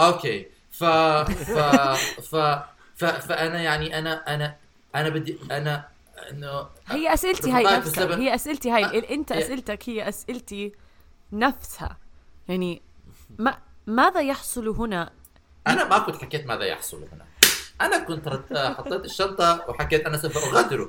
أوكي. 0.00 0.46
ف 0.70 0.84
ف 0.84 1.58
ف, 2.20 2.36
ف... 2.94 3.04
فأنا 3.04 3.62
يعني 3.62 3.98
أنا 3.98 4.34
أنا 4.34 4.56
أنا 4.94 5.08
بدي 5.08 5.38
أنا 5.50 5.88
إنه 6.30 6.66
هي 6.86 7.14
أسئلتي 7.14 7.52
هاي 7.52 7.76
نفسها. 7.76 8.16
هي 8.16 8.34
أسئلتي 8.34 8.70
هاي. 8.70 8.84
آه، 8.84 8.88
ال- 8.88 9.04
أنت 9.06 9.32
إيه. 9.32 9.44
أسئلتك 9.44 9.88
هي 9.88 10.08
أسئلتي 10.08 10.72
نفسها. 11.32 11.96
يعني 12.48 12.82
ما 13.38 13.58
ماذا 13.86 14.20
يحصل 14.20 14.68
هنا؟ 14.68 15.10
أنا 15.66 15.88
ما 15.88 15.98
كنت 15.98 16.16
حكيت 16.16 16.46
ماذا 16.46 16.64
يحصل 16.64 16.96
هنا. 17.12 17.24
أنا 17.80 17.98
كنت. 17.98 18.28
حطيت 18.78 19.04
الشنطة 19.04 19.64
وحكيت 19.68 20.06
أنا 20.06 20.16
سوف 20.16 20.38
أغادر 20.38 20.88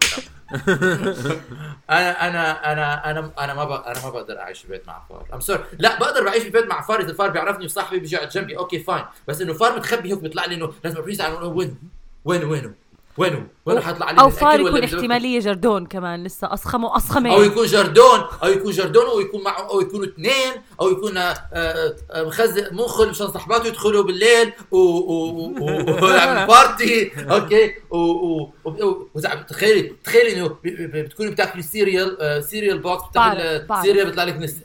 أنا 1.89 2.27
أنا 2.27 2.71
أنا 2.71 3.11
أنا 3.11 3.31
أنا 3.39 3.53
ما. 3.53 3.91
أنا 3.91 4.03
ما 4.03 4.09
بقدر 4.09 4.39
أعيش 4.39 4.61
في 4.61 4.67
بيت 4.67 4.87
مع 4.87 5.01
فار. 5.09 5.25
I'm 5.33 5.39
sorry 5.39 5.63
لا 5.79 5.99
بقدر 5.99 6.23
بعيش 6.23 6.43
في 6.43 6.49
بيت 6.49 6.65
مع 6.65 6.81
فار. 6.81 6.99
إذا 7.01 7.09
الفار 7.09 7.29
بيعرفني 7.29 7.65
وصاحبي 7.65 7.99
بيجي 7.99 8.17
على 8.17 8.27
جنبي 8.27 8.57
أوكي 8.57 8.79
fine 8.79 9.05
بس 9.27 9.41
إنه 9.41 9.53
فار 9.53 9.75
متخبي 9.75 10.11
هيك 10.11 10.19
بيطلع 10.19 10.45
لي 10.45 10.55
إنه 10.55 10.73
لازم 10.83 10.97
ا 10.97 11.01
brace 11.01 11.21
على 11.21 11.33
وين؟ 11.33 11.77
وين 12.25 12.43
وينه؟ 12.43 12.73
وينه؟ 13.17 13.47
وين 13.65 13.79
حيطلع 13.79 14.11
لي 14.11 14.19
أو 14.19 14.29
فار 14.29 14.59
يكون 14.59 14.83
احتمالية 14.83 15.39
جردون 15.39 15.85
كمان 15.85 16.23
لسه 16.23 16.53
أصخمه 16.53 16.87
واصخمه 16.87 17.33
أو 17.33 17.43
يكون 17.43 17.65
جردون 17.65 18.19
أو 18.43 18.49
يكون 18.49 18.71
جردون 18.71 19.05
أو 19.05 19.19
يكون 19.19 19.43
معه 19.43 19.69
أو 19.69 19.81
يكونوا 19.81 20.05
اثنين 20.05 20.53
أو 20.81 20.89
يكون 20.89 21.17
آه، 21.17 21.35
آه، 21.53 21.95
مخزن 22.23 22.75
منخل 22.75 23.09
مشان 23.09 23.27
صحباته 23.27 23.67
يدخلوا 23.67 24.03
بالليل 24.03 24.53
و 24.71 24.77
و 24.77 25.53
و 25.59 26.03
ويعمل 26.05 26.47
party 26.47 27.11
okay. 27.17 27.73
و 27.91 29.19
تخيلي 29.49 29.95
تخيلي 30.03 30.33
إنه 30.33 30.55
بتكوني 30.63 31.31
بتاكلي 31.31 31.61
cereal 31.61 32.21
آه، 32.21 32.39
cereal 32.39 32.79
box 32.79 33.03
بتاكل. 33.09 33.65
cereal 33.81 34.05
بيطلع 34.05 34.23
لك 34.23 34.37
نس 34.37 34.55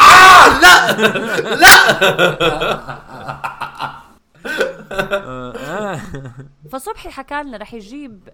آه 0.00 0.60
لا! 0.60 0.92
لا! 1.62 2.02
آه، 4.90 5.52
آه. 5.56 5.65
فصبحي 6.72 7.10
حكى 7.10 7.42
لنا 7.42 7.56
رح 7.56 7.74
يجيب 7.74 8.28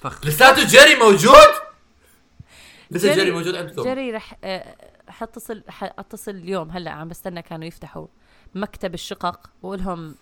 فخ 0.00 0.26
لساته 0.26 0.66
جيري 0.66 0.94
موجود؟ 1.00 1.34
لسه 2.90 3.08
جيري- 3.08 3.14
جيري 3.14 3.30
موجود 3.30 3.54
عندكم؟ 3.54 3.82
جيري 3.82 4.10
رح 4.12 4.36
آه، 4.44 4.76
حتصل 5.08 5.62
حتصل 5.70 6.30
اليوم 6.30 6.70
هلا 6.70 6.90
عم 6.90 7.08
بستنى 7.08 7.42
كانوا 7.42 7.64
يفتحوا 7.66 8.06
مكتب 8.54 8.94
الشقق 8.94 9.50
واقول 9.62 9.78
لهم 9.78 10.14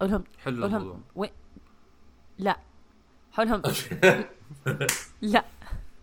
أقول 0.00 0.10
لهم 0.10 0.24
حلو 0.44 0.60
أقول 0.60 0.74
الموضوع. 0.74 0.92
لهم 0.92 1.02
وين؟ 1.14 1.30
لا. 2.38 2.56
حول 3.32 3.48
لهم. 3.48 3.62
لا. 5.22 5.44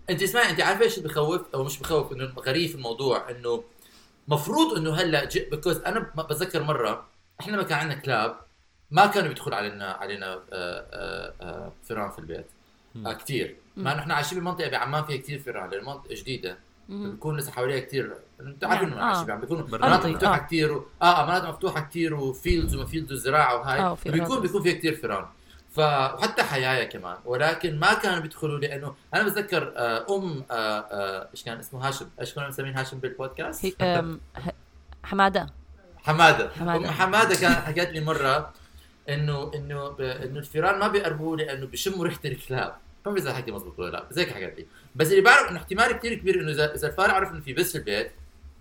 انت 0.10 0.22
اسمعي 0.24 0.50
انت 0.50 0.62
عارفة 0.62 0.84
إيش 0.84 0.98
اللي 0.98 1.10
بخوف 1.10 1.42
أو 1.54 1.64
مش 1.64 1.80
بخوف 1.80 2.12
إنه 2.14 2.26
غريب 2.26 2.70
في 2.70 2.76
الموضوع 2.76 3.30
إنه 3.30 3.64
مفروض 4.28 4.78
إنه 4.78 4.94
هلا 4.94 5.30
بيكوز 5.52 5.78
أنا 5.78 6.00
بتذكر 6.00 6.64
مرة 6.64 7.08
إحنا 7.42 7.54
لما 7.56 7.64
كان 7.64 7.78
عندنا 7.80 8.00
كلاب 8.00 8.36
ما 8.92 9.06
كانوا 9.06 9.28
بيدخل 9.30 9.54
علينا 9.54 9.86
علينا 9.92 10.34
آه، 10.34 10.42
آه، 10.54 11.34
آه، 11.42 11.72
فئران 11.84 12.12
في 12.12 12.20
البيت. 12.20 12.46
كثير 12.96 13.56
مع 13.78 13.92
إنه 13.92 14.00
إحنا 14.02 14.14
عايشين 14.14 14.40
بمنطقه 14.40 14.70
بعمان 14.70 15.04
فيها 15.04 15.18
كثير 15.18 15.40
فئران 15.40 15.70
لأن 15.70 15.80
المنطقة 15.80 16.16
جديدة. 16.16 16.58
بيكون 16.90 17.38
لسه 17.38 17.52
حواليها 17.52 17.80
كثير 17.80 18.14
انت 18.42 18.64
عارف 18.64 18.82
نعم، 18.82 18.92
انه 18.94 19.02
آه. 19.02 19.06
عايشين 19.06 19.26
بعمان 19.26 19.42
بيكونوا 19.42 19.68
برا. 19.68 19.86
مناطق 19.88 20.06
مفتوحة 20.10 20.36
آه. 20.36 20.38
كثير 20.38 20.72
و... 20.74 20.86
آه 21.02 21.26
مناطق 21.26 21.50
مفتوحة 21.50 21.82
كثير 21.82 22.14
و 22.16 22.24
fields 22.24 22.76
وما 22.76 22.86
fields 22.86 23.12
وزراعة 23.14 23.56
وهاي. 23.58 23.96
بيكون. 24.12 24.42
بيكون 24.42 24.62
فيها 24.64 24.74
كثير 24.74 24.96
فئران 24.96 25.26
ف 25.72 25.80
وحتى 25.80 26.44
حيايا 26.44 26.84
كمان. 26.84 27.18
ولكن 27.26 27.80
ما 27.80 27.94
كانوا 27.94 28.20
بيدخلوا 28.20 28.60
لأنه 28.60 28.96
أنا 29.14 29.24
بتذكر 29.24 29.74
أم 30.10 30.44
إيش 30.52 31.44
كان 31.44 31.60
اسمه؟ 31.60 31.88
هاشم. 31.88 32.08
إيش 32.22 32.34
كنا 32.34 32.48
مسمين 32.48 32.78
هاشم 32.78 32.98
بالبودكاست؟ 33.00 33.66
هي 33.66 33.74
آم، 34.00 34.20
ه- 34.38 34.52
حمادة. 36.04 36.50
حمادة. 36.60 36.90
أم 36.90 36.92
حمادة 36.94 37.36
كانت 37.36 37.58
حكت 37.58 37.90
لي 37.90 38.00
مرة 38.00 38.54
إنه 39.10 39.52
إنه 39.56 39.90
ب- 39.90 40.02
إنه 40.02 40.40
الفيران 40.40 40.80
ما 40.80 40.88
بيقربوا 40.88 41.38
لأنه 41.38 41.66
بيشموا 41.66 42.06
ريحة 42.06 42.20
الكلاب. 42.26 42.76
ما 43.06 43.12
بعرف 43.12 43.18
إذا 43.18 43.34
حكي 43.34 43.52
مضبوط 43.52 43.80
ولا 43.80 43.92
لا 43.92 44.04
بس 44.12 44.18
هيك 44.18 44.30
حكت 44.30 44.54
لي. 44.58 44.66
بس 44.96 45.08
اللي 45.12 45.22
بعرف 45.22 45.50
إنه 45.50 45.58
احتمال 45.60 45.92
كثير 45.92 46.14
كبير 46.14 46.42
إنه 46.42 46.52
اذا 46.52 46.76
إذا 46.76 46.88
الفار 46.88 47.12
عرف 47.12 47.32
إنه 47.32 47.40
في 47.42 47.54
بس 47.54 47.72
في 47.72 47.78
البيت 47.78 48.12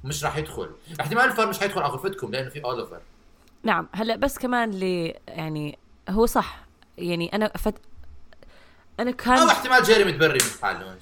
مش 0.04 0.24
راح 0.24 0.36
يدخل. 0.36 0.70
احتمال 1.00 1.24
الفار 1.24 1.46
مش 1.46 1.58
حيدخل 1.58 1.80
على 1.82 1.92
غرفتكم 1.92 2.30
لأنه 2.32 2.48
في 2.48 2.64
اوليفر 2.64 3.00
نعم. 3.64 3.88
هلأ 3.92 4.16
بس 4.16 4.38
كمان 4.38 4.70
اللي 4.70 5.18
يعني 5.28 5.78
هو 6.10 6.26
صح. 6.26 6.58
يعني 6.98 7.34
أنا 7.34 7.48
فت 7.48 7.74
أنا 9.00 9.10
أو 9.10 9.16
كان 9.16 9.48
احتمال 9.48 9.82
جيري 9.82 10.04
متبري 10.04 10.32
من 10.44 10.62
حاله. 10.62 10.96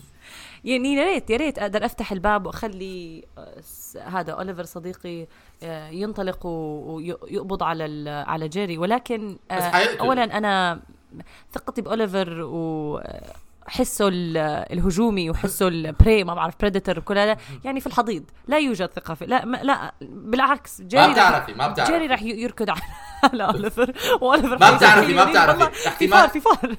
يعني 0.68 0.94
يا 0.94 1.04
ريت 1.04 1.30
يا 1.30 1.36
ريت 1.36 1.58
أقدر 1.58 1.84
أفتح 1.84 2.12
الباب 2.12 2.46
وأخلي 2.46 3.24
آه، 3.38 3.62
هذا 4.00 4.32
أوليفر 4.32 4.64
صديقي 4.64 5.26
آه، 5.62 5.88
ينطلق 5.88 6.46
ويقبض 6.46 7.62
على 7.62 8.10
على 8.10 8.48
جيري 8.48 8.78
ولكن 8.78 9.36
آه،. 9.50 9.54
اولا 10.00 10.38
أنا 10.38 10.80
ثقتي 11.52 11.82
بأوليفر 11.82 12.40
و 12.42 13.00
حسه 13.68 14.08
ال- 14.08 14.36
الهجومي 14.72 15.30
وحسه 15.30 15.68
البري 15.68 16.24
ما 16.24 16.34
بعرف 16.34 16.54
predator 16.60 16.98
وكل 16.98 17.18
هذا. 17.18 17.36
يعني 17.64 17.80
في 17.80 17.86
الحضيض 17.86 18.24
لا 18.46 18.58
يوجد 18.58 18.90
ثقة 18.96 19.14
في 19.14 19.26
لا 19.26 19.44
لا 19.44 19.94
بالعكس 20.02 20.82
جيري 20.82 21.02
ما 21.02 21.08
رح- 21.08 21.12
بتعرفي 21.12 21.52
ما 21.54 21.68
بتعرفي. 21.68 21.92
جيري 21.92 22.06
راح 22.06 22.22
ي- 22.22 22.26
يركض 22.42 22.70
على 22.70 22.80
على 23.32 23.44
اوليفر 23.44 23.92
وأوليفر 24.20 24.58
ما 24.58 24.70
بتعرفي، 24.76 25.14
ما 25.14 25.24
بتعرفي. 25.24 25.88
احتمال- 25.88 26.10
فار 26.10 26.28
في 26.28 26.40
فار 26.40 26.76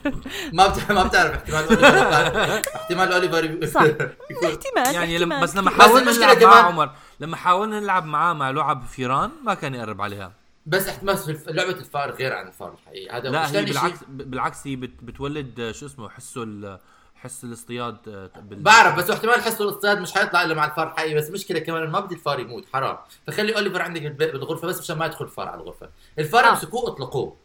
ما 0.54 0.74
ما 0.90 1.04
بتعرف 1.04 1.32
احتمال 1.36 1.64
أوليفر 1.68 2.62
احتمال 2.76 3.14
أوليفر 3.14 3.66
صح. 3.66 3.82
احتمال 4.50 4.94
يعني 4.96 5.18
لما. 5.18 5.42
بس 5.42 5.56
لما 5.56 5.70
حاولنا 5.72 6.12
نلعب 6.12 6.44
مع 6.44 6.56
عمر 6.66 6.90
لما 7.20 7.36
حاولنا 7.38 7.80
نلعب 7.80 8.06
معاه 8.06 8.34
مع 8.34 8.50
لعب 8.50 8.84
فيران 8.86 9.32
ما 9.44 9.54
كان 9.54 9.76
يقرب 9.76 10.02
عليها. 10.02 10.32
بس 10.70 10.88
احتمال 10.88 11.18
في 11.18 11.32
الف- 11.32 11.50
لعبة 11.50 11.70
الفار 11.72 12.12
غير 12.12 12.34
عن 12.34 12.48
الفار 12.48 12.74
الحقيقي. 12.74 13.18
هذا 13.18 13.30
لا 13.30 13.48
هي 13.48 13.52
ثاني 13.52 13.68
شيء- 13.68 13.82
بالعكس 13.82 14.00
بالعكس 14.10 14.68
هي 14.68 14.76
بت 14.76 15.04
بتولد 15.04 15.60
آه، 15.60 15.72
شو 15.72 15.86
اسمه 15.86 16.10
حسه 16.10 16.44
ال- 16.44 16.80
حس 17.16 17.44
الاصطياد 17.44 17.98
آه، 18.08 18.30
بال... 18.40 18.60
بعرف 18.60 18.96
بس 18.96 19.10
احتمال 19.10 19.42
حسه 19.42 19.66
الاصطياد 19.70 19.98
مش 20.02 20.12
حيطلع 20.14 20.44
إلا 20.44 20.54
مع 20.54 20.66
الفار 20.66 20.88
الحقيقي 20.92 21.16
بس 21.16 21.28
المشكلة 21.30 21.60
كمان 21.60 21.90
ما 21.90 22.00
بدي 22.00 22.16
الفار 22.16 22.40
يموت 22.40 22.66
حرام. 22.74 22.98
فخلي 23.28 23.56
أوليفر 23.56 23.82
عندك 23.82 24.02
بالغرفة 24.02 24.68
بس 24.68 24.80
مشان 24.80 24.98
ما 24.98 25.06
يدخل 25.06 25.26
الفار 25.26 25.48
على 25.48 25.62
الغرفة. 25.62 25.90
الفار 26.20 26.44
آه. 26.46 26.50
يمسكوه 26.50 26.88
اطلقوه. 26.90 27.36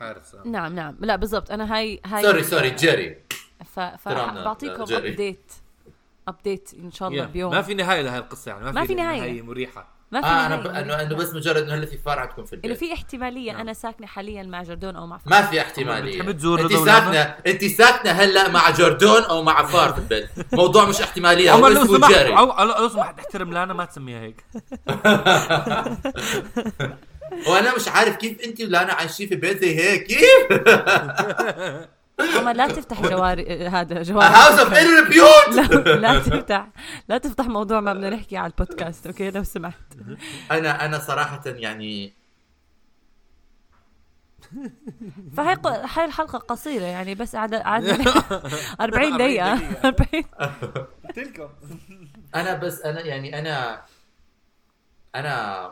حارس 0.00 0.34
آه. 0.34 0.42
نعم 0.48 0.74
نعم. 0.74 0.96
لا 1.00 1.16
بالضبط. 1.16 1.50
أنا 1.50 1.76
هاي 1.76 2.00
هاي 2.06 2.22
sorry 2.22 2.42
sorry 2.42 2.70
جيري 2.70 3.16
ف... 3.64 3.80
فبعطيكم. 3.80 4.94
update 4.94 5.52
update 6.28 6.70
إن 6.78 6.90
شاء 6.90 7.08
الله 7.08 7.20
يا، 7.22 7.26
بيوم. 7.26 7.52
ما 7.52 7.62
في 7.62 7.74
نهاية 7.74 8.02
لهي 8.02 8.18
القصة 8.18 8.50
يعني 8.50 8.72
ما 8.72 8.86
في 8.86 8.94
نهاية. 8.94 9.18
نهاية 9.20 9.42
مريحة. 9.42 9.93
ما 10.14 10.20
في 10.20 10.26
آه 10.26 10.46
أنا. 10.46 10.56
ب... 10.56 10.66
إنه 10.66 11.02
إنه 11.02 11.14
بس 11.16 11.34
مجرد 11.34 11.56
إنه 11.62 11.74
هلا 11.74 11.86
في 11.86 11.98
فار 11.98 12.18
عندكم 12.18 12.44
في 12.44 12.52
انه 12.54 12.62
البيت 12.64 12.78
في 12.78 12.92
احتمالية 12.92 13.52
نعم. 13.52 13.60
أنا 13.60 13.72
ساكنة 13.72 14.06
حاليا 14.06 14.42
مع 14.42 14.62
جردون 14.62 14.96
أو 14.96 15.06
مع 15.06 15.20
ما 15.26 15.42
في 15.42 15.60
احتمالية. 15.60 16.18
بتحب 16.22 16.32
تزور 16.32 16.60
انت؟ 16.60 16.72
ساكنه 16.72 17.20
انت 17.46 17.64
ساكنه 17.64 18.10
هلأ 18.10 18.48
مع 18.48 18.70
جوردون 18.70 19.22
أو 19.22 19.42
مع 19.42 19.62
فار 19.66 19.92
في 19.92 19.98
البيت. 19.98 20.28
موضوع 20.52 20.84
مش 20.84 21.00
احتمالية 21.00 21.52
هو 21.52 21.56
عمر 21.56 21.68
لو 21.70 21.84
سمحت 21.86 22.12
لو 22.78 22.88
سمحت 22.88 23.18
احترم 23.18 23.52
لانا 23.52 23.72
ما 23.74 23.84
تسميها 23.84 24.20
هيك. 24.20 24.44
وأنا 27.48 27.76
مش 27.76 27.88
عارف 27.88 28.16
كيف 28.16 28.40
أنت 28.40 28.60
ولا 28.60 28.82
أنا 28.82 28.92
عايشين 28.92 29.28
في 29.28 29.36
بيت 29.36 29.60
زي 29.60 29.76
هيك 29.80 30.02
كيف؟ 30.06 30.60
عمر 32.20 32.52
لا 32.52 32.68
تفتح 32.68 33.00
جواري 33.10 33.66
هذا 33.68 34.02
جواري. 34.02 34.28
house 34.34 34.58
of 34.58 34.72
repute 34.72 35.48
لا 35.54 35.94
لا 35.96 36.18
تفتح 36.20 36.68
لا 37.08 37.18
تفتح 37.18 37.46
موضوع 37.46 37.80
ما 37.80 37.92
بدنا 37.92 38.10
نحكي 38.10 38.36
على 38.36 38.52
البودكاست 38.52 39.06
okay؟ 39.06 39.30
لو 39.30 39.42
سمحت. 39.42 39.80
أنا 40.50 40.84
أنا 40.84 40.98
صراحة 40.98 41.42
يعني 41.46 42.12
فهي 45.36 45.54
ق- 45.54 45.98
هاي 45.98 46.04
الحلقة 46.04 46.38
قصيرة 46.38 46.84
يعني 46.84 47.14
بس 47.14 47.36
قعد 47.36 47.54
قعدنا 47.54 48.04
40 48.80 49.16
دقيقة. 49.18 49.52
40 49.84 50.06
تلكم. 51.16 51.48
أنا 52.34 52.54
بس 52.54 52.80
أنا 52.82 53.00
يعني 53.00 53.38
أنا 53.38 53.82
أنا 55.14 55.66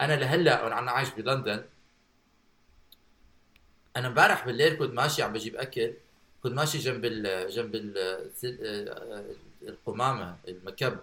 أنا 0.00 0.12
لهلأ 0.12 0.62
وأنا 0.64 0.90
عايش 0.90 1.08
بلندن. 1.10 1.64
أنا 3.96 4.08
امبارح 4.08 4.46
بالليل 4.46 4.76
كنت 4.76 4.94
ماشي 4.94 5.22
عم 5.22 5.32
بجيب 5.32 5.56
أكل 5.56 5.92
كنت 6.42 6.52
ماشي 6.52 6.78
جنب 6.78 7.04
ال 7.04 7.50
جنب 7.50 7.74
ال 7.74 7.94
القمامة 9.68 10.36
المكب. 10.48 10.98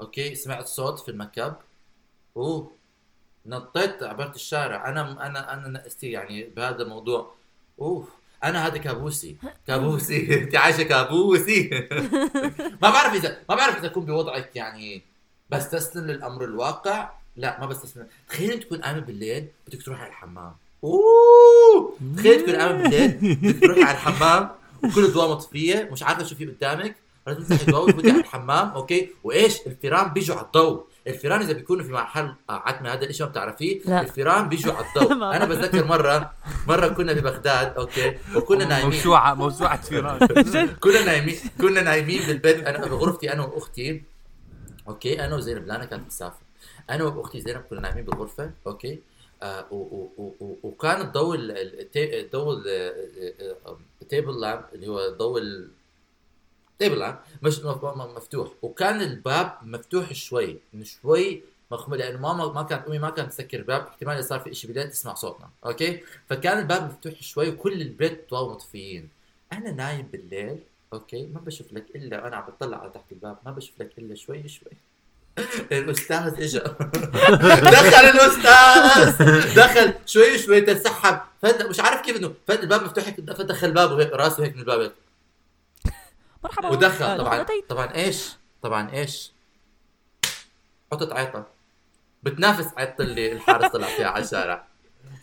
okay؟ 0.00 0.34
سمعت 0.34 0.66
صوت 0.66 0.98
في 1.00 1.10
المكب. 1.10 1.54
أوه! 2.36 2.72
نطيت 3.46 4.02
عبرت 4.02 4.34
الشارع. 4.34 4.88
أنا 4.88 5.26
أنا 5.26 5.52
أنا 5.52 5.68
نقستي 5.68 6.10
يعني 6.10 6.44
بهذا 6.44 6.82
الموضوع. 6.82 7.34
أوه! 7.80 8.08
أنا 8.44 8.66
هذا 8.66 8.78
كابوسي. 8.78 9.36
كابوسي. 9.66 10.34
انت 10.42 10.56
عايشة 10.56 10.82
كابوسي. 10.82 11.70
ما 12.82 12.90
بعرف 12.90 13.14
إذا 13.14 13.38
ما 13.48 13.54
بعرف 13.54 13.78
إذا 13.78 13.86
أكون 13.86 14.04
بوضعك 14.04 14.56
يعني 14.56 15.02
بستسلم 15.50 16.06
للأمر 16.06 16.44
الواقع. 16.44 17.10
لا 17.36 17.60
ما 17.60 17.66
بستسلم. 17.66 18.06
تخيل 18.28 18.60
تكون 18.62 18.80
قايمة 18.80 19.00
بالليل 19.00 19.48
بدك 19.68 19.82
تروح 19.82 20.00
على 20.00 20.08
الحمام. 20.08 20.54
أوه! 20.84 21.94
تخيل 22.16 22.40
تكون 22.40 22.56
قايمه 22.56 22.82
بالليل 22.82 23.08
بدك 23.42 23.60
تروح 23.60 23.78
على 23.78 23.90
الحمام 23.90 24.48
وكل 24.84 25.04
الضوء 25.04 25.30
مطفية 25.30 25.88
مش 25.92 26.02
عارفه 26.02 26.24
شو 26.24 26.34
في 26.34 26.46
قدامك 26.46 26.96
بدك 27.26 27.38
تفتحي 27.38 27.66
الضوء 27.66 27.88
وتفوتي 27.88 28.10
على 28.10 28.20
الحمام 28.20 28.68
okay؟ 28.68 29.10
وإيش؟ 29.24 29.66
الفيران 29.66 30.12
بيجوا 30.12 30.36
على 30.36 30.46
الضوء. 30.46 30.84
الفيران 31.06 31.40
إذا 31.40 31.52
بيكونوا 31.52 31.84
في 31.84 31.92
محل 31.92 32.34
عتمة 32.48 32.92
هذا 32.92 33.04
الشيء 33.04 33.26
ما 33.26 33.30
بتعرفيه؟ 33.32 33.80
لا. 33.84 34.00
الفيران 34.00 34.48
بيجوا 34.48 34.72
على 34.72 34.86
الضوء. 34.86 35.12
أنا 35.36 35.44
بتذكر 35.44 35.84
مرة 35.84 36.32
مرة 36.68 36.88
كنا 36.88 37.12
ببغداد 37.12 37.76
okay؟ 37.76 38.16
وكنا 38.36 38.64
نايمين. 38.64 38.96
موسوعه 38.96 39.34
موسوعة 39.34 39.80
فيران. 39.82 40.18
كنا 40.84 41.04
نايمين 41.04 41.36
كنا 41.60 41.82
نايمين 41.82 42.22
بالبيت. 42.26 42.66
أنا 42.66 42.86
بغرفتي 42.86 43.32
أنا 43.32 43.42
وأختي 43.42 44.02
okay؟ 44.88 45.24
أنا 45.24 45.36
وزينب 45.36 45.66
لانا 45.66 45.84
كانت 45.84 46.06
مسافرة. 46.06 46.46
أنا 46.90 47.04
وأختي 47.04 47.40
زينب 47.40 47.60
كنا 47.70 47.80
نايمين 47.80 48.04
بالغرفة 48.04 48.50
okay؟ 48.66 48.92
آه 48.92 48.98
وكان 50.62 51.00
الضوء 51.00 51.36
الضوء 51.96 52.54
ال- 52.56 52.68
ال- 52.68 53.56
ال- 53.66 53.76
ال 54.02 54.08
table 54.08 54.40
lamp 54.40 54.64
اللي 54.74 54.88
هو 54.88 55.38
ال- 55.38 55.70
ال 56.72 56.76
table 56.76 56.98
lamp 56.98 57.18
مش 57.42 57.60
مفتوح. 57.60 58.52
وكان 58.62 59.00
الباب 59.02 59.52
مفتوح 59.62 60.12
شوي 60.12 60.58
شوي 60.82 61.42
مخمول 61.70 61.98
لأنه 61.98 62.18
ماما 62.18 62.52
ما 62.52 62.62
كانت 62.62 62.86
أمي 62.86 62.98
ما 62.98 63.10
كانت 63.10 63.30
تسكر 63.32 63.58
الباب 63.58 63.86
احتمال 63.86 64.24
صار 64.24 64.40
في 64.40 64.54
شيء 64.54 64.70
بالليل 64.70 64.90
تسمع 64.90 65.14
صوتنا 65.14 65.50
okay؟ 65.66 66.00
فكان 66.28 66.58
الباب 66.58 66.82
مفتوح 66.82 67.22
شوي 67.22 67.48
وكل 67.48 67.82
البيت 67.82 68.30
ضوء 68.30 68.50
مطفيين. 68.52 69.08
أنا 69.52 69.70
نايم 69.70 70.06
بالليل 70.12 70.58
أوكي؟ 70.92 71.26
ما 71.26 71.40
بشوف 71.40 71.72
لك 71.72 71.84
إلا 71.96 72.26
أنا 72.28 72.36
عم 72.36 72.50
بطلع 72.50 72.76
على 72.76 72.90
تحت 72.90 73.12
الباب 73.12 73.36
ما 73.46 73.50
بشوف 73.52 73.80
لك 73.80 73.98
إلا 73.98 74.14
شوي 74.14 74.48
شوي. 74.48 74.72
الأستاذ 75.72 76.42
اجى 76.42 76.58
دخل 77.76 78.04
الأستاذ. 78.04 79.54
دخل 79.54 79.94
شوي 80.06 80.38
شوي 80.38 80.60
تسحب. 80.60 81.20
فد 81.42 81.66
مش 81.66 81.80
عارف 81.80 82.00
كيف 82.00 82.16
إنه 82.16 82.34
فد 82.48 82.58
الباب 82.60 82.82
مفتوح 82.82 83.04
هيك 83.06 83.32
فدخل 83.32 83.66
الباب 83.66 83.92
وهيك 83.92 84.12
راسه 84.12 84.44
هيك 84.44 84.54
من 84.54 84.60
الباب 84.60 84.80
هيك. 84.80 84.92
مرحبا. 86.44 86.68
ودخل. 86.68 87.04
آه، 87.04 87.16
طبعا. 87.16 87.46
طبعا 87.68 87.94
إيش؟ 87.94 88.28
طبعا 88.62 88.92
إيش؟ 88.92 89.32
حطت 90.92 91.12
عيطة. 91.12 91.46
بتنافس 92.22 92.66
عيطة 92.76 93.02
اللي 93.02 93.32
الحارس 93.32 93.72
طلع 93.72 93.86
فيها 93.86 94.06
على 94.08 94.24
الشارع. 94.24 94.66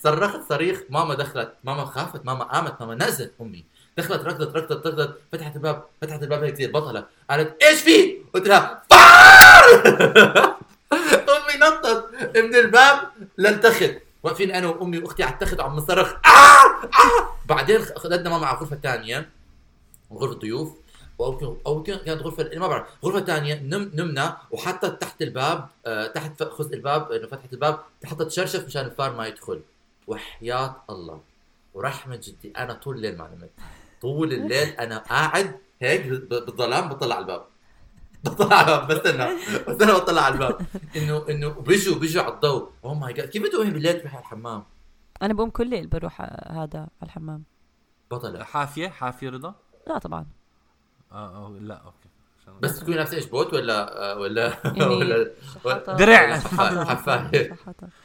صرخت 0.03 0.39
صريخ. 0.49 0.81
ماما 0.89 1.15
دخلت. 1.15 1.53
ماما 1.63 1.85
خافت. 1.85 2.25
ماما 2.25 2.43
قامت. 2.43 2.81
ماما 2.81 2.95
نزلت. 3.05 3.33
أمي 3.41 3.65
دخلت 3.97 4.21
ركضت 4.21 4.55
ركضت 4.55 4.87
ركضت. 4.87 5.17
فتحت 5.31 5.55
الباب. 5.55 5.83
فتحت 6.01 6.23
الباب 6.23 6.43
هيك 6.43 6.53
كثير 6.53 6.71
بطلة 6.71 7.05
قالت 7.29 7.63
إيش 7.63 7.81
في؟ 7.81 8.17
قلت 8.33 8.47
لها 8.47 8.83
امي 11.33 11.55
نطت 11.61 12.09
من 12.35 12.55
الباب 12.55 12.99
للتخت 13.37 13.93
واقفين 14.23 14.51
أنا 14.51 14.67
وأمي 14.67 14.97
وأختي 14.97 15.23
على 15.23 15.33
التخت 15.33 15.59
وعم 15.59 15.75
نصرخ. 15.75 16.13
آه! 16.13 16.85
آه! 16.85 17.35
بعدين 17.45 17.81
اخذتنا 17.81 18.29
ماما 18.29 18.45
على 18.47 18.57
غرفة 18.57 18.75
ثانية 18.75 19.29
غرفة 20.13 20.33
ضيوف. 20.35 20.71
أو 21.19 21.57
أو 21.67 21.83
كانت 21.83 22.21
غرفه 22.21 22.49
ما 22.55 22.67
بعرف. 22.67 22.87
غرفة 23.05 23.25
ثانية 23.25 23.55
نم 23.55 23.91
نمنا 23.93 24.37
وحطت 24.51 25.01
تحت 25.01 25.21
الباب 25.21 25.67
آه 25.85 26.07
تحت 26.07 26.43
خز 26.43 26.73
الباب 26.73 27.11
إنه 27.11 27.27
فتحت 27.27 27.53
الباب 27.53 27.79
حطت 28.05 28.31
شرشف 28.31 28.65
مشان 28.65 28.85
الفار 28.85 29.15
ما 29.15 29.27
يدخل. 29.27 29.61
وحياة 30.07 30.75
الله. 30.89 31.21
ورحمة 31.73 32.15
جدي 32.15 32.53
أنا 32.57 32.73
طول 32.73 32.95
الليل 32.95 33.17
ما 33.17 33.27
نمت. 33.27 33.49
طول 34.01 34.33
الليل 34.33 34.67
أنا 34.67 34.97
قاعد 34.97 35.59
هيك 35.81 36.07
بالظلام 36.07 36.89
بطلع 36.89 37.15
على 37.15 37.21
الباب. 37.21 37.45
بطلع 38.23 38.79
بستنى. 38.85 39.27
بستنى 39.67 39.91
بطلع 39.91 40.21
على 40.21 40.33
الباب. 40.33 40.61
إنه 40.95 41.25
إنه 41.29 41.49
بيجوا 41.49 41.95
بيجوا 41.99 42.23
على 42.23 42.33
الضوء. 42.33 42.69
oh 42.83 42.93
my 42.93 43.13
God 43.13 43.29
كيف 43.29 43.43
بتقومي 43.43 43.71
بالليل 43.71 43.99
تروحي 43.99 44.15
على 44.15 44.21
الحمام؟ 44.23 44.63
أنا 45.21 45.33
بقوم 45.33 45.49
كل 45.49 45.69
ليل 45.69 45.87
بروح 45.87 46.21
آه، 46.21 46.63
هذا 46.63 46.79
على 46.79 46.87
الحمام. 47.03 47.43
بطلة 48.11 48.43
حافية؟ 48.43 48.87
حافية 48.87 49.29
رضا؟ 49.29 49.55
لا 49.87 49.97
طبعا. 49.97 50.25
آه 51.11 51.35
أو 51.45 51.57
لا 51.57 51.75
okay. 51.75 52.07
بس 52.61 52.79
تكوني 52.79 52.95
لابسة 52.97 53.17
إيش 53.17 53.25
بوت 53.25 53.53
ولا 53.53 54.11
آه، 54.13 54.17
ولا 54.19 54.53
يعني 54.65 54.85
ولا. 54.95 55.31
درع. 55.87 56.39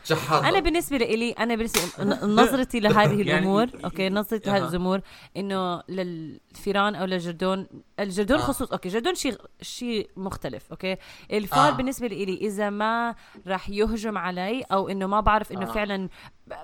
شحاطة؟ 0.04 0.48
أنا 0.48 0.60
بالنسبة 0.60 0.96
لي 0.96 1.30
أنا 1.32 1.54
بالنسبة 1.54 1.80
نظرتي 2.26 2.80
لهذه 2.80 3.08
يعني- 3.22 3.22
الأمور 3.38 3.66
okay 3.84 4.08
نظرتي 4.08 4.50
لهذه. 4.50 4.68
الأمور 4.68 5.00
إنه 5.36 5.82
لل 5.88 6.40
للفيران 6.52 6.94
أو 6.94 7.04
للجردون 7.04 7.66
الجردون 8.00 8.38
آه. 8.38 8.42
خصوص 8.42 8.72
okay 8.72 8.88
الجردون 8.88 9.14
شيء 9.14 9.36
شيء 9.62 10.10
مختلف 10.16 10.70
okay 10.70 10.96
الفار 11.32 11.68
آه. 11.68 11.70
بالنسبة 11.70 12.06
لي 12.06 12.34
إذا 12.34 12.70
ما 12.70 13.14
راح 13.46 13.70
يهجم 13.70 14.18
علي 14.18 14.62
أو 14.62 14.88
إنه 14.88 15.06
ما 15.06 15.20
بعرف 15.20 15.52
إنه 15.52 15.62
آه. 15.62 15.72
فعلا 15.72 16.08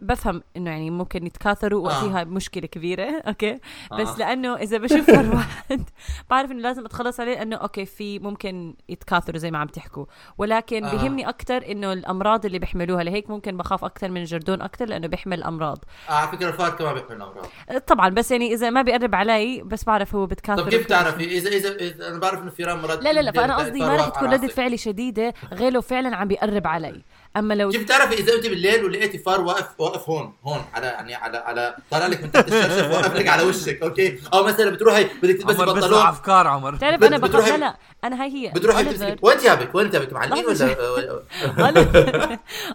بفهم 0.03 0.43
إنه 0.57 0.71
يعني 0.71 0.91
ممكن 0.91 1.27
يتكاثروا 1.27 1.85
وقتها 1.85 2.25
مشكلة 2.25 2.67
كبيرة 2.67 3.21
okay 3.29 3.59
بس 3.93 4.09
آه. 4.09 4.19
لأنه 4.19 4.57
إذا 4.57 4.79
بشوف 4.79 5.07
فار 5.11 5.35
واحد 5.35 5.91
بعرف 6.31 6.51
إنه 6.51 6.61
لازم 6.61 6.85
أتخلص 6.85 7.21
عليه 7.21 7.35
لأنه 7.35 7.57
okay 7.57 7.85
في 7.87 8.19
ممكن 8.19 8.75
يتكاثروا 8.89 9.39
زي 9.39 9.51
ما 9.51 9.59
عم 9.59 9.67
تحكوا 9.67 10.07
ولكن 10.39 10.85
آه. 10.85 10.91
بيهمني 10.91 11.29
أكثر 11.29 11.71
إنه 11.71 11.93
الأمراض 11.93 12.47
اللي 12.47 12.59
بيحملوها 12.59 13.05
لهيك 13.05 13.31
ممكن 13.31 13.57
بخاف 13.57 13.85
أكثر 13.85 14.11
من 14.11 14.21
الجردون 14.21 14.63
أكثر 14.63 14.87
لأنه 14.87 15.07
بيحمل 15.07 15.43
أمراض 15.43 15.85
آه، 16.09 16.13
على 16.13 16.29
فكرة 16.29 16.49
الفار 16.49 16.71
كمان 16.71 16.95
بيحمل 16.95 17.23
أمراض 17.23 17.47
طبعا 17.87 18.09
بس 18.09 18.31
يعني 18.31 18.55
إذا 18.55 18.71
ما 18.71 18.83
بيقرب 18.83 19.15
علي 19.15 19.63
بس 19.63 19.78
بعرف 19.85 20.15
هو 20.15 20.27
بتكاثر 20.27 20.63
طب 20.63 20.69
كيف 20.69 20.87
تعرفي؟ 20.87 21.25
اذا 21.25 21.49
اذا, 21.51 21.75
إذا 21.75 22.09
أنا 22.09 22.19
بعرف 22.19 22.43
إنه 22.43 22.51
فيران 22.51 22.79
مرات 22.79 23.03
لا 23.03 23.13
لا 23.13 23.21
لا 23.21 23.33
فأنا 23.33 23.57
قصدي 23.57 23.79
ما 23.81 23.97
رح 23.97 24.09
تكون 24.09 24.33
ردة. 24.33 24.47
فعلي 24.49 24.77
شديدة 24.77 25.35
غير 25.53 25.73
لو 25.73 25.81
فعلا 25.81 26.17
عم 26.17 26.29
بيقرب 26.29 26.67
علي. 26.67 27.03
أما 27.37 27.55
لو 27.55 27.71
كيف 27.71 27.85
تعرفي 27.85 28.15
إذا 28.15 28.35
انت 28.35 28.47
بالليل 28.47 28.85
ولقيتي 28.85 29.19
فار 29.19 29.41
واقف 29.41 29.81
واقف 29.81 30.09
هون 30.11 30.33
هون 30.45 30.65
على 30.75 30.87
يعني 30.87 31.15
على 31.15 31.37
على 31.39 31.77
طالع 31.91 32.07
لك 32.07 32.23
من 32.23 32.33
تحت 32.33 32.49
الشرشف 32.49 32.91
واقف 32.91 33.15
لك 33.15 33.29
على 33.29 33.43
وشك 33.43 33.83
okay؟ 33.83 34.19
أو 34.35 34.45
مثلا 34.45 34.71
بتروحي 34.71 35.05
بدك 35.05 35.37
تلبسي 35.37 35.63
عمر 35.63 35.73
بس 35.73 35.85
بنطلون. 35.85 36.07
أفكار 36.07 36.47
عمر. 36.47 36.75
بتعرف 36.75 37.01
بت- 37.01 37.07
أنا 37.07 37.19
بخاف 37.19 37.31
بتروحي- 37.31 37.51
لا 37.51 37.57
لا 37.57 37.77
أنا 38.05 38.23
هاي 38.23 38.31
هي. 38.31 38.53
بتروحي 38.53 38.85
تلبسي 38.85 39.17
وين 39.23 39.37
ثيابك 39.39 39.75
وين 39.75 39.91
ثيابك 39.91 40.13
معلمين 40.13 40.45
ولا 40.47 40.77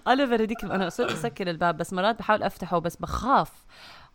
أوليفر. 0.08 0.44
هديك 0.44 0.64
أنا 0.64 0.90
صرت 0.90 1.12
أسكر 1.12 1.50
الباب 1.50 1.78
بس 1.78 1.94
مرات 1.94 2.20
بحاول 2.20 2.44
أفتحه 2.44 2.80
بس 2.80 2.96
بخاف 2.96 3.50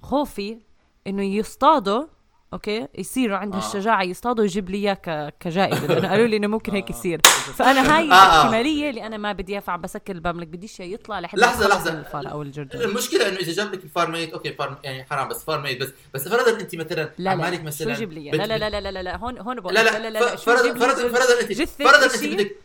خوفي 0.02 0.58
إنه 1.06 1.22
يصطادوا 1.24 2.04
okay؟ 2.52 2.88
يصيروا 2.98 3.36
عندها 3.36 3.60
آه. 3.60 3.66
الشجاعة 3.66 4.02
يصطادوا 4.02 4.44
يجيب 4.44 4.70
لي 4.70 4.78
إياه 4.78 5.32
كجائزة 5.40 5.86
لأنه 5.86 6.08
قالوا 6.12 6.26
لي 6.26 6.36
إنه 6.36 6.46
ممكن 6.46 6.72
هيك 6.72 6.90
يصير. 6.90 7.20
فأنا 7.58 7.96
هاي 7.96 8.10
آه، 8.10 8.14
آه. 8.14 8.40
الاحتماليه 8.40 8.90
اللي 8.90 9.06
أنا 9.06 9.16
ما 9.16 9.32
بدي 9.32 9.58
أفعل 9.58 9.78
بسكر 9.78 10.12
الباب 10.14 10.40
لك 10.40 10.46
بديش 10.46 10.80
إياه 10.80 10.88
يطلع 10.88 11.20
لحد 11.20 11.38
لحظة. 11.38 11.92
من 11.92 11.98
الفار 11.98 12.30
أو 12.30 12.42
الجردون 12.42 12.82
المشكلة 12.82 13.28
إنه 13.28 13.36
إذا 13.36 13.52
جاب 13.52 13.72
لك 13.74 13.84
الفار 13.84 14.10
ميت 14.10 14.32
okay 14.32 14.52
فار 14.52 14.78
يعني 14.84 15.04
حرام 15.04 15.28
بس 15.28 15.44
فار 15.44 15.60
ميت 15.60 15.80
بس 15.80 15.88
بس 16.14 16.28
فرضا 16.28 16.60
أنت 16.60 16.74
مثلا 16.74 17.10
لا 17.18 17.30
عمالك 17.30 17.58
لا. 17.58 17.64
مثلا 17.64 17.94
شو 17.94 17.98
جيب 17.98 18.12
لي 18.12 18.30
لا 18.30 18.46
لا 18.46 18.58
لا 18.58 18.80
لا 18.80 18.90
لا 18.90 19.02
لا, 19.02 19.16
هون 19.16 19.38
هون 19.38 19.60
بقول 19.60 19.74
لا 19.74 19.82
لا, 19.82 19.98
لا 19.98 20.10
لا 20.10 20.18
لا. 20.18 20.36
فرضا 20.36 20.74
فرضا 20.74 21.08
فرضا 21.08 21.40
انت 21.40 21.52
فرضا 21.62 22.04
أنت؟ 22.04 22.24
بدك 22.24 22.56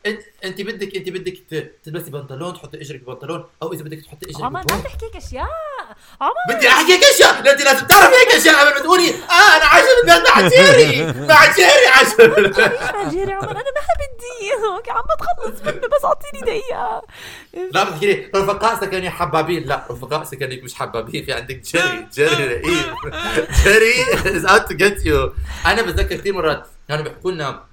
أنت 0.46 0.62
بدك 0.62 0.96
أنت 0.96 1.10
بدك 1.10 1.38
تلبسي 1.84 2.12
بنطلون 2.12 2.54
تحطي 2.54 2.82
إجرك 2.82 3.02
ببنطلون 3.04 3.44
أو 3.64 3.74
إذا 3.74 3.84
بدك 3.84 4.02
تحطي 4.02 4.26
إجرك 4.30 4.42
عمر 4.42 4.50
ما 4.52 4.62
ببنطلون 4.62 4.84
تحكي 4.84 5.06
هيك 5.06 5.16
أشياء. 5.16 5.48
عمر 6.22 6.34
بدي 6.58 6.68
احكي 6.68 6.94
هيك 6.94 7.04
أشياء! 7.04 7.42
لا 7.44 7.52
أنت 7.52 7.62
لازم 7.62 7.86
تعرفي 7.88 8.16
هيك 8.16 8.36
أشياء 8.36 8.56
قبل 8.66 8.74
ما 8.76 8.80
تقولي 8.80 9.10
آه 9.10 9.58
أنا 9.58 9.66
عايشه 9.74 9.88
بالناس 10.00 10.30
مع 10.30 10.48
جيري 10.48 11.06
مع 11.28 11.46
جيري 11.56 11.88
عايشه 11.96 12.40
ليش 12.40 12.58
مع 12.58 13.10
جيري 13.10 13.34
عمر 13.34 13.52
أنا 13.52 13.60
ما 13.60 13.84
بدي 14.00 14.66
okay 14.76 14.92
عم 14.92 15.04
بتخلص 15.04 15.62
منه 15.62 15.88
بس 15.88 16.06
أعطيني 16.06 16.42
دقيقة. 16.46 17.02
لا 17.72 17.84
بتحكي 17.84 18.06
لي 18.06 18.30
رفقاء 18.36 18.82
سكني 18.82 19.10
حبابين. 19.10 19.64
لا 19.64 19.84
رفقاء 19.92 20.24
سكنك 20.24 20.64
مش 20.64 20.74
حبابين. 20.76 21.26
في 21.26 21.34
عندك 21.34 21.56
جيري 21.56 22.08
جيري 22.14 22.46
رقيب 22.46 22.96
جيري 23.64 23.94
is 24.38 24.46
out 24.46 24.62
to 24.70 24.76
get 24.76 25.06
you 25.06 25.34
أنا 25.66 25.82
بتذكر 25.82 26.16
كثير 26.16 26.34
مرات 26.34 26.68
كانوا 26.90 27.04
بيحكوا 27.04 27.32
لنا 27.32 27.64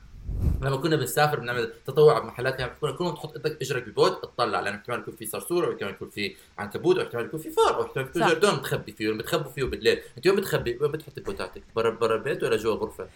لما 0.62 0.76
كنا 0.76 0.96
بنسافر 0.96 1.40
بنعمل 1.40 1.72
تطوع 1.86 2.18
بمحلات 2.18 2.56
بيحكوا 2.56 2.88
لنا 2.88 2.96
كل 2.96 3.14
تحط 3.14 3.32
إيدك 3.36 3.62
إجرك 3.62 3.88
ببوت 3.88 4.24
اطلع 4.24 4.60
لأنه 4.60 4.76
احتمال 4.76 4.98
يكون 5.00 5.14
في 5.16 5.26
صرصور 5.26 5.66
أو 5.66 5.72
احتمال 5.72 5.90
يكون 5.90 6.10
في 6.10 6.36
عنكبوت 6.58 6.96
أو 6.98 7.02
احتمال 7.02 7.24
يكون 7.24 7.40
في 7.40 7.50
فار 7.50 7.74
أو 7.76 7.82
احتمال 7.82 8.06
يكون. 8.06 8.22
جردون 8.28 8.56
بتخبي 8.56 8.92
فيه 8.92 9.10
بتخبوا 9.12 9.50
فيه 9.50 9.64
بالليل. 9.64 10.00
أنت 10.16 10.26
وين 10.26 10.36
بتخبي 10.36 10.78
وين 10.80 10.92
بتحطي 10.92 11.20
بوتاتك 11.20 11.62
برا 11.76 11.90
برا 11.90 12.14
البيت 12.16 12.42
ولا 12.42 12.56
جوا 12.56 12.74
الغرفه 12.74 13.08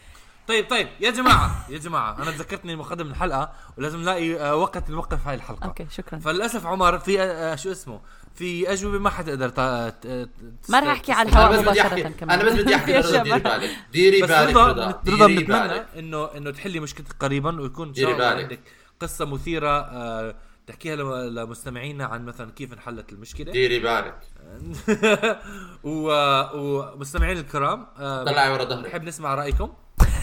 طيب 0.49 0.70
طيب 0.70 0.88
يا 1.01 1.11
جماعة 1.11 1.66
يا 1.70 1.78
جماعة 1.78 2.22
أنا 2.22 2.30
تذكرتني 2.30 2.76
مقدم 2.76 3.07
الحلقة 3.07 3.53
ولازم 3.78 4.01
نلاقي 4.01 4.36
آه، 4.40 4.57
وقت 4.57 4.90
نوقف 4.90 5.26
هاي 5.26 5.34
الحلقة. 5.34 5.66
okay 5.66 5.87
شكرا. 5.90 6.18
فللأسف 6.18 6.66
عمر 6.66 6.99
في 6.99 7.22
آه، 7.22 7.55
شو 7.57 7.70
اسمه 7.72 8.01
في 8.34 8.72
أجوبة 8.72 8.99
ما 8.99 9.11
حتقدر 9.11 9.49
تا- 9.49 9.88
ت- 9.90 10.28
ما 10.68 10.80
رح 10.80 10.86
أحكي 10.88 11.12
على 11.12 11.28
الهواء 11.28 11.47
أنا 11.47 11.57
بس 11.57 11.61
بدي 11.68 11.70
مباشرة 11.80 11.86
احكي 12.03 12.03
كمان. 12.18 12.40
أنا 12.40 12.51
بس 12.51 12.59
بدي 12.61 12.74
أحكي 12.74 12.92
ديري. 13.22 13.38
بالك. 13.40 13.70
ديري 13.92 14.20
بالك 14.20 14.30
رضا 14.57 14.66
رضا. 15.07 15.26
بنتمنى 15.26 15.82
إنه 15.99 16.24
إنه 16.36 16.51
تحلي 16.51 16.80
مشكلتك 16.80 17.16
قريبا 17.20 17.61
ويكون 17.61 17.86
إن 17.86 17.92
ديري 17.92 18.07
شاء 18.12 18.16
الله 18.16 18.34
بالك. 18.34 18.42
عندك 18.42 18.61
قصة 19.01 19.24
مثيرة 19.24 19.68
آه، 19.80 20.34
تحكيها 20.66 20.97
لم- 20.97 21.14
لمستمعينا 21.38 22.05
عن 22.05 22.24
مثلا 22.24 22.51
كيف 22.51 22.72
انحلت 22.72 23.12
المشكلة. 23.12 23.53
ديري 23.53 23.78
بالك. 23.78 24.20
و... 25.84 26.11
ومستمعين 26.55 27.38
الكرام 27.38 27.86
آه، 27.99 28.24
طلعي 28.24 28.53
ورا 28.53 28.64
ظهرك. 28.64 28.84
بنحب 28.84 29.03
نسمع 29.05 29.34
رأيكم. 29.34 29.72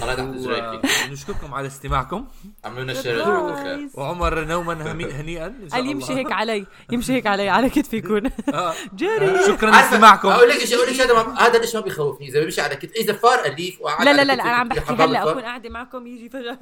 طلعي 0.01 0.15
تحت 0.15 0.27
رجليك 0.27 0.81
ونشكركم 1.09 1.53
على 1.53 1.67
استماعكم. 1.67 2.25
عملوا 2.65 2.83
لنا 2.83 2.93
share 2.93 3.25
خير. 3.55 3.89
وعمر 3.93 4.43
نوما 4.43 4.73
هنيئا 5.21 5.53
قال 5.71 5.85
يمشي 5.89 6.13
هيك 6.13 6.31
علي 6.31 6.65
يمشي 6.91 7.13
هيك 7.13 7.27
علي 7.27 7.49
على 7.49 7.69
كتفي 7.69 7.97
يكون. 7.97 8.31
آه، 8.53 8.73
جيري 8.95 9.43
شكرا 9.47 9.71
عارفة، 9.71 9.89
لاستماعكم. 9.89 10.27
أقول 10.29 10.49
لك 10.49 10.57
شيء 10.57 10.77
أقول 10.77 10.87
لك 10.87 10.93
شيء 10.93 11.05
هذا 11.05 11.33
هذا 11.37 11.57
الشيء 11.63 11.75
ما 11.79 11.85
بيخوفني؟ 11.85 12.27
إذا 12.27 12.39
بيمشي 12.39 12.61
على 12.61 12.75
كتف 12.75 12.95
إذا 12.95 13.13
فار 13.13 13.45
أليف 13.45 13.81
وقعد 13.81 14.05
لا 14.05 14.13
لا 14.13 14.21
لا, 14.23 14.33
أنا 14.33 14.43
عم 14.43 14.67
بحكي 14.67 14.93
هلا. 14.93 15.31
أكون 15.31 15.41
قاعدة 15.41 15.69
معكم 15.69 16.07
يجي 16.07 16.29
فجأة 16.29 16.57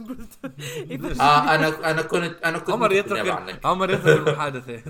آه 1.22 1.55
أنا 1.55 1.91
أنا 1.91 2.01
كنت 2.01 2.38
أنا 2.45 2.57
كنت 2.57 2.70
عمر 2.70 2.91
يترك. 2.91 3.60
عمر 3.66 3.89
يترك 3.91 4.28
المحادثة. 4.28 4.74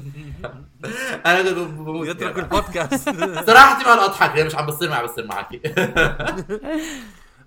أنا 1.25 1.41
كنت 1.43 1.53
بموت 1.57 2.07
يترك 2.07 2.39
البودكاست. 2.39 3.09
صراحة 3.47 3.83
ما 3.95 4.05
أضحك 4.05 4.39
مش 4.39 4.55
عم 4.55 4.65
بصير 4.65 4.89
معي 4.89 5.03
بصير 5.03 5.25
معك 5.27 5.49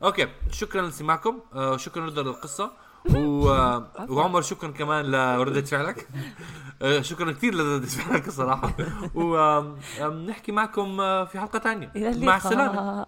أوكي 0.04 0.28
شكرا 0.50 0.82
لاستماعكم 0.82 1.40
آه، 1.54 1.76
شكرا 1.76 2.06
رضا 2.06 2.22
للقصه 2.22 2.70
و... 3.14 3.48
آه، 3.50 3.90
وعمر 4.08 4.42
شكرا 4.42 4.70
كمان 4.70 5.04
لردة 5.04 5.62
فعلك. 5.62 6.08
آه، 6.82 7.00
شكرا 7.00 7.32
كثير 7.32 7.54
لردة 7.54 7.86
فعلك 7.86 8.28
الصراحه 8.28 8.76
ونحكي 9.14 10.52
معكم 10.52 11.00
آه، 11.00 11.24
في 11.24 11.40
حلقة 11.40 11.58
ثانية. 11.58 11.92
مع 12.26 12.36
السلامة. 12.36 13.06